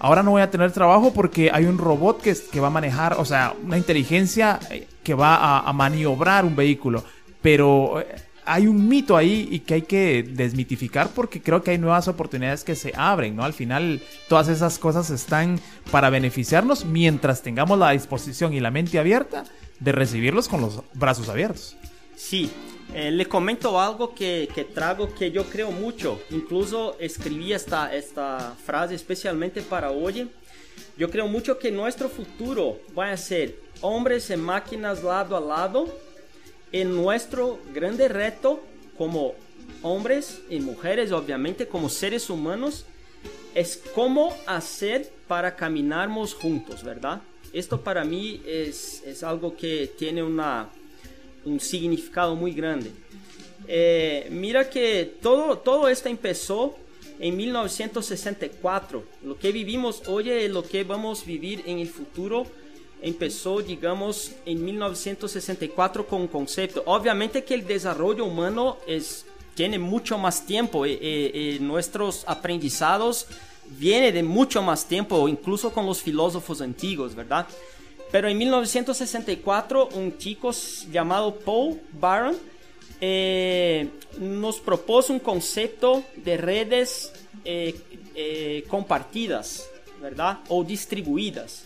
Ahora 0.00 0.24
no 0.24 0.32
voy 0.32 0.42
a 0.42 0.50
tener 0.50 0.72
trabajo 0.72 1.12
porque 1.12 1.52
hay 1.52 1.66
un 1.66 1.78
robot 1.78 2.20
que, 2.20 2.36
que 2.50 2.58
va 2.58 2.66
a 2.66 2.70
manejar, 2.70 3.14
o 3.20 3.24
sea, 3.24 3.54
una 3.62 3.78
inteligencia 3.78 4.58
eh, 4.72 4.88
que 5.04 5.14
va 5.14 5.36
a, 5.36 5.60
a 5.60 5.72
maniobrar 5.72 6.44
un 6.44 6.56
vehículo. 6.56 7.04
Pero 7.42 8.00
eh, 8.00 8.06
hay 8.44 8.66
un 8.66 8.88
mito 8.88 9.16
ahí 9.16 9.46
y 9.48 9.60
que 9.60 9.74
hay 9.74 9.82
que 9.82 10.24
desmitificar 10.28 11.10
porque 11.14 11.40
creo 11.40 11.62
que 11.62 11.70
hay 11.70 11.78
nuevas 11.78 12.08
oportunidades 12.08 12.64
que 12.64 12.74
se 12.74 12.92
abren, 12.96 13.36
¿no? 13.36 13.44
Al 13.44 13.52
final 13.52 14.02
todas 14.28 14.48
esas 14.48 14.80
cosas 14.80 15.10
están 15.10 15.60
para 15.92 16.10
beneficiarnos 16.10 16.84
mientras 16.86 17.42
tengamos 17.42 17.78
la 17.78 17.92
disposición 17.92 18.52
y 18.52 18.58
la 18.58 18.72
mente 18.72 18.98
abierta 18.98 19.44
de 19.78 19.92
recibirlos 19.92 20.48
con 20.48 20.60
los 20.60 20.82
brazos 20.94 21.28
abiertos. 21.28 21.76
Sí, 22.20 22.50
eh, 22.94 23.10
le 23.10 23.26
comento 23.26 23.80
algo 23.80 24.14
que, 24.14 24.46
que, 24.54 24.64
trago 24.64 25.12
que 25.14 25.32
yo 25.32 25.44
creo 25.44 25.72
mucho. 25.72 26.20
Incluso 26.30 26.96
escribí 27.00 27.54
esta, 27.54 27.92
esta 27.94 28.54
frase 28.62 28.94
especialmente 28.94 29.62
para 29.62 29.90
hoy. 29.90 30.30
Yo 30.98 31.10
creo 31.10 31.26
mucho 31.28 31.58
que 31.58 31.72
nuestro 31.72 32.10
futuro 32.10 32.78
va 32.96 33.10
a 33.10 33.16
ser 33.16 33.58
hombres 33.80 34.28
y 34.28 34.36
máquinas 34.36 35.02
lado 35.02 35.34
a 35.34 35.40
lado. 35.40 35.98
En 36.72 36.94
nuestro 36.94 37.58
grande 37.72 38.06
reto 38.06 38.60
como 38.98 39.34
hombres 39.82 40.42
y 40.50 40.60
mujeres, 40.60 41.12
obviamente 41.12 41.66
como 41.66 41.88
seres 41.88 42.28
humanos, 42.28 42.84
es 43.54 43.82
cómo 43.94 44.36
hacer 44.46 45.10
para 45.26 45.56
caminarmos 45.56 46.34
juntos, 46.34 46.84
¿verdad? 46.84 47.22
Esto 47.54 47.80
para 47.80 48.04
mí 48.04 48.42
es, 48.46 49.02
es 49.06 49.24
algo 49.24 49.56
que 49.56 49.90
tiene 49.98 50.22
una, 50.22 50.68
un 51.44 51.60
significado 51.60 52.34
muy 52.34 52.52
grande. 52.52 52.90
Eh, 53.66 54.28
mira 54.30 54.68
que 54.68 55.14
todo, 55.22 55.58
todo 55.58 55.88
esto 55.88 56.08
empezó 56.08 56.76
en 57.18 57.36
1964. 57.36 59.04
Lo 59.22 59.38
que 59.38 59.52
vivimos 59.52 60.02
hoy 60.06 60.30
y 60.30 60.48
lo 60.48 60.62
que 60.62 60.84
vamos 60.84 61.22
a 61.22 61.26
vivir 61.26 61.62
en 61.66 61.78
el 61.78 61.88
futuro 61.88 62.46
empezó, 63.02 63.60
digamos, 63.60 64.32
en 64.44 64.64
1964 64.64 66.06
con 66.06 66.22
un 66.22 66.28
concepto. 66.28 66.82
Obviamente 66.86 67.44
que 67.44 67.54
el 67.54 67.66
desarrollo 67.66 68.24
humano 68.24 68.78
es, 68.86 69.24
tiene 69.54 69.78
mucho 69.78 70.18
más 70.18 70.44
tiempo 70.44 70.86
y, 70.86 70.92
y 70.92 71.58
nuestros 71.60 72.24
aprendizados 72.26 73.26
viene 73.78 74.12
de 74.12 74.22
mucho 74.22 74.62
más 74.62 74.86
tiempo, 74.86 75.28
incluso 75.28 75.72
con 75.72 75.86
los 75.86 76.02
filósofos 76.02 76.60
antiguos, 76.60 77.14
¿verdad? 77.14 77.46
Pero 78.10 78.28
en 78.28 78.38
1964 78.38 79.90
un 79.94 80.18
chico 80.18 80.50
llamado 80.90 81.34
Paul 81.36 81.80
Baron 81.92 82.36
eh, 83.00 83.88
nos 84.18 84.60
propuso 84.60 85.12
un 85.12 85.20
concepto 85.20 86.04
de 86.16 86.36
redes 86.36 87.12
eh, 87.44 87.80
eh, 88.14 88.64
compartidas, 88.68 89.68
¿verdad? 90.00 90.40
O 90.48 90.64
distribuidas. 90.64 91.64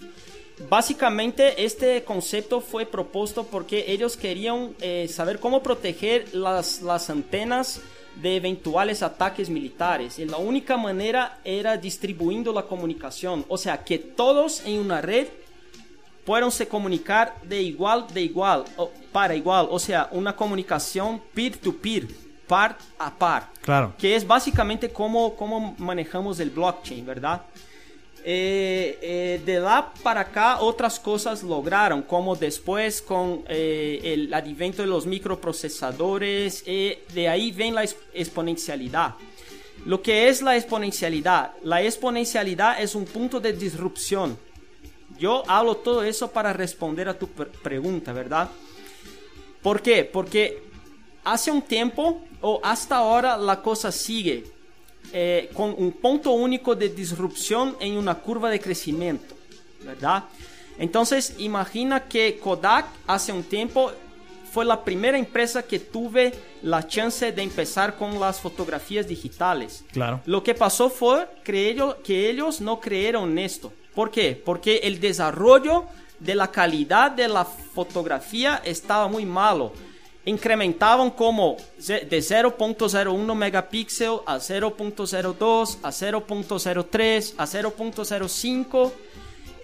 Básicamente 0.68 1.64
este 1.64 2.04
concepto 2.04 2.61
fue 2.61 2.87
propuesto 2.87 3.44
porque 3.44 3.87
ellos 3.88 4.16
querían 4.16 4.74
eh, 4.80 5.09
saber 5.09 5.40
cómo 5.40 5.62
proteger 5.62 6.33
las, 6.33 6.80
las 6.80 7.11
antenas 7.11 7.80
de 8.22 8.37
eventuales 8.37 9.02
ataques 9.02 9.50
militares. 9.50 10.20
Y 10.20 10.26
la 10.26 10.37
única 10.37 10.76
manera 10.76 11.40
era 11.44 11.76
distribuyendo 11.76 12.52
la 12.52 12.62
comunicación. 12.62 13.44
O 13.48 13.59
sea, 13.59 13.83
que 13.83 13.98
todos 13.98 14.64
en 14.64 14.78
una 14.78 15.00
red 15.00 15.26
puedan 16.25 16.51
se 16.51 16.67
comunicar 16.67 17.35
de 17.43 17.63
igual 17.63 18.07
de 18.13 18.23
igual 18.23 18.65
o 18.77 18.91
para 19.13 19.35
igual, 19.35 19.69
o 19.71 19.79
sea, 19.79 20.09
una 20.11 20.35
comunicación 20.35 21.21
peer 21.35 21.57
to 21.57 21.73
peer, 21.73 22.09
par 22.47 22.77
a 22.99 23.15
par. 23.15 23.51
Claro. 23.61 23.95
Que 23.99 24.17
es 24.17 24.27
básicamente 24.27 24.91
como, 24.91 25.37
como 25.37 25.75
manejamos 25.79 26.41
el 26.41 26.51
blockchain, 26.51 27.07
¿verdad? 27.07 27.43
Eh, 28.27 28.99
eh, 29.03 29.43
de 29.45 29.61
lá 29.61 29.93
para 30.03 30.23
acá 30.23 30.61
otras 30.61 30.99
cosas 30.99 31.43
lograron, 31.43 32.01
como 32.03 32.35
después 32.35 33.03
con 33.03 33.45
eh, 33.49 34.01
el 34.03 34.33
advento 34.33 34.81
de 34.81 34.89
los 34.89 35.05
microprocesadores, 35.05 36.65
de 36.65 37.29
ahí 37.29 37.53
ven 37.53 37.75
la 37.75 37.85
exponencialidad. 38.15 39.15
Lo 39.85 40.01
que 40.01 40.29
es 40.29 40.41
la 40.41 40.57
exponencialidad? 40.57 41.53
La 41.63 41.83
exponencialidad 41.83 42.81
es 42.81 42.95
un 42.95 43.05
punto 43.05 43.41
de 43.41 43.53
disrupción 43.53 44.39
yo 45.18 45.42
hablo 45.48 45.77
todo 45.77 46.03
eso 46.03 46.31
para 46.31 46.53
responder 46.53 47.09
a 47.09 47.18
tu 47.18 47.29
pregunta, 47.29 48.12
¿verdad? 48.12 48.50
¿Por 49.62 49.81
qué? 49.81 50.05
Porque 50.05 50.62
hace 51.24 51.50
un 51.50 51.62
tiempo 51.62 52.22
o 52.40 52.61
hasta 52.62 52.96
ahora 52.96 53.37
la 53.37 53.62
cosa 53.62 53.90
sigue 53.90 54.44
eh, 55.12 55.50
con 55.55 55.74
un 55.77 55.92
punto 55.92 56.33
único 56.33 56.74
de 56.74 56.88
disrupción 56.88 57.77
en 57.81 57.96
una 57.96 58.16
curva 58.16 58.50
de 58.50 58.61
crecimiento, 58.61 59.35
¿verdad? 59.83 60.24
Entonces 60.79 61.37
imagina 61.38 62.05
que 62.05 62.38
Kodak 62.38 62.87
hace 63.07 63.33
un 63.33 63.44
tiempo 63.44 63.92
fue 64.53 64.64
la 64.64 64.85
primera 64.85 65.18
empresa 65.18 65.62
que 65.64 65.81
tuve 65.81 66.33
la 66.62 66.87
chance 66.87 67.33
de 67.33 67.42
empezar 67.42 67.96
con 67.96 68.20
las 68.20 68.40
fotografías 68.40 69.07
digitales. 69.09 69.85
Claro. 69.92 70.20
Lo 70.27 70.42
que 70.42 70.55
pasó 70.55 70.90
fue 70.90 71.29
que 71.42 71.68
ellos, 71.68 71.96
que 72.05 72.31
ellos 72.31 72.61
no 72.61 72.81
creyeron 72.81 73.33
en 73.33 73.38
esto. 73.38 73.72
¿Por 73.94 74.11
qué? 74.11 74.40
Porque 74.44 74.78
el 74.78 75.00
desarrollo 75.00 75.85
de 76.18 76.35
la 76.35 76.50
calidad 76.50 77.11
de 77.11 77.28
la 77.28 77.44
fotografía 77.44 78.62
estaba 78.64 79.09
muy 79.09 79.24
malo. 79.24 79.72
incrementaban 80.26 81.11
como 81.11 81.59
de 81.76 82.18
0.01 82.18 83.35
megapíxel 83.35 84.20
a 84.24 84.37
0.02, 84.37 85.78
a 85.83 85.90
0.03, 85.90 87.35
a 87.37 87.44
0.05. 87.44 88.92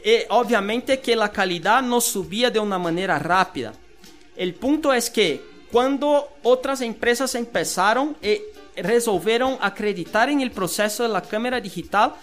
Y 0.04 0.10
obviamente 0.28 1.00
que 1.00 1.16
la 1.16 1.32
calidad 1.32 1.82
no 1.82 2.00
subía 2.02 2.50
de 2.50 2.58
una 2.58 2.78
manera 2.78 3.18
rápida. 3.18 3.72
El 4.36 4.54
punto 4.54 4.92
es 4.92 5.08
que 5.08 5.42
cuando 5.72 6.28
otras 6.42 6.82
empresas 6.82 7.34
empezaron 7.34 8.16
y 8.20 8.40
resolvieron 8.82 9.56
acreditar 9.60 10.28
en 10.28 10.40
el 10.40 10.50
proceso 10.50 11.04
de 11.04 11.08
la 11.08 11.22
cámara 11.22 11.60
digital, 11.60 12.14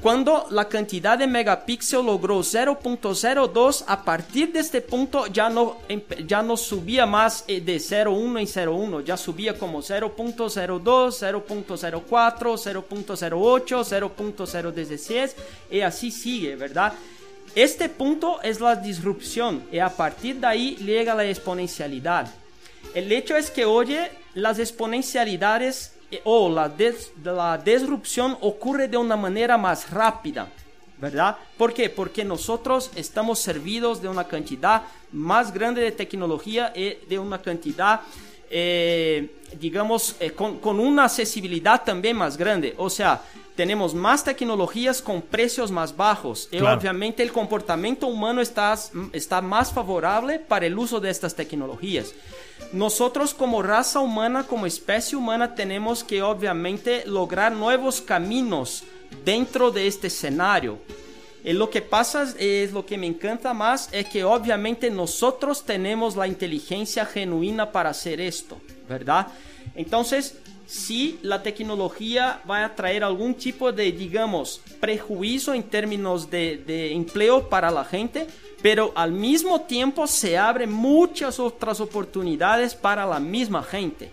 cuando 0.00 0.46
la 0.50 0.68
cantidad 0.68 1.18
de 1.18 1.26
megapíxeles 1.26 2.04
logró 2.04 2.38
0.02, 2.38 3.84
a 3.86 4.04
partir 4.04 4.52
de 4.52 4.60
este 4.60 4.80
punto 4.80 5.26
ya 5.26 5.50
no, 5.50 5.78
ya 6.24 6.40
no 6.40 6.56
subía 6.56 7.04
más 7.04 7.44
eh, 7.48 7.60
de 7.60 7.78
0.1 7.78 8.40
y 8.40 8.46
0.1, 8.46 9.04
ya 9.04 9.16
subía 9.16 9.58
como 9.58 9.82
0.02, 9.82 10.82
0.04, 10.84 12.06
0.08, 12.88 14.14
0.016 14.14 15.32
y 15.70 15.80
así 15.80 16.12
sigue, 16.12 16.54
¿verdad? 16.54 16.92
Este 17.56 17.88
punto 17.88 18.40
es 18.42 18.60
la 18.60 18.76
disrupción 18.76 19.64
y 19.72 19.80
a 19.80 19.88
partir 19.88 20.36
de 20.36 20.46
ahí 20.46 20.76
llega 20.76 21.14
la 21.14 21.24
exponencialidad. 21.24 22.32
El 22.94 23.10
hecho 23.10 23.36
es 23.36 23.50
que 23.50 23.64
hoy 23.64 23.96
las 24.34 24.60
exponencialidades 24.60 25.97
o 26.24 26.48
la, 26.48 26.72
la 27.24 27.58
disrupción 27.58 28.36
ocurre 28.40 28.88
de 28.88 28.96
una 28.96 29.16
manera 29.16 29.58
más 29.58 29.90
rápida, 29.90 30.48
¿verdad? 30.98 31.36
¿Por 31.56 31.72
qué? 31.74 31.90
Porque 31.90 32.24
nosotros 32.24 32.90
estamos 32.94 33.38
servidos 33.38 34.00
de 34.00 34.08
una 34.08 34.24
cantidad 34.24 34.82
más 35.12 35.52
grande 35.52 35.82
de 35.82 35.92
tecnología 35.92 36.72
y 36.74 36.98
de 37.08 37.18
una 37.18 37.40
cantidad, 37.40 38.00
eh, 38.50 39.30
digamos, 39.60 40.16
eh, 40.20 40.30
con, 40.32 40.58
con, 40.58 40.80
una 40.80 41.04
accesibilidad 41.04 41.84
también 41.84 42.16
más 42.16 42.36
grande. 42.36 42.74
O 42.78 42.88
sea, 42.88 43.22
tenemos 43.58 43.92
más 43.92 44.22
tecnologías 44.22 45.02
con 45.02 45.20
precios 45.20 45.70
más 45.72 45.96
bajos 45.96 46.48
y 46.52 46.60
obviamente 46.60 47.24
el 47.24 47.32
comportamiento 47.32 48.06
humano 48.06 48.40
está, 48.40 48.78
está 49.12 49.42
más 49.42 49.72
favorable 49.72 50.38
para 50.38 50.66
el 50.66 50.78
uso 50.78 51.00
de 51.00 51.10
estas 51.10 51.34
tecnologías. 51.34 52.14
Nosotros 52.72 53.32
como 53.32 53.62
raza 53.62 54.00
humana, 54.00 54.46
como 54.46 54.66
especie 54.66 55.16
humana, 55.16 55.54
tenemos 55.54 56.04
que 56.04 56.22
obviamente 56.22 57.04
lograr 57.06 57.52
nuevos 57.52 58.02
caminos 58.02 58.84
dentro 59.24 59.70
de 59.70 59.86
este 59.86 60.08
escenario. 60.08 60.78
Y 61.44 61.54
lo 61.54 61.70
que 61.70 61.80
pasa 61.80 62.34
es 62.38 62.72
lo 62.72 62.84
que 62.84 62.98
me 62.98 63.06
encanta 63.06 63.54
más 63.54 63.88
es 63.92 64.06
que 64.08 64.22
obviamente 64.22 64.90
nosotros 64.90 65.64
tenemos 65.64 66.14
la 66.14 66.26
inteligencia 66.26 67.06
genuina 67.06 67.72
para 67.72 67.90
hacer 67.90 68.20
esto, 68.20 68.60
¿verdad? 68.86 69.28
Entonces, 69.74 70.36
si 70.66 71.18
la 71.22 71.42
tecnología 71.42 72.42
va 72.48 72.66
a 72.66 72.74
traer 72.74 73.02
algún 73.02 73.34
tipo 73.34 73.72
de, 73.72 73.92
digamos, 73.92 74.60
prejuicio 74.78 75.54
en 75.54 75.62
términos 75.62 76.28
de, 76.28 76.58
de 76.58 76.92
empleo 76.92 77.48
para 77.48 77.70
la 77.70 77.84
gente, 77.86 78.26
pero 78.62 78.92
al 78.94 79.12
mismo 79.12 79.60
tiempo 79.62 80.06
se 80.06 80.36
abren 80.36 80.72
muchas 80.72 81.38
otras 81.38 81.80
oportunidades 81.80 82.74
para 82.74 83.06
la 83.06 83.20
misma 83.20 83.62
gente. 83.62 84.10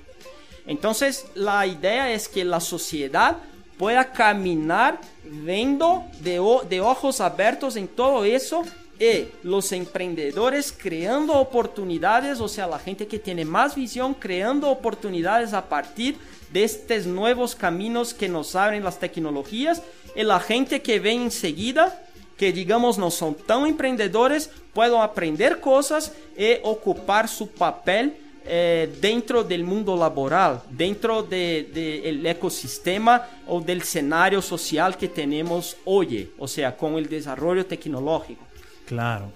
Entonces 0.68 1.26
la 1.36 1.66
idea 1.66 2.12
es 2.12 2.28
que 2.28 2.44
la 2.44 2.60
sociedad 2.60 3.38
pueda 3.78 4.12
caminar 4.12 5.00
viendo 5.24 6.04
de, 6.22 6.40
ojos 6.80 7.22
abiertos 7.22 7.76
en 7.76 7.88
todo 7.88 8.24
eso 8.24 8.64
y 9.00 9.26
los 9.44 9.72
emprendedores 9.74 10.72
creando 10.72 11.34
oportunidades, 11.34 12.40
o 12.40 12.48
sea, 12.48 12.68
la 12.68 12.80
gente 12.80 13.08
que 13.08 13.20
tiene 13.20 13.44
más 13.44 13.76
visión 13.76 14.14
creando 14.14 14.70
oportunidades 14.70 15.54
a 15.54 15.68
partir 15.68 16.18
de 16.54 16.64
estos 16.64 17.06
nuevos 17.06 17.56
caminos 17.56 18.14
que 18.14 18.30
nos 18.30 18.56
abren 18.56 18.84
las 18.84 19.00
tecnologías 19.00 19.82
y 20.16 20.24
la 20.24 20.40
gente 20.40 20.82
que 20.82 21.00
ve 21.00 21.12
enseguida 21.12 22.05
que 22.38 22.52
digamos 22.52 22.98
no 22.98 23.12
son 23.12 23.36
tan 23.36 23.66
emprendedores 23.66 24.50
puedan 24.74 25.02
aprender 25.02 25.60
cosas 25.60 26.14
y 26.38 26.58
ocupar 26.64 27.28
su 27.28 27.48
papel 27.48 28.18
eh, 28.48 28.94
dentro 29.02 29.44
del 29.44 29.64
mundo 29.64 29.98
laboral, 29.98 30.62
dentro 30.70 31.24
del 31.24 31.74
de, 31.74 32.30
ecosistema 32.30 33.24
o 33.48 33.60
del 33.60 33.82
escenario 33.82 34.40
social 34.40 34.96
que 34.98 35.08
tenemos 35.08 35.78
hoy, 35.86 36.32
o 36.38 36.48
sea, 36.48 36.78
con 36.78 36.94
el 36.96 37.10
desarrollo 37.10 37.66
tecnológico. 37.66 38.44
Claro. 38.86 39.32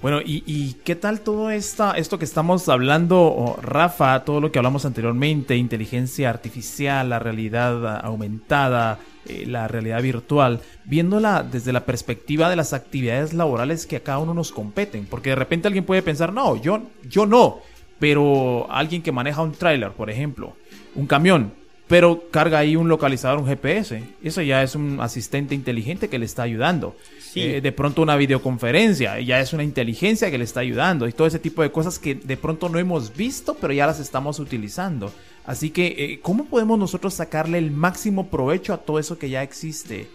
Bueno, 0.00 0.20
¿y, 0.24 0.74
qué 0.84 0.94
tal 0.94 1.20
todo 1.20 1.50
esta, 1.50 1.92
esto 1.98 2.18
que 2.20 2.24
estamos 2.24 2.68
hablando, 2.68 3.58
Rafa, 3.60 4.24
todo 4.24 4.40
lo 4.40 4.52
que 4.52 4.58
hablamos 4.58 4.86
anteriormente, 4.86 5.56
inteligencia 5.56 6.30
artificial, 6.30 7.10
la 7.10 7.18
realidad 7.18 8.06
aumentada, 8.06 9.00
eh, 9.28 9.44
la 9.46 9.68
realidad 9.68 10.02
virtual, 10.02 10.60
viéndola 10.84 11.42
desde 11.42 11.72
la 11.72 11.84
perspectiva 11.84 12.48
de 12.48 12.56
las 12.56 12.72
actividades 12.72 13.34
laborales 13.34 13.86
que 13.86 13.96
a 13.96 14.02
cada 14.02 14.18
uno 14.18 14.34
nos 14.34 14.52
competen? 14.52 15.06
Porque 15.06 15.30
de 15.30 15.36
repente 15.36 15.68
alguien 15.68 15.84
puede 15.84 16.02
pensar, 16.02 16.32
no, 16.32 16.60
yo, 16.60 16.82
yo 17.08 17.26
no, 17.26 17.60
pero 17.98 18.66
alguien 18.70 19.02
que 19.02 19.12
maneja 19.12 19.42
un 19.42 19.52
tráiler, 19.52 19.92
por 19.92 20.10
ejemplo, 20.10 20.54
un 20.94 21.06
camión, 21.06 21.52
pero 21.88 22.24
carga 22.30 22.58
ahí 22.58 22.76
un 22.76 22.88
localizador, 22.88 23.38
un 23.38 23.46
GPS. 23.46 24.02
Eso 24.22 24.42
ya 24.42 24.62
es 24.62 24.74
un 24.74 25.00
asistente 25.00 25.54
inteligente 25.54 26.08
que 26.08 26.18
le 26.18 26.26
está 26.26 26.42
ayudando. 26.42 26.94
Eh, 27.34 27.60
de 27.60 27.72
pronto 27.72 28.02
una 28.02 28.16
videoconferencia, 28.16 29.20
ya 29.20 29.38
es 29.40 29.52
una 29.52 29.62
inteligencia 29.62 30.30
que 30.30 30.38
le 30.38 30.44
está 30.44 30.60
ayudando 30.60 31.06
y 31.06 31.12
todo 31.12 31.26
ese 31.26 31.38
tipo 31.38 31.62
de 31.62 31.70
cosas 31.70 31.98
que 31.98 32.16
de 32.16 32.36
pronto 32.36 32.68
no 32.68 32.78
hemos 32.78 33.14
visto, 33.16 33.54
pero 33.54 33.72
ya 33.72 33.86
las 33.86 34.00
estamos 34.00 34.40
utilizando. 34.40 35.12
Así 35.48 35.70
que, 35.70 35.86
eh, 35.86 36.20
¿cómo 36.20 36.44
podemos 36.44 36.78
nosotros 36.78 37.14
sacarle 37.14 37.56
el 37.56 37.70
máximo 37.70 38.26
provecho 38.26 38.74
a 38.74 38.76
todo 38.76 38.98
eso 38.98 39.18
que 39.18 39.30
ya 39.30 39.42
existe? 39.42 40.06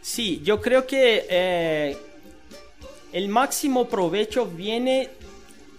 Sí, 0.00 0.40
yo 0.42 0.60
creo 0.60 0.84
que 0.84 1.26
eh, 1.30 1.96
el 3.12 3.28
máximo 3.28 3.88
provecho 3.88 4.46
viene 4.46 5.10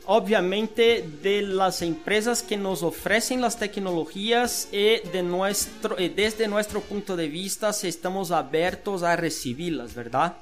obviamente 0.06 1.06
de 1.22 1.42
las 1.42 1.82
empresas 1.82 2.42
que 2.42 2.56
nos 2.56 2.82
ofrecen 2.82 3.42
las 3.42 3.60
tecnologías 3.60 4.70
y 4.72 5.06
de 5.12 5.24
nuestro, 5.24 5.98
desde 5.98 6.48
nuestro 6.48 6.80
punto 6.80 7.18
de 7.18 7.28
vista 7.28 7.72
estamos 7.84 8.32
abiertos 8.32 9.04
a 9.04 9.18
recibirlas, 9.18 9.94
¿verdad? 9.94 10.38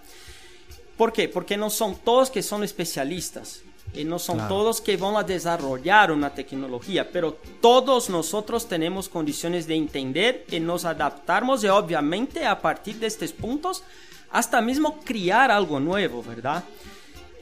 ¿Por 0.96 1.12
qué? 1.12 1.28
Porque 1.28 1.58
no 1.58 1.72
son 1.72 1.96
todos 1.96 2.30
que 2.30 2.44
son 2.44 2.64
especialistas 2.64 3.64
y 3.94 4.04
no 4.04 4.20
son 4.20 4.48
todos 4.48 4.82
que 4.82 4.98
van 4.98 5.16
a 5.16 5.24
desarrollar 5.24 6.12
una 6.12 6.34
tecnología, 6.34 7.10
pero 7.12 7.38
todos 7.62 8.10
nosotros 8.10 8.68
tenemos 8.68 9.10
condiciones 9.10 9.68
de 9.68 9.76
entender 9.76 10.46
y 10.52 10.60
nos 10.60 10.86
adaptamos 10.86 11.64
y 11.64 11.68
obviamente 11.68 12.46
a 12.46 12.60
partir 12.60 12.98
de 12.98 13.08
estos 13.08 13.32
puntos 13.32 13.84
hasta 14.32 14.62
mismo 14.62 15.00
criar 15.00 15.52
algo 15.52 15.80
nuevo, 15.80 16.22
¿verdad? 16.22 16.64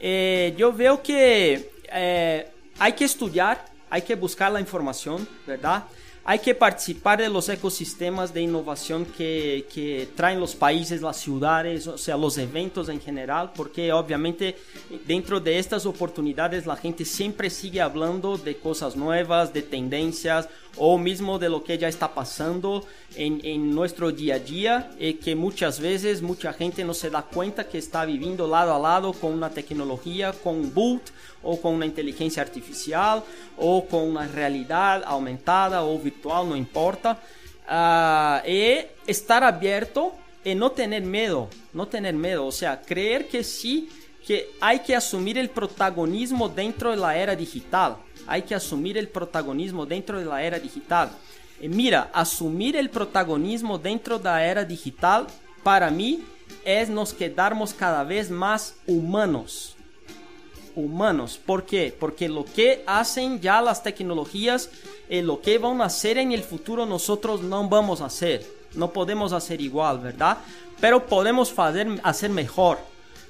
Eh, 0.00 0.54
yo 0.56 0.72
veo 0.72 1.02
que 1.02 1.70
eh, 1.92 2.50
hay 2.78 2.92
que 2.92 3.04
estudiar, 3.04 3.64
hay 3.90 4.02
que 4.02 4.14
buscar 4.14 4.52
la 4.52 4.60
información, 4.60 5.26
¿verdad? 5.46 5.84
Hay 6.28 6.40
que 6.40 6.56
participar 6.56 7.20
de 7.20 7.28
los 7.28 7.48
ecosistemas 7.48 8.34
de 8.34 8.42
innovación 8.42 9.06
que, 9.06 10.08
traen 10.16 10.40
los 10.40 10.56
países, 10.56 11.00
las 11.00 11.18
ciudades, 11.18 11.86
o 11.86 11.96
sea, 11.96 12.16
los 12.16 12.36
eventos 12.36 12.88
en 12.88 13.00
general, 13.00 13.52
porque 13.54 13.92
obviamente 13.92 14.56
dentro 15.06 15.38
de 15.38 15.60
estas 15.60 15.86
oportunidades 15.86 16.66
la 16.66 16.74
gente 16.74 17.04
siempre 17.04 17.48
sigue 17.48 17.80
hablando 17.80 18.36
de 18.38 18.56
cosas 18.56 18.96
nuevas, 18.96 19.52
de 19.52 19.62
tendencias 19.62 20.48
o 20.76 20.98
mismo 20.98 21.38
de 21.38 21.48
lo 21.48 21.62
que 21.64 21.78
ya 21.78 21.88
está 21.88 22.12
pasando 22.12 22.84
en, 23.14 23.74
nuestro 23.74 24.12
día 24.12 24.36
a 24.36 24.38
día, 24.38 24.90
y 24.98 25.08
eh, 25.08 25.18
que 25.18 25.34
muchas 25.34 25.80
veces 25.80 26.22
mucha 26.22 26.52
gente 26.52 26.84
no 26.84 26.94
se 26.94 27.10
da 27.10 27.22
cuenta 27.22 27.68
que 27.68 27.78
está 27.78 28.04
viviendo 28.04 28.46
lado 28.46 28.74
a 28.74 28.78
lado 28.78 29.12
con 29.12 29.32
una 29.32 29.50
tecnología, 29.50 30.32
con 30.32 30.56
un 30.56 30.74
boot 30.74 31.02
o 31.42 31.60
con 31.60 31.74
una 31.74 31.86
inteligencia 31.86 32.42
artificial 32.42 33.22
o 33.56 33.86
con 33.86 34.02
una 34.02 34.26
realidad 34.26 35.02
aumentada 35.06 35.84
o 35.84 35.98
virtual, 35.98 36.48
no 36.48 36.56
importa. 36.56 37.18
Uh, 37.68 38.48
y 38.48 38.78
estar 39.06 39.42
abierto 39.42 40.14
y 40.44 40.54
no 40.54 40.70
tener 40.70 41.02
miedo, 41.02 41.48
no 41.72 41.88
tener 41.88 42.14
miedo, 42.14 42.46
o 42.46 42.52
sea, 42.52 42.80
creer 42.80 43.26
que 43.26 43.42
sí, 43.42 43.88
que 44.24 44.50
hay 44.60 44.80
que 44.80 44.94
asumir 44.94 45.38
el 45.38 45.50
protagonismo 45.50 46.48
dentro 46.48 46.90
de 46.90 46.96
la 46.96 47.16
era 47.16 47.34
digital, 47.34 47.96
hay 48.26 48.42
que 48.42 48.54
asumir 48.54 48.98
el 48.98 49.08
protagonismo 49.08 49.86
dentro 49.86 50.18
de 50.18 50.24
la 50.24 50.42
era 50.42 50.58
digital. 50.58 51.10
Y 51.60 51.68
mira, 51.68 52.10
asumir 52.12 52.76
el 52.76 52.90
protagonismo 52.90 53.78
dentro 53.78 54.18
de 54.18 54.24
la 54.24 54.44
era 54.44 54.64
digital, 54.64 55.26
para 55.62 55.90
mí, 55.90 56.22
es 56.64 56.88
nos 56.88 57.12
quedarnos 57.12 57.74
cada 57.74 58.04
vez 58.04 58.30
más 58.30 58.76
humanos 58.86 59.76
humanos. 60.76 61.40
¿Por 61.44 61.64
qué? 61.64 61.94
Porque 61.98 62.28
lo 62.28 62.44
que 62.44 62.84
hacen 62.86 63.40
ya 63.40 63.60
las 63.60 63.82
tecnologías, 63.82 64.70
y 65.08 65.22
lo 65.22 65.40
que 65.40 65.58
van 65.58 65.80
a 65.80 65.86
hacer 65.86 66.18
en 66.18 66.32
el 66.32 66.42
futuro 66.42 66.86
nosotros 66.86 67.40
no 67.40 67.68
vamos 67.68 68.00
a 68.00 68.06
hacer. 68.06 68.46
No 68.74 68.92
podemos 68.92 69.32
hacer 69.32 69.60
igual, 69.60 69.98
¿verdad? 69.98 70.38
Pero 70.80 71.06
podemos 71.06 71.54
hacer 71.56 72.30
mejor. 72.30 72.78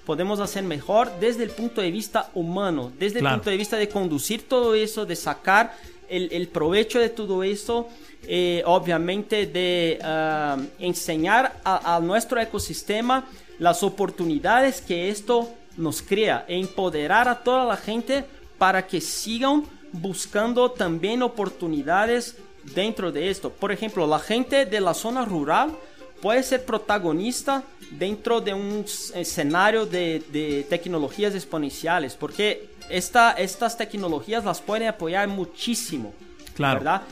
Podemos 0.06 0.38
hacer 0.38 0.62
mejor 0.62 1.10
desde 1.18 1.42
el 1.42 1.50
punto 1.50 1.82
de 1.82 1.90
vista 1.90 2.30
humano, 2.32 2.92
desde 2.96 3.18
el 3.18 3.28
punto 3.28 3.50
de 3.50 3.56
vista 3.56 3.76
de 3.76 3.88
conducir 3.88 4.48
todo 4.48 4.74
eso, 4.74 5.04
de 5.04 5.16
sacar 5.16 5.76
el, 6.08 6.48
provecho 6.48 7.00
de 7.00 7.08
todo 7.08 7.42
eso, 7.42 7.88
eh, 8.22 8.62
obviamente 8.64 9.46
de 9.46 9.98
ah, 10.02 10.56
enseñar 10.78 11.60
a, 11.64 11.98
nuestro 12.00 12.40
ecosistema 12.40 13.26
las 13.58 13.82
oportunidades 13.82 14.80
que 14.80 15.10
esto 15.10 15.50
nos 15.76 16.02
crea 16.02 16.44
e 16.46 16.56
empoderar 16.56 17.28
a 17.28 17.42
toda 17.42 17.64
la 17.64 17.76
gente 17.76 18.24
para 18.58 18.86
que 18.86 19.00
sigan 19.00 19.64
buscando 19.92 20.70
también 20.70 21.22
oportunidades 21.22 22.36
dentro 22.74 23.10
de 23.10 23.28
esto. 23.28 23.50
Por 23.50 23.72
ejemplo, 23.72 24.06
la 24.06 24.20
gente 24.20 24.66
de 24.66 24.80
la 24.80 24.94
zona 24.94 25.24
rural 25.24 25.76
puede 26.20 26.42
ser 26.42 26.64
protagonista 26.64 27.62
dentro 27.90 28.40
de 28.40 28.54
un 28.54 28.84
escenario 29.14 29.86
de, 29.86 30.66
tecnologías 30.68 31.34
exponenciales, 31.34 32.14
porque 32.14 32.70
esta, 32.88 33.32
estas 33.32 33.76
tecnologías 33.76 34.44
las 34.44 34.60
pueden 34.60 34.88
apoyar 34.88 35.28
muchísimo. 35.28 36.12
Claro. 36.54 36.80
¿Verdad? 36.80 37.02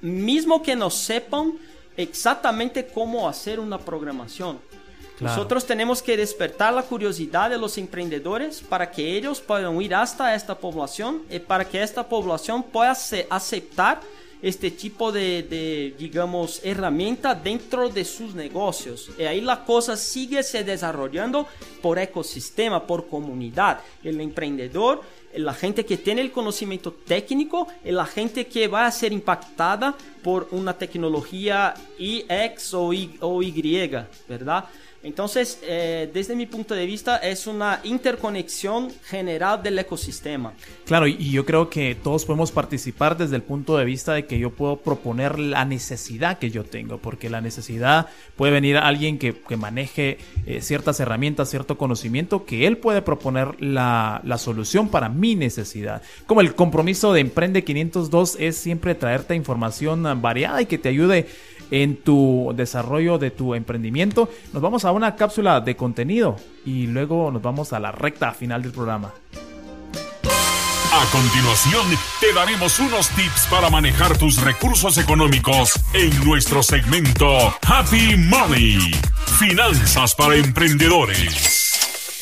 Mismo 0.00 0.62
que 0.62 0.74
no 0.74 0.90
sepan 0.90 1.54
exactamente 1.96 2.86
cómo 2.86 3.28
hacer 3.28 3.60
una 3.60 3.78
programación. 3.78 4.58
Nosotros 5.20 5.64
tenemos 5.64 6.02
que 6.02 6.16
despertar 6.16 6.74
la 6.74 6.82
curiosidad 6.82 7.48
de 7.48 7.56
los 7.56 7.78
emprendedores 7.78 8.60
para 8.60 8.90
que 8.90 9.16
ellos 9.16 9.40
puedan 9.40 9.80
ir 9.80 9.94
hasta 9.94 10.34
esta 10.34 10.56
población 10.56 11.22
y 11.30 11.38
para 11.38 11.64
que 11.64 11.80
esta 11.80 12.06
población 12.08 12.62
pueda 12.64 12.96
aceptar 13.30 14.00
este 14.44 14.70
tipo 14.70 15.10
de, 15.10 15.94
digamos, 15.98 16.60
herramienta 16.62 17.34
dentro 17.34 17.88
de 17.88 18.04
sus 18.04 18.34
negocios. 18.34 19.08
Y 19.18 19.22
ahí 19.22 19.40
la 19.40 19.64
cosa 19.64 19.96
sigue 19.96 20.42
se 20.42 20.62
desarrollando 20.62 21.46
por 21.80 21.98
ecosistema, 21.98 22.86
por 22.86 23.08
comunidad. 23.08 23.80
El 24.02 24.20
emprendedor, 24.20 25.00
la 25.34 25.54
gente 25.54 25.86
que 25.86 25.96
tiene 25.96 26.20
el 26.20 26.30
conocimiento 26.30 26.92
técnico, 26.92 27.68
la 27.84 28.04
gente 28.04 28.46
que 28.46 28.68
va 28.68 28.84
a 28.84 28.92
ser 28.92 29.14
impactada 29.14 29.96
por 30.22 30.48
una 30.50 30.76
tecnología 30.76 31.72
X 31.98 32.74
o 32.74 32.92
Y, 32.92 33.16
o 33.20 33.42
y 33.42 33.90
¿verdad? 34.28 34.66
Entonces, 35.04 35.58
eh, 35.62 36.10
desde 36.14 36.34
mi 36.34 36.46
punto 36.46 36.74
de 36.74 36.86
vista, 36.86 37.18
es 37.18 37.46
una 37.46 37.80
interconexión 37.84 38.90
general 39.04 39.62
del 39.62 39.78
ecosistema. 39.78 40.54
Claro, 40.86 41.06
y 41.06 41.30
yo 41.30 41.44
creo 41.44 41.68
que 41.68 41.94
todos 41.94 42.24
podemos 42.24 42.50
participar 42.50 43.14
desde 43.18 43.36
el 43.36 43.42
punto 43.42 43.76
de 43.76 43.84
vista 43.84 44.14
de 44.14 44.24
que 44.24 44.38
yo 44.38 44.48
puedo 44.48 44.78
proponer 44.78 45.38
la 45.38 45.66
necesidad 45.66 46.38
que 46.38 46.50
yo 46.50 46.64
tengo, 46.64 46.96
porque 46.96 47.28
la 47.28 47.42
necesidad 47.42 48.06
puede 48.34 48.52
venir 48.52 48.78
a 48.78 48.88
alguien 48.88 49.18
que, 49.18 49.34
maneje 49.58 50.18
eh, 50.46 50.62
ciertas 50.62 50.98
herramientas, 51.00 51.50
cierto 51.50 51.76
conocimiento, 51.76 52.46
que 52.46 52.66
él 52.66 52.78
puede 52.78 53.02
proponer 53.02 53.60
la, 53.62 54.22
la 54.24 54.38
solución 54.38 54.88
para 54.88 55.10
mi 55.10 55.34
necesidad. 55.34 56.00
Como 56.26 56.40
el 56.40 56.54
compromiso 56.54 57.12
de 57.12 57.20
Emprende 57.20 57.62
502 57.62 58.36
es 58.40 58.56
siempre 58.56 58.94
traerte 58.94 59.34
información 59.34 60.02
variada 60.22 60.62
y 60.62 60.66
que 60.66 60.78
te 60.78 60.88
ayude 60.88 61.26
en 61.82 61.96
tu 61.96 62.52
desarrollo 62.54 63.18
de 63.18 63.32
tu 63.32 63.52
emprendimiento. 63.52 64.30
Nos 64.52 64.62
vamos 64.62 64.84
a 64.84 64.92
una 64.92 65.16
cápsula 65.16 65.60
de 65.60 65.74
contenido 65.74 66.36
y 66.64 66.86
luego 66.86 67.32
nos 67.32 67.42
vamos 67.42 67.72
a 67.72 67.80
la 67.80 67.90
recta 67.90 68.32
final 68.32 68.62
del 68.62 68.70
programa. 68.70 69.12
A 70.92 71.04
continuación, 71.10 71.84
te 72.20 72.32
daremos 72.32 72.78
unos 72.78 73.08
tips 73.10 73.48
para 73.50 73.70
manejar 73.70 74.16
tus 74.16 74.40
recursos 74.40 74.98
económicos 74.98 75.72
en 75.94 76.24
nuestro 76.24 76.62
segmento 76.62 77.26
Happy 77.66 78.16
Money. 78.16 78.78
Finanzas 79.40 80.14
para 80.14 80.36
emprendedores. 80.36 82.20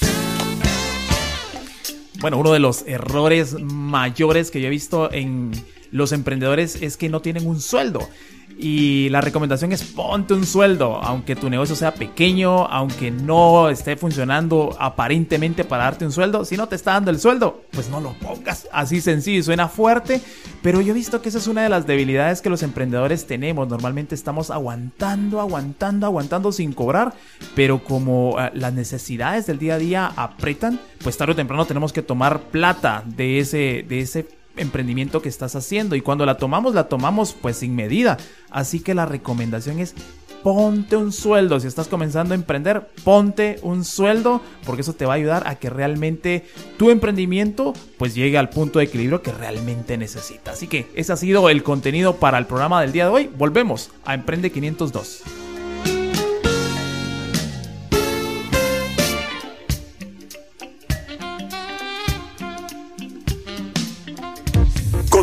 Bueno, 2.21 2.39
uno 2.39 2.53
de 2.53 2.61
los 2.61 2.85
errores 2.87 3.55
mayores 3.61 4.51
que 4.51 4.63
yo 4.63 4.69
he 4.69 4.71
visto 4.71 5.13
en 5.13 5.53
los 5.91 6.13
emprendedores 6.13 6.81
es 6.81 6.97
que 6.97 7.11
no 7.11 7.21
tienen 7.21 7.47
un 7.47 7.61
sueldo. 7.61 8.09
Y 8.59 9.09
la 9.09 9.21
recomendación 9.21 9.73
es 9.73 9.83
ponte 9.83 10.35
un 10.35 10.47
sueldo, 10.47 11.01
aunque 11.03 11.35
tu 11.35 11.51
negocio 11.51 11.75
sea 11.75 11.95
pequeño, 11.95 12.67
aunque 12.67 13.11
no 13.11 13.69
esté 13.69 13.97
funcionando 13.97 14.77
aparentemente 14.79 15.65
para 15.65 15.85
darte 15.85 16.05
un 16.05 16.13
sueldo. 16.13 16.45
Si 16.45 16.57
no 16.57 16.69
te 16.69 16.77
está 16.77 16.93
dando 16.93 17.11
el 17.11 17.19
sueldo, 17.19 17.63
pues 17.73 17.89
no 17.89 18.01
lo 18.01 18.13
pongas. 18.15 18.69
Así 18.73 19.01
sencillo, 19.01 19.43
suena 19.43 19.69
fuerte, 19.69 20.21
pero 20.63 20.81
yo 20.81 20.93
he 20.93 20.95
visto 20.95 21.21
que 21.23 21.31
esa 21.31 21.39
es 21.39 21.47
una 21.47 21.63
de 21.63 21.69
las 21.69 21.87
debilidades 21.87 22.41
que 22.41 22.51
los 22.51 22.63
emprendedores 22.63 23.27
tenemos. 23.27 23.69
Normalmente 23.69 24.15
estamos 24.15 24.51
aguantando, 24.51 25.41
aguantando, 25.41 26.07
aguantando 26.07 26.53
sin 26.53 26.73
cobrar, 26.73 27.15
pero 27.57 27.83
como 27.83 28.37
eh, 28.39 28.51
las 28.55 28.73
necesidades 28.73 29.47
del 29.47 29.59
día 29.59 29.75
a 29.75 29.79
día 29.79 30.13
apretan, 30.15 30.79
pues 31.03 31.17
tarde 31.17 31.33
o 31.33 31.37
temprano 31.37 31.65
tenemos 31.65 31.93
que 31.93 32.03
tomar 32.03 32.41
plata 32.43 33.03
de 33.07 33.39
ese, 33.41 33.85
de 33.89 34.01
ese 34.01 34.42
emprendimiento 34.57 35.23
que 35.23 35.29
estás 35.29 35.57
haciendo. 35.57 35.97
Y 35.97 36.01
cuando 36.01 36.27
la 36.27 36.37
tomamos 36.37 36.75
la 36.75 36.89
tomamos 36.89 37.33
pues 37.33 37.59
sin 37.59 37.75
medida. 37.75 38.17
Así 38.51 38.81
que 38.81 38.95
la 38.95 39.07
recomendación 39.07 39.79
es 39.79 39.95
ponte 40.43 40.97
un 40.97 41.13
sueldo. 41.13 41.61
Si 41.61 41.67
estás 41.67 41.89
comenzando 41.89 42.35
a 42.35 42.37
emprender 42.37 42.89
ponte 43.05 43.59
un 43.63 43.85
sueldo 43.85 44.41
porque 44.67 44.83
eso 44.83 44.95
te 44.95 45.07
va 45.07 45.15
a 45.15 45.17
ayudar 45.17 45.47
a 45.47 45.57
que 45.57 45.71
realmente 45.71 46.45
tu 46.77 46.91
emprendimiento 46.91 47.73
pues 47.97 48.15
llegue 48.15 48.39
al 48.39 48.51
punto 48.51 48.79
de 48.79 48.87
equilibrio 48.87 49.23
que 49.23 49.33
realmente 49.33 49.97
necesitas 49.97 50.55
así 50.55 50.67
que 50.67 50.91
ese 50.95 51.13
ha 51.13 51.17
sido 51.17 51.49
el 51.49 51.63
contenido 51.63 52.17
para 52.17 52.39
el 52.39 52.47
programa 52.47 52.81
del 52.81 52.93
día 52.93 53.05
de 53.05 53.11
hoy. 53.11 53.31
Volvemos 53.37 53.91
a 54.05 54.15
Emprende 54.15 54.51
502 54.51 55.23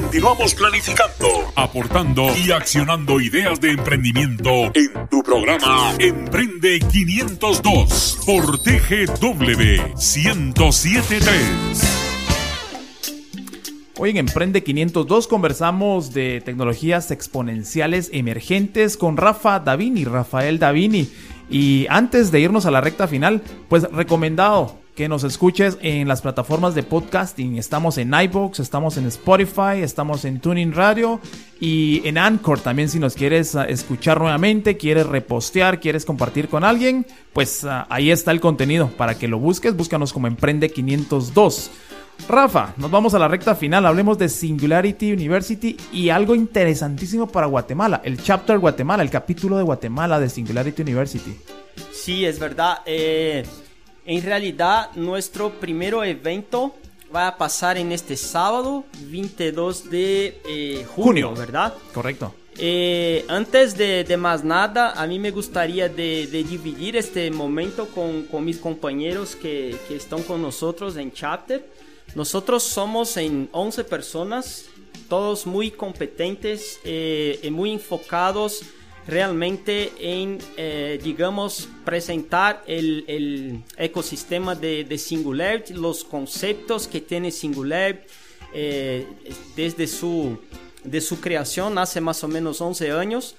Continuamos 0.09 0.55
planificando, 0.55 1.27
aportando 1.55 2.35
y 2.35 2.51
accionando 2.51 3.21
ideas 3.21 3.61
de 3.61 3.73
emprendimiento 3.73 4.71
en 4.73 5.07
tu 5.07 5.21
programa 5.21 5.93
Emprende 5.99 6.79
502 6.79 8.17
por 8.25 8.57
TGW 8.57 9.93
1073. 9.95 11.43
Hoy 13.99 14.09
en 14.09 14.17
Emprende 14.17 14.63
502 14.63 15.27
conversamos 15.27 16.11
de 16.11 16.41
tecnologías 16.43 17.11
exponenciales 17.11 18.09
emergentes 18.11 18.97
con 18.97 19.15
Rafa 19.15 19.59
Davini, 19.59 20.05
Rafael 20.05 20.57
Davini. 20.57 21.07
Y 21.49 21.87
antes 21.89 22.31
de 22.31 22.39
irnos 22.39 22.65
a 22.65 22.71
la 22.71 22.81
recta 22.81 23.07
final, 23.07 23.41
pues 23.67 23.83
recomendado 23.91 24.77
que 24.99 25.07
nos 25.07 25.23
escuches 25.23 25.77
en 25.81 26.09
las 26.09 26.21
plataformas 26.21 26.75
de 26.75 26.83
podcasting. 26.83 27.57
Estamos 27.57 27.97
en 27.97 28.13
iBox, 28.13 28.59
estamos 28.59 28.97
en 28.97 29.05
Spotify, 29.05 29.81
estamos 29.81 30.25
en 30.25 30.41
Tuning 30.41 30.73
Radio 30.73 31.21
y 31.61 32.05
en 32.05 32.17
Anchor 32.17 32.59
también 32.59 32.89
si 32.89 32.99
nos 32.99 33.15
quieres 33.15 33.55
ah, 33.55 33.63
escuchar 33.63 34.19
nuevamente, 34.19 34.75
quieres 34.75 35.07
repostear, 35.07 35.79
quieres 35.79 36.03
compartir 36.03 36.49
con 36.49 36.65
alguien, 36.65 37.05
pues 37.31 37.63
ah, 37.63 37.87
ahí 37.89 38.11
está 38.11 38.31
el 38.31 38.41
contenido 38.41 38.89
para 38.89 39.17
que 39.17 39.29
lo 39.29 39.39
busques. 39.39 39.73
Búscanos 39.73 40.11
como 40.11 40.27
Emprende 40.27 40.69
502. 40.69 41.71
Rafa, 42.27 42.73
nos 42.77 42.91
vamos 42.91 43.13
a 43.13 43.19
la 43.19 43.27
recta 43.27 43.55
final. 43.55 43.85
Hablemos 43.85 44.17
de 44.17 44.29
Singularity 44.29 45.11
University 45.11 45.77
y 45.91 46.09
algo 46.09 46.35
interesantísimo 46.35 47.27
para 47.27 47.47
Guatemala, 47.47 48.01
el 48.03 48.21
chapter 48.21 48.59
Guatemala, 48.59 49.03
el 49.03 49.09
capítulo 49.09 49.57
de 49.57 49.63
Guatemala 49.63 50.19
de 50.19 50.29
Singularity 50.29 50.81
University. 50.81 51.37
Sí, 51.91 52.25
es 52.25 52.39
verdad. 52.39 52.79
Eh, 52.85 53.45
en 54.05 54.23
realidad, 54.23 54.91
nuestro 54.95 55.51
primer 55.51 55.93
evento 55.93 56.75
va 57.13 57.27
a 57.27 57.37
pasar 57.37 57.77
en 57.77 57.91
este 57.91 58.15
sábado, 58.15 58.85
22 59.01 59.89
de 59.89 60.41
eh, 60.47 60.85
junio, 60.95 61.33
¿verdad? 61.33 61.73
Correcto. 61.93 62.33
Eh, 62.61 63.25
antes 63.29 63.77
de, 63.77 64.17
más 64.17 64.43
nada, 64.43 64.91
a 64.91 65.07
mí 65.07 65.17
me 65.17 65.31
gustaría 65.31 65.87
de, 65.87 66.27
dividir 66.27 66.97
este 66.97 67.31
momento 67.31 67.87
con, 67.87 68.25
mis 68.43 68.57
compañeros 68.57 69.35
que, 69.35 69.77
están 69.89 70.23
con 70.23 70.41
nosotros 70.41 70.97
en 70.97 71.11
Chapter. 71.11 71.65
Nosotros 72.15 72.63
somos 72.63 73.17
en 73.17 73.49
11 73.51 73.83
personas, 73.83 74.65
todos 75.07 75.45
muy 75.45 75.71
competentes 75.71 76.79
eh, 76.83 77.39
y 77.43 77.49
muy 77.49 77.71
enfocados 77.71 78.63
realmente 79.07 79.91
en, 79.99 80.37
eh, 80.57 80.99
digamos, 81.03 81.67
presentar 81.83 82.63
el, 82.67 83.05
el 83.07 83.63
ecosistema 83.77 84.53
de, 84.55 84.83
de, 84.83 84.97
Singularity, 84.97 85.73
los 85.73 86.03
conceptos 86.03 86.87
que 86.87 87.01
tiene 87.01 87.31
Singularity 87.31 88.03
eh, 88.53 89.07
desde 89.55 89.87
su, 89.87 90.37
de 90.83 91.01
su 91.01 91.19
creación 91.19 91.77
hace 91.77 92.01
más 92.01 92.23
o 92.23 92.27
menos 92.27 92.61
11 92.61 92.91
años 92.91 93.35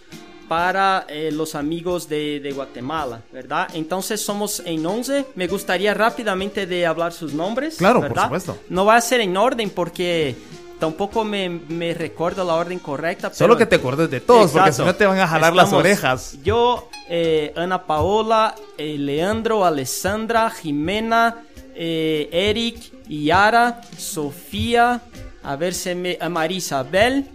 para 0.50 1.04
eh, 1.06 1.30
los 1.32 1.54
amigos 1.54 2.08
de, 2.08 2.40
de, 2.40 2.50
Guatemala, 2.50 3.22
¿verdad? 3.32 3.68
Entonces 3.72 4.20
somos 4.20 4.60
en 4.66 4.84
11. 4.84 5.26
Me 5.36 5.46
gustaría 5.46 5.94
rápidamente 5.94 6.66
de 6.66 6.86
hablar 6.86 7.12
sus 7.12 7.32
nombres. 7.32 7.76
Claro, 7.76 8.00
por 8.00 8.20
supuesto. 8.20 8.58
No 8.68 8.84
va 8.84 8.96
a 8.96 9.00
ser 9.00 9.20
en 9.20 9.36
orden 9.36 9.70
porque 9.70 10.34
tampoco 10.80 11.22
me, 11.22 11.48
me 11.48 11.94
recuerdo 11.94 12.42
la 12.42 12.54
orden 12.54 12.80
correcta. 12.80 13.32
Solo 13.32 13.56
que 13.56 13.64
te 13.64 13.76
acuerdes 13.76 14.10
de 14.10 14.20
todos, 14.20 14.50
porque 14.50 14.72
si 14.72 14.82
no 14.82 14.92
te 14.92 15.06
van 15.06 15.20
a 15.20 15.28
jalar 15.28 15.54
las 15.54 15.72
orejas. 15.72 16.36
Yo, 16.42 16.88
eh, 17.08 17.52
Ana 17.54 17.86
Paola, 17.86 18.56
eh, 18.76 18.96
Leandro, 18.98 19.64
Alessandra, 19.64 20.50
Jimena, 20.50 21.44
Eric, 21.76 22.92
Yara, 23.08 23.82
Sofía, 23.96 25.00
a 25.44 25.54
ver 25.54 25.74
si 25.74 25.94
me, 25.94 26.18
a 26.20 26.28
Marisabel. 26.28 27.28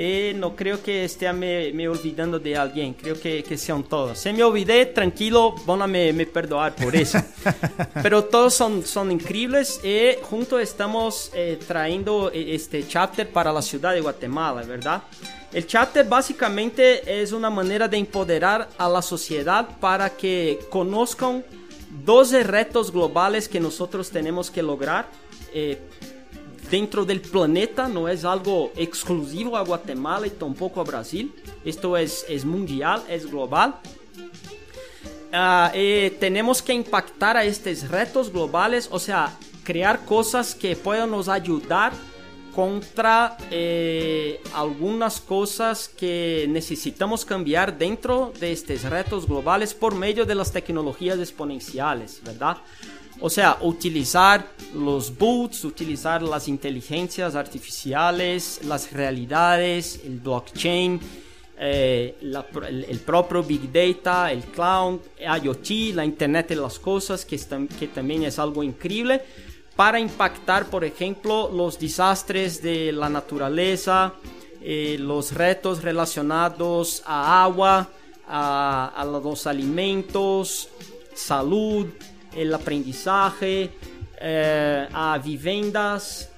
Eh, 0.00 0.32
no 0.36 0.54
creo 0.54 0.80
que 0.80 1.04
esté 1.04 1.32
me, 1.32 1.72
me, 1.72 1.88
olvidando 1.88 2.38
de 2.38 2.56
alguien, 2.56 2.94
creo 2.94 3.18
que, 3.18 3.42
que 3.42 3.58
sean 3.58 3.82
todos. 3.82 4.16
Si 4.16 4.32
me 4.32 4.44
olvidé, 4.44 4.86
tranquilo, 4.86 5.56
van 5.66 5.82
a 5.82 5.88
me, 5.88 6.12
me 6.12 6.24
perdoar 6.24 6.72
por 6.76 6.94
eso. 6.94 7.18
Pero 8.00 8.22
todos 8.22 8.54
son, 8.54 8.84
son 8.84 9.10
increíbles 9.10 9.80
y 9.82 10.10
juntos 10.22 10.62
estamos 10.62 11.32
eh, 11.34 11.58
trayendo 11.66 12.30
este 12.32 12.86
chapter 12.86 13.28
para 13.28 13.52
la 13.52 13.60
ciudad 13.60 13.92
de 13.92 14.00
Guatemala, 14.00 14.62
¿verdad? 14.62 15.02
El 15.52 15.66
chapter 15.66 16.06
básicamente 16.06 17.20
es 17.20 17.32
una 17.32 17.50
manera 17.50 17.88
de 17.88 17.96
empoderar 17.96 18.68
a 18.78 18.88
la 18.88 19.02
sociedad 19.02 19.66
para 19.80 20.10
que 20.10 20.60
conozcan 20.70 21.42
12 22.04 22.44
retos 22.44 22.92
globales 22.92 23.48
que 23.48 23.58
nosotros 23.58 24.10
tenemos 24.10 24.48
que 24.48 24.62
lograr 24.62 25.08
eh, 25.52 25.80
dentro 26.70 27.04
del 27.04 27.20
planeta, 27.20 27.88
no 27.88 28.08
es 28.08 28.24
algo 28.24 28.72
exclusivo 28.76 29.56
a 29.56 29.62
Guatemala 29.62 30.26
y 30.26 30.30
tampoco 30.30 30.80
a 30.80 30.84
Brasil, 30.84 31.32
esto 31.64 31.96
es, 31.96 32.24
es 32.28 32.44
mundial, 32.44 33.02
es 33.08 33.30
global. 33.30 33.76
Uh, 35.30 35.68
eh, 35.74 36.16
tenemos 36.18 36.62
que 36.62 36.72
impactar 36.72 37.36
a 37.36 37.44
estos 37.44 37.88
retos 37.88 38.32
globales, 38.32 38.88
o 38.90 38.98
sea, 38.98 39.36
crear 39.62 40.06
cosas 40.06 40.54
que 40.54 40.74
puedan 40.74 41.10
nos 41.10 41.28
ayudar 41.28 41.92
contra 42.54 43.36
eh, 43.50 44.40
algunas 44.54 45.20
cosas 45.20 45.86
que 45.88 46.46
necesitamos 46.48 47.24
cambiar 47.24 47.76
dentro 47.76 48.32
de 48.40 48.50
estos 48.50 48.82
retos 48.82 49.28
globales 49.28 49.74
por 49.74 49.94
medio 49.94 50.24
de 50.24 50.34
las 50.34 50.50
tecnologías 50.50 51.18
exponenciales, 51.18 52.20
¿verdad? 52.24 52.56
O 53.20 53.28
sea, 53.28 53.58
utilizar 53.62 54.46
los 54.74 55.16
boots, 55.16 55.64
utilizar 55.64 56.22
las 56.22 56.46
inteligencias 56.48 57.34
artificiales, 57.34 58.60
las 58.64 58.92
realidades, 58.92 60.00
el 60.04 60.20
blockchain, 60.20 61.00
eh, 61.58 62.16
el, 62.20 63.00
propio 63.00 63.42
Big 63.42 63.72
Data, 63.72 64.30
el 64.30 64.44
cloud, 64.44 65.00
IoT, 65.18 65.94
la 65.94 66.04
Internet 66.04 66.48
de 66.48 66.56
las 66.56 66.78
Cosas, 66.78 67.24
que, 67.24 67.36
que 67.78 67.88
también 67.88 68.22
es 68.22 68.38
algo 68.38 68.62
increíble 68.62 69.22
para 69.78 70.00
impactar, 70.00 70.66
por 70.66 70.84
ejemplo, 70.84 71.48
los 71.54 71.78
desastres 71.78 72.60
de 72.60 72.90
la 72.90 73.08
naturaleza, 73.08 74.12
eh, 74.60 74.96
los 74.98 75.32
retos 75.32 75.84
relacionados 75.84 77.04
a 77.06 77.44
agua, 77.44 77.88
a, 78.26 79.06
los 79.08 79.46
alimentos, 79.46 80.68
salud, 81.14 81.86
el 82.34 82.52
aprendizaje, 82.52 83.70
eh, 84.20 84.88
a 84.92 85.18
viviendas. 85.18 86.28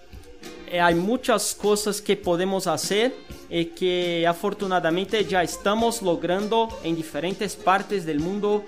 Eh, 0.70 0.80
hay 0.80 0.94
muchas 0.94 1.54
cosas 1.54 2.00
que 2.00 2.16
podemos 2.16 2.66
hacer 2.66 3.14
y 3.48 3.66
que 3.66 4.26
afortunadamente 4.26 5.24
ya 5.24 5.42
estamos 5.42 6.02
logrando 6.02 6.68
en 6.84 6.94
diferentes 6.94 7.56
partes 7.56 8.06
del 8.06 8.20
mundo 8.20 8.64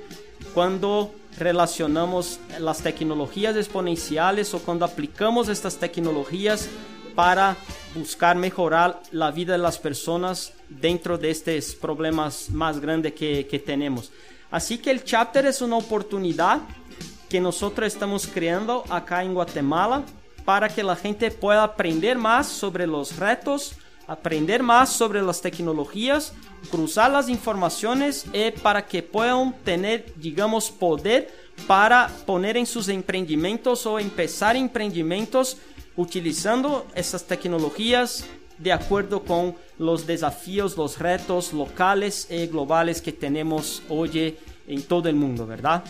cuando 0.55 1.15
relacionamos 1.39 2.41
las 2.59 2.83
tecnologías 2.83 3.57
exponenciales 3.57 4.53
o 4.55 4.59
cuando 4.59 4.85
aplicamos 4.85 5.49
estas 5.49 5.77
tecnologías 5.77 6.69
para 7.15 7.57
buscar 7.95 8.37
mejorar 8.37 9.03
la 9.11 9.31
vida 9.31 9.53
de 9.53 9.59
las 9.59 9.79
personas 9.79 10.53
dentro 10.69 11.19
de 11.19 11.31
estos 11.31 11.75
problemas 11.75 12.51
más 12.51 12.81
grandes 12.81 13.13
que, 13.13 13.47
que 13.47 13.59
tenemos. 13.59 14.11
Así 14.51 14.79
que 14.79 14.91
el 14.91 15.05
chapter 15.05 15.47
es 15.47 15.63
una 15.63 15.77
oportunidad 15.77 16.61
que 17.33 17.41
nosotros 17.41 17.91
estamos 17.91 18.27
creando 18.27 18.85
acá 18.91 19.25
en 19.25 19.33
Guatemala 19.33 20.03
para 20.45 20.69
que 20.69 20.83
la 20.83 20.95
gente 20.95 21.31
pueda 21.31 21.65
aprender 21.65 22.19
más 22.19 22.47
sobre 22.47 22.87
los 22.87 23.17
retos, 23.17 23.73
aprender 24.07 24.63
más 24.63 24.93
sobre 24.93 25.23
las 25.23 25.41
tecnologías, 25.41 26.35
cruzar 26.71 27.11
las 27.11 27.31
informaciones 27.31 28.27
y 28.35 28.39
eh, 28.39 28.55
para 28.63 28.85
que 28.85 29.03
puedan 29.03 29.55
tener, 29.65 30.13
digamos, 30.17 30.71
poder 30.71 31.33
para 31.67 32.11
poner 32.27 32.59
en 32.59 32.67
sus 32.67 32.89
emprendimientos 32.89 33.87
o 33.87 33.99
empezar 33.99 34.55
emprendimientos 34.55 35.57
utilizando 35.97 36.87
esas 36.95 37.25
tecnologías 37.25 38.27
de 38.59 38.73
acuerdo 38.73 39.23
con 39.23 39.57
los 39.79 40.07
desafíos, 40.07 40.77
los 40.77 40.99
retos 40.99 41.55
locales 41.55 42.29
y 42.31 42.47
globales 42.47 43.01
que 43.01 43.11
tenemos 43.11 43.83
hoy 43.89 44.37
en 44.67 44.83
todo 44.83 45.09
el 45.09 45.17
mundo, 45.17 45.47
¿verdad? 45.47 45.83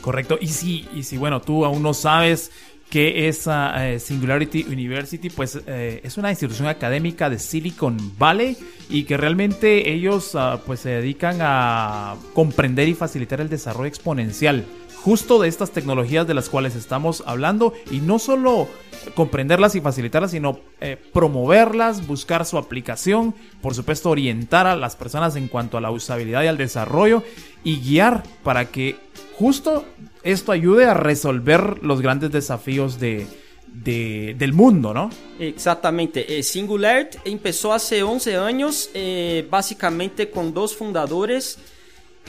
Correcto. 0.00 0.38
Y 0.40 0.48
si, 0.48 0.88
y 0.94 1.02
si 1.02 1.16
bueno, 1.16 1.40
tú 1.40 1.64
aún 1.64 1.82
no 1.82 1.94
sabes 1.94 2.50
que 2.90 3.28
esa 3.28 3.86
eh, 3.86 3.98
Singularity 3.98 4.64
University 4.64 5.28
pues 5.28 5.60
eh, 5.66 6.00
es 6.02 6.16
una 6.16 6.30
institución 6.30 6.68
académica 6.68 7.28
de 7.28 7.38
Silicon 7.38 7.98
Valley 8.18 8.56
y 8.88 9.04
que 9.04 9.18
realmente 9.18 9.92
ellos 9.92 10.34
ah, 10.34 10.60
pues 10.64 10.80
se 10.80 10.90
dedican 10.90 11.38
a 11.40 12.16
comprender 12.32 12.88
y 12.88 12.94
facilitar 12.94 13.42
el 13.42 13.50
desarrollo 13.50 13.88
exponencial 13.88 14.64
justo 15.02 15.40
de 15.40 15.48
estas 15.48 15.70
tecnologías 15.70 16.26
de 16.26 16.34
las 16.34 16.48
cuales 16.48 16.74
estamos 16.74 17.22
hablando 17.26 17.72
y 17.90 18.00
no 18.00 18.18
solo 18.18 18.68
comprenderlas 19.14 19.74
y 19.74 19.80
facilitarlas, 19.80 20.32
sino 20.32 20.58
eh, 20.80 20.96
promoverlas, 21.12 22.06
buscar 22.06 22.44
su 22.44 22.58
aplicación, 22.58 23.34
por 23.62 23.74
supuesto 23.74 24.10
orientar 24.10 24.66
a 24.66 24.76
las 24.76 24.96
personas 24.96 25.36
en 25.36 25.48
cuanto 25.48 25.78
a 25.78 25.80
la 25.80 25.90
usabilidad 25.90 26.42
y 26.42 26.48
al 26.48 26.56
desarrollo 26.56 27.22
y 27.64 27.80
guiar 27.80 28.22
para 28.42 28.66
que 28.66 28.96
justo 29.38 29.84
esto 30.24 30.52
ayude 30.52 30.86
a 30.86 30.94
resolver 30.94 31.82
los 31.82 32.00
grandes 32.02 32.32
desafíos 32.32 32.98
de, 32.98 33.26
del 33.72 34.52
mundo, 34.52 34.92
¿no? 34.92 35.10
Exactamente. 35.38 36.38
Eh, 36.38 36.42
Singular 36.42 37.08
empezó 37.24 37.72
hace 37.72 38.02
11 38.02 38.36
años, 38.36 38.90
eh, 38.94 39.46
básicamente 39.48 40.30
con 40.30 40.52
dos 40.52 40.74
fundadores 40.74 41.58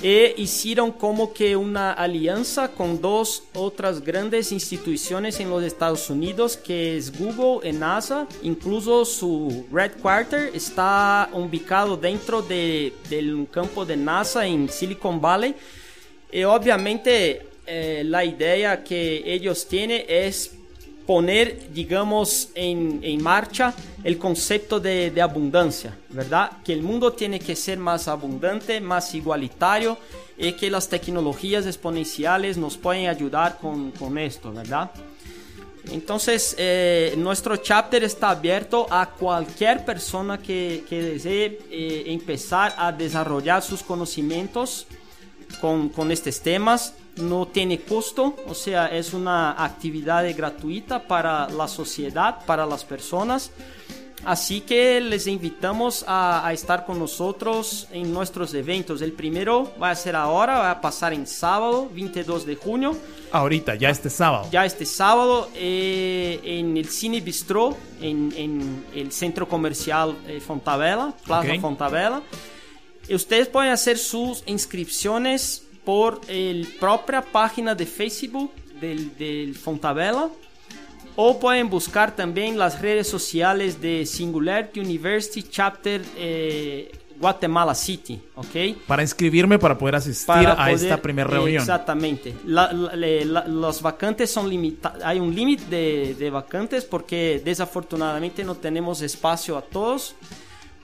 e 0.01 0.33
hicieron 0.37 0.93
como 0.93 1.33
que 1.33 1.57
una 1.57 1.91
alianza 1.91 2.69
con 2.69 3.01
dos 3.01 3.43
otras 3.53 4.01
grandes 4.01 4.53
instituciones 4.53 5.41
en 5.41 5.49
los 5.49 5.61
Estados 5.63 6.09
Unidos, 6.09 6.55
que 6.55 6.95
es 6.95 7.17
Google 7.17 7.67
y 7.67 7.73
NASA. 7.73 8.27
Incluso 8.43 9.03
su 9.03 9.65
Red 9.71 9.93
Quarter 10.01 10.51
está 10.53 11.29
ubicado 11.33 11.97
dentro 11.97 12.41
de, 12.41 12.93
del 13.09 13.47
campo 13.51 13.85
de 13.85 13.97
NASA 13.97 14.45
en 14.45 14.69
Silicon 14.69 15.19
Valley. 15.19 15.55
Y 16.31 16.43
obviamente 16.43 17.47
eh, 17.65 18.03
la 18.05 18.23
idea 18.23 18.83
que 18.83 19.23
ellos 19.25 19.67
tienen 19.67 20.03
es 20.07 20.51
poner, 21.05 21.73
digamos, 21.73 22.49
en, 22.53 22.99
en 23.01 23.23
marcha 23.23 23.73
el 24.03 24.19
concepto 24.19 24.79
de, 24.79 25.09
de, 25.09 25.21
abundancia, 25.23 25.97
¿verdad? 26.09 26.51
Que 26.63 26.71
el 26.71 26.83
mundo 26.83 27.13
tiene 27.13 27.39
que 27.39 27.55
ser 27.55 27.79
más 27.79 28.07
abundante, 28.07 28.79
más 28.79 29.15
igualitario 29.15 29.97
y 30.37 30.53
que 30.53 30.69
las 30.69 30.87
tecnologías 30.87 31.65
exponenciales 31.65 32.57
nos 32.57 32.77
pueden 32.77 33.07
ayudar 33.07 33.57
con, 33.59 33.89
con 33.91 34.19
esto, 34.19 34.53
¿verdad? 34.53 34.91
Entonces, 35.91 36.55
eh, 36.59 37.15
nuestro 37.17 37.57
chapter 37.57 38.03
está 38.03 38.29
abierto 38.29 38.85
a 38.89 39.09
cualquier 39.09 39.83
persona 39.83 40.37
que, 40.37 40.83
que 40.87 41.01
desee 41.01 41.59
eh, 41.71 42.03
empezar 42.07 42.75
a 42.77 42.91
desarrollar 42.91 43.63
sus 43.63 43.81
conocimientos 43.81 44.85
con, 45.61 45.89
con 45.89 46.11
estos 46.11 46.39
temas 46.41 46.93
no 47.17 47.47
tiene 47.47 47.81
costo, 47.81 48.35
o 48.47 48.53
sea, 48.53 48.87
es 48.87 49.13
una 49.13 49.63
actividad 49.63 50.25
gratuita 50.35 51.07
para 51.07 51.49
la 51.49 51.67
sociedad, 51.67 52.45
para 52.45 52.65
las 52.65 52.85
personas. 52.85 53.51
Así 54.25 54.61
que 54.61 54.99
les 54.99 55.27
invitamos 55.27 56.03
a, 56.05 56.49
estar 56.51 56.85
con 56.85 56.99
nosotros 56.99 57.87
en 57.91 58.13
nuestros 58.13 58.53
eventos. 58.53 59.01
El 59.01 59.13
primero 59.13 59.71
va 59.81 59.91
a 59.91 59.95
ser 59.95 60.15
ahora, 60.15 60.59
va 60.59 60.71
a 60.71 60.81
pasar 60.81 61.13
en 61.13 61.25
sábado, 61.25 61.89
22 61.93 62.45
de 62.45 62.55
junio. 62.55 62.97
Ahorita, 63.31 63.75
ya 63.75 63.89
este 63.89 64.09
sábado. 64.09 64.47
Ya 64.51 64.65
este 64.65 64.85
sábado, 64.85 65.49
eh, 65.55 66.41
en 66.43 66.75
el 66.75 66.89
Cine 66.89 67.21
Bistro, 67.21 67.77
en, 68.01 68.83
el 68.93 69.11
centro 69.11 69.47
comercial 69.47 70.17
eh, 70.27 70.41
Fontavela, 70.41 71.13
Plaza 71.25 71.53
Fontavela. 71.61 72.21
Ustedes 73.15 73.47
pueden 73.47 73.71
hacer 73.71 73.97
sus 73.97 74.43
inscripciones 74.45 75.63
por 75.83 76.21
la 76.27 76.67
propia 76.79 77.21
página 77.21 77.73
de 77.75 77.85
Facebook 77.85 78.51
del, 78.79 79.17
del 79.17 79.55
Fontavela 79.55 80.29
o 81.15 81.37
pueden 81.37 81.69
buscar 81.69 82.15
también 82.15 82.57
las 82.57 82.81
redes 82.81 83.07
sociales 83.07 83.81
de 83.81 84.05
Singularity 84.05 84.79
University 84.79 85.43
Chapter 85.43 86.01
eh, 86.15 86.91
Guatemala 87.19 87.75
City, 87.75 88.21
¿ok? 88.35 88.77
Para 88.87 89.01
inscribirme 89.01 89.59
para 89.59 89.77
poder 89.77 89.95
asistir 89.95 90.47
a 90.47 90.71
esta 90.71 90.95
primera 91.01 91.29
reunión. 91.29 91.61
Exactamente. 91.61 92.33
los 92.45 93.81
vacantes 93.81 94.31
son 94.31 94.49
limitados. 94.49 95.03
Hay 95.03 95.19
un 95.19 95.35
límite 95.35 95.65
de, 95.65 96.15
de, 96.17 96.29
vacantes 96.29 96.85
porque 96.85 97.41
desafortunadamente 97.43 98.45
no 98.45 98.55
tenemos 98.55 99.01
espacio 99.01 99.57
a 99.57 99.61
todos. 99.61 100.15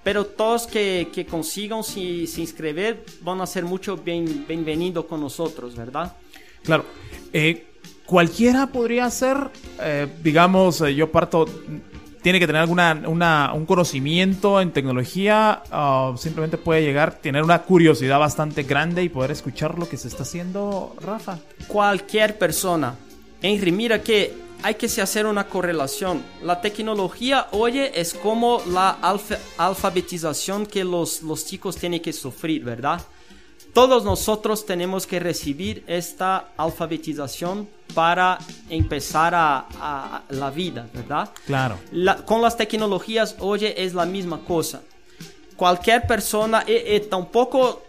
Pero 0.06 0.26
todos 0.26 0.68
que, 0.68 1.10
que 1.14 1.26
consigan 1.26 1.84
se, 1.84 2.28
se, 2.28 2.40
inscribir 2.42 3.04
van 3.22 3.42
a 3.42 3.46
ser 3.48 3.66
mucho 3.66 3.98
bien, 3.98 4.46
bienvenidos 4.48 5.06
con 5.06 5.20
nosotros, 5.20 5.76
¿verdad? 5.76 6.16
Claro. 6.64 6.86
Eh, 7.34 7.66
cualquiera 8.06 8.68
podría 8.68 9.06
hacer, 9.06 9.36
eh, 9.82 10.08
digamos, 10.24 10.80
eh, 10.82 10.94
yo 10.94 11.12
parto, 11.12 11.46
tiene 12.22 12.40
que 12.40 12.46
tener 12.46 12.62
alguna 12.62 13.02
una- 13.08 13.52
un 13.54 13.66
conocimiento 13.66 14.62
en 14.62 14.72
tecnología, 14.72 15.64
ah, 15.72 16.14
simplemente 16.18 16.58
puede 16.58 16.84
llegar, 16.84 17.16
tener 17.20 17.44
una 17.44 17.64
curiosidad 17.64 18.20
bastante 18.20 18.62
grande 18.62 19.02
y 19.04 19.10
poder 19.10 19.32
escuchar 19.32 19.78
lo 19.80 19.90
que 19.90 19.98
se 19.98 20.08
está 20.08 20.22
haciendo, 20.22 20.96
Rafa. 21.02 21.40
cualquier 21.68 22.38
persona. 22.38 22.94
Henry, 23.42 23.72
mira 23.72 24.02
que 24.04 24.45
hay 24.66 24.74
que 24.74 24.88
hacer 25.00 25.28
una 25.28 25.48
correlación. 25.48 26.24
La 26.42 26.60
tecnología 26.60 27.50
hoy 27.52 27.78
es 27.78 28.16
como 28.16 28.64
la 28.68 28.98
alfa- 29.00 29.38
alfabetización 29.60 30.66
que 30.66 30.84
los, 30.84 31.22
los 31.22 31.46
chicos 31.46 31.76
tienen 31.76 32.02
que 32.02 32.12
sufrir, 32.12 32.64
¿verdad? 32.64 33.00
Todos 33.74 34.04
nosotros 34.04 34.66
tenemos 34.66 35.06
que 35.06 35.20
recibir 35.20 35.84
esta 35.86 36.48
alfabetización 36.58 37.70
para 37.94 38.40
empezar 38.68 39.34
a, 39.36 40.24
la 40.30 40.50
vida, 40.50 40.88
¿verdad? 40.92 41.30
Claro. 41.46 41.78
La- 41.92 42.16
con 42.26 42.42
las 42.42 42.58
tecnologías 42.58 43.36
hoy 43.38 43.66
es 43.66 43.94
la 43.94 44.08
misma 44.08 44.40
cosa. 44.46 44.82
Cualquier 45.56 46.08
persona, 46.08 46.64
eh, 46.66 46.84
eh, 46.88 47.00
tampoco, 47.02 47.84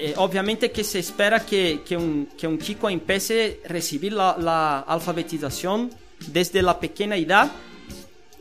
eh, 0.00 0.14
obviamente 0.16 0.70
que 0.70 0.84
se 0.84 0.98
espera 0.98 1.44
que, 1.44 1.80
que 1.86 1.96
un, 1.96 2.28
que 2.38 2.46
un 2.46 2.58
chico 2.58 2.88
empiece 2.88 3.60
a 3.64 3.68
recibir 3.68 4.12
la, 4.12 4.36
la 4.38 4.80
alfabetización 4.80 5.90
desde 6.26 6.62
la 6.62 6.78
pequeña 6.78 7.16
edad, 7.16 7.50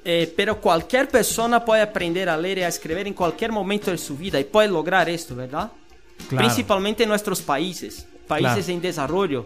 eh, 0.03 0.32
pero 0.36 0.60
cualquier 0.62 1.10
persona 1.10 1.64
puede 1.66 1.82
aprender 1.82 2.30
a 2.30 2.38
leer 2.38 2.60
y 2.60 2.64
a 2.64 2.68
escribir 2.70 3.08
en 3.08 3.14
cualquier 3.14 3.51
momento 3.51 3.91
de 3.91 3.97
su 3.97 4.16
vida 4.18 4.39
y 4.39 4.45
puede 4.45 4.70
lograr 4.70 5.10
esto, 5.10 5.36
¿verdad? 5.36 5.72
Claro. 6.30 6.45
Principalmente 6.45 7.03
en 7.03 7.10
nuestros 7.10 7.41
países, 7.41 8.05
países 8.28 8.66
Claro. 8.66 8.74
en 8.74 8.82
desarrollo. 8.82 9.45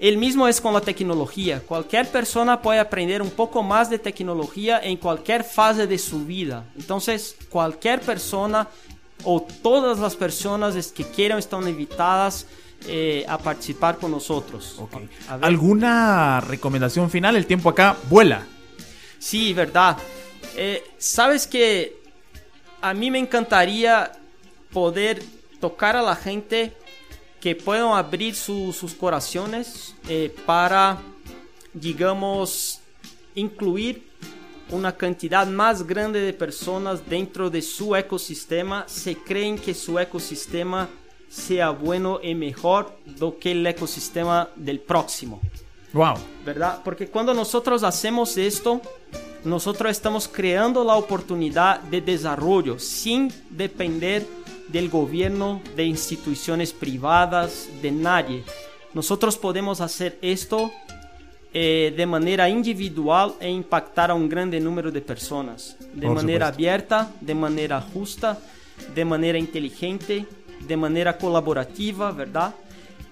El 0.00 0.16
mismo 0.16 0.48
es 0.48 0.60
con 0.60 0.74
la 0.74 0.80
tecnología. 0.80 1.60
Cualquier 1.60 2.08
persona 2.08 2.60
puede 2.60 2.80
aprender 2.80 3.22
un 3.22 3.30
poco 3.30 3.62
más 3.62 3.88
de 3.88 3.98
tecnología 3.98 4.80
en 4.82 4.96
cualquier 4.96 5.44
fase 5.44 5.86
de 5.86 5.98
su 5.98 6.24
vida. 6.24 6.64
Entonces, 6.76 7.36
cualquier 7.50 8.00
persona 8.00 8.66
o 9.24 9.42
todas 9.62 9.98
las 9.98 10.16
personas 10.16 10.74
que 10.92 11.04
quieran 11.04 11.38
están 11.38 11.66
invitadas 11.68 12.46
eh, 12.86 13.24
a 13.28 13.38
participar 13.38 13.98
con 13.98 14.10
nosotros. 14.10 14.76
Ver. 14.92 15.08
¿Alguna 15.44 16.40
recomendación 16.40 17.10
final? 17.10 17.36
El 17.36 17.46
tiempo 17.46 17.68
acá 17.70 17.96
vuela. 18.10 18.44
Sí, 19.18 19.52
verdad. 19.54 19.96
Eh, 20.56 20.82
Sabes 20.98 21.46
que 21.46 21.96
a 22.80 22.92
mí 22.92 23.10
me 23.10 23.18
encantaría 23.20 24.10
poder 24.72 25.22
tocar 25.60 25.94
a 25.96 26.02
la 26.02 26.16
gente 26.16 26.72
que 27.40 27.54
puedan 27.54 27.92
abrir 27.92 28.34
su- 28.34 28.72
sus 28.72 28.94
corazones 28.94 29.94
eh, 30.08 30.34
para, 30.46 30.98
digamos, 31.72 32.80
incluir 33.34 34.08
una 34.72 34.96
cantidad 34.96 35.46
más 35.46 35.86
grande 35.86 36.20
de 36.20 36.32
personas 36.32 37.08
dentro 37.08 37.48
de 37.50 37.62
su 37.62 37.94
ecosistema 37.94 38.84
se 38.88 39.16
creen 39.16 39.58
que 39.58 39.74
su 39.74 39.98
ecosistema 39.98 40.88
sea 41.28 41.70
bueno 41.70 42.20
y 42.22 42.34
mejor 42.34 42.96
do 43.06 43.38
que 43.38 43.52
el 43.52 43.66
ecosistema 43.66 44.48
del 44.56 44.80
próximo. 44.80 45.40
Wow. 45.92 46.14
¿verdad? 46.44 46.80
Porque 46.82 47.08
cuando 47.08 47.34
nosotros 47.34 47.82
hacemos 47.82 48.36
esto, 48.36 48.80
nosotros 49.44 49.90
estamos 49.90 50.26
creando 50.26 50.84
la 50.84 50.96
oportunidad 50.96 51.80
de 51.80 52.00
desarrollo 52.00 52.78
sin 52.78 53.32
depender 53.50 54.26
del 54.68 54.88
gobierno, 54.88 55.60
de 55.76 55.84
instituciones 55.84 56.72
privadas, 56.72 57.68
de 57.82 57.92
nadie. 57.92 58.44
Nosotros 58.94 59.36
podemos 59.36 59.80
hacer 59.80 60.18
esto 60.22 60.70
eh, 61.54 61.92
de 61.96 62.06
manera 62.06 62.48
individual 62.48 63.34
e 63.40 63.48
impactar 63.48 64.10
a 64.10 64.14
un 64.14 64.28
grande 64.28 64.58
número 64.60 64.90
de 64.90 65.00
personas. 65.00 65.76
De 65.94 66.06
Por 66.06 66.16
manera 66.16 66.46
supuesto. 66.46 66.54
abierta, 66.54 67.10
de 67.20 67.34
manera 67.34 67.80
justa, 67.80 68.38
de 68.94 69.04
manera 69.04 69.38
inteligente, 69.38 70.26
de 70.66 70.76
manera 70.76 71.18
colaborativa, 71.18 72.10
¿verdad? 72.12 72.54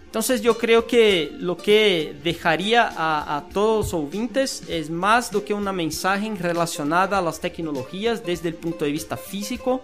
Entonces 0.07 0.43
yo 0.43 0.59
creo 0.59 0.87
que 0.87 1.31
lo 1.39 1.57
que 1.57 2.17
dejaría 2.25 2.89
a, 2.89 3.37
a 3.37 3.49
todos 3.49 3.87
los 3.87 3.95
ouvintes 3.95 4.65
es 4.69 4.91
más 4.91 5.31
do 5.31 5.45
que 5.45 5.55
una 5.55 5.73
mensaje 5.73 6.29
relacionada 6.35 7.19
a 7.19 7.23
las 7.23 7.39
tecnologías 7.39 8.25
desde 8.25 8.49
el 8.49 8.55
punto 8.55 8.85
de 8.85 8.91
vista 8.91 9.17
físico 9.17 9.83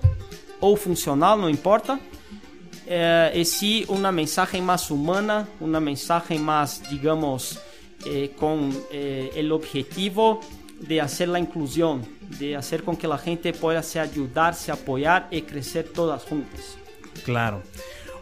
o 0.59 0.74
funcional, 0.74 1.40
no 1.40 1.48
importa. 1.48 2.00
Eh, 2.88 3.32
es 3.34 3.50
sí 3.50 3.84
una 3.88 4.11
mensaje 4.11 4.61
más 4.61 4.90
humana, 4.90 5.48
una 5.61 5.78
mensaje 5.78 6.38
más, 6.38 6.82
digamos, 6.90 7.61
eh, 8.07 8.32
con 8.38 8.72
eh, 8.90 9.30
el 9.34 9.52
objetivo 9.52 10.40
de 10.80 11.00
hacer 11.00 11.28
la 11.28 11.38
inclusión, 11.38 12.02
de 12.38 12.57
hacer 12.57 12.82
con 12.82 12.96
que 12.96 13.09
la 13.09 13.18
gente 13.18 13.52
pueda 13.52 13.82
se 13.82 13.98
ayudar, 13.98 14.54
se 14.54 14.70
apoyar 14.72 15.28
y 15.30 15.42
crecer 15.42 15.88
todas 15.92 16.22
juntas. 16.22 16.78
Claro. 17.24 17.62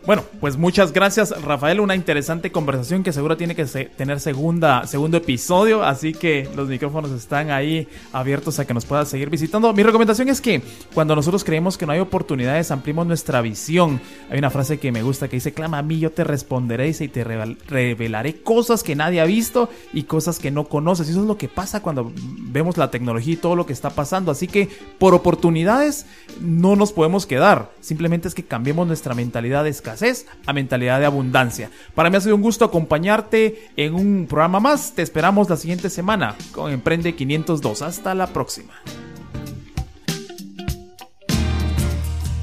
Bueno, 0.06 0.22
pues 0.38 0.58
muchas 0.58 0.92
gracias 0.92 1.30
Rafael, 1.42 1.80
una 1.80 1.94
interesante 1.94 2.52
conversación 2.52 3.02
que 3.02 3.10
seguro 3.10 3.38
tiene 3.38 3.54
que 3.54 3.64
tener 3.64 4.20
segunda, 4.20 4.86
segundo 4.86 5.16
episodio, 5.16 5.82
así 5.82 6.12
que 6.12 6.46
los 6.54 6.68
micrófonos 6.68 7.10
están 7.10 7.50
ahí 7.50 7.88
abiertos 8.12 8.58
a 8.58 8.66
que 8.66 8.74
nos 8.74 8.84
puedas 8.84 9.08
seguir 9.08 9.30
visitando. 9.30 9.72
Mi 9.72 9.82
recomendación 9.82 10.28
es 10.28 10.42
que 10.42 10.60
cuando 10.92 11.16
nosotros 11.16 11.42
creemos 11.42 11.78
que 11.78 11.86
no 11.86 11.92
hay 11.92 12.00
oportunidades, 12.00 12.70
ampliemos 12.70 13.06
nuestra 13.06 13.40
visión. 13.40 13.98
Hay 14.28 14.38
una 14.38 14.50
frase 14.50 14.78
que 14.78 14.92
me 14.92 15.02
gusta 15.02 15.28
que 15.28 15.36
dice, 15.36 15.54
clama 15.54 15.78
a 15.78 15.82
mí, 15.82 15.98
yo 15.98 16.12
te 16.12 16.22
responderé 16.22 16.90
y 16.90 17.08
te 17.08 17.24
revel- 17.24 17.56
revelaré 17.66 18.42
cosas 18.42 18.82
que 18.82 18.94
nadie 18.94 19.22
ha 19.22 19.24
visto 19.24 19.70
y 19.94 20.02
cosas 20.02 20.38
que 20.38 20.50
no 20.50 20.64
conoces. 20.64 21.08
Y 21.08 21.12
eso 21.12 21.22
es 21.22 21.26
lo 21.26 21.38
que 21.38 21.48
pasa 21.48 21.80
cuando 21.80 22.12
vemos 22.50 22.76
la 22.76 22.90
tecnología 22.90 23.32
y 23.32 23.38
todo 23.38 23.56
lo 23.56 23.64
que 23.64 23.72
está 23.72 23.88
pasando. 23.88 24.30
Así 24.30 24.48
que 24.48 24.68
por 24.98 25.14
oportunidades 25.14 26.04
no 26.42 26.76
nos 26.76 26.92
podemos 26.92 27.24
quedar. 27.24 27.72
Simplemente 27.80 28.28
es 28.28 28.34
que 28.34 28.44
cambiemos 28.44 28.86
nuestra 28.86 29.14
mentalidad 29.14 29.64
de 29.64 29.70
escasez 29.94 30.26
a 30.46 30.52
mentalidad 30.52 31.00
de 31.00 31.06
abundancia. 31.06 31.70
Para 31.94 32.10
mí 32.10 32.16
ha 32.16 32.20
sido 32.20 32.36
un 32.36 32.42
gusto 32.42 32.64
acompañarte 32.64 33.70
en 33.76 33.94
un 33.94 34.26
programa 34.26 34.60
más. 34.60 34.94
Te 34.94 35.02
esperamos 35.02 35.48
la 35.48 35.56
siguiente 35.56 35.90
semana 35.90 36.34
con 36.52 36.72
Emprende 36.72 37.14
502. 37.14 37.82
Hasta 37.82 38.14
la 38.14 38.26
próxima. 38.26 38.74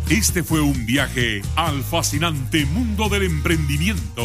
Este 0.09 0.43
fue 0.43 0.59
un 0.59 0.85
viaje 0.85 1.41
al 1.55 1.83
fascinante 1.83 2.65
mundo 2.65 3.07
del 3.07 3.23
emprendimiento. 3.23 4.23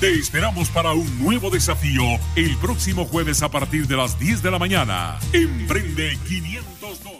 Te 0.00 0.14
esperamos 0.14 0.70
para 0.70 0.92
un 0.92 1.22
nuevo 1.22 1.50
desafío 1.50 2.02
el 2.36 2.56
próximo 2.56 3.04
jueves 3.04 3.42
a 3.42 3.50
partir 3.50 3.86
de 3.86 3.96
las 3.98 4.18
10 4.18 4.42
de 4.42 4.50
la 4.50 4.58
mañana. 4.58 5.18
Emprende 5.34 6.16
502. 6.26 7.16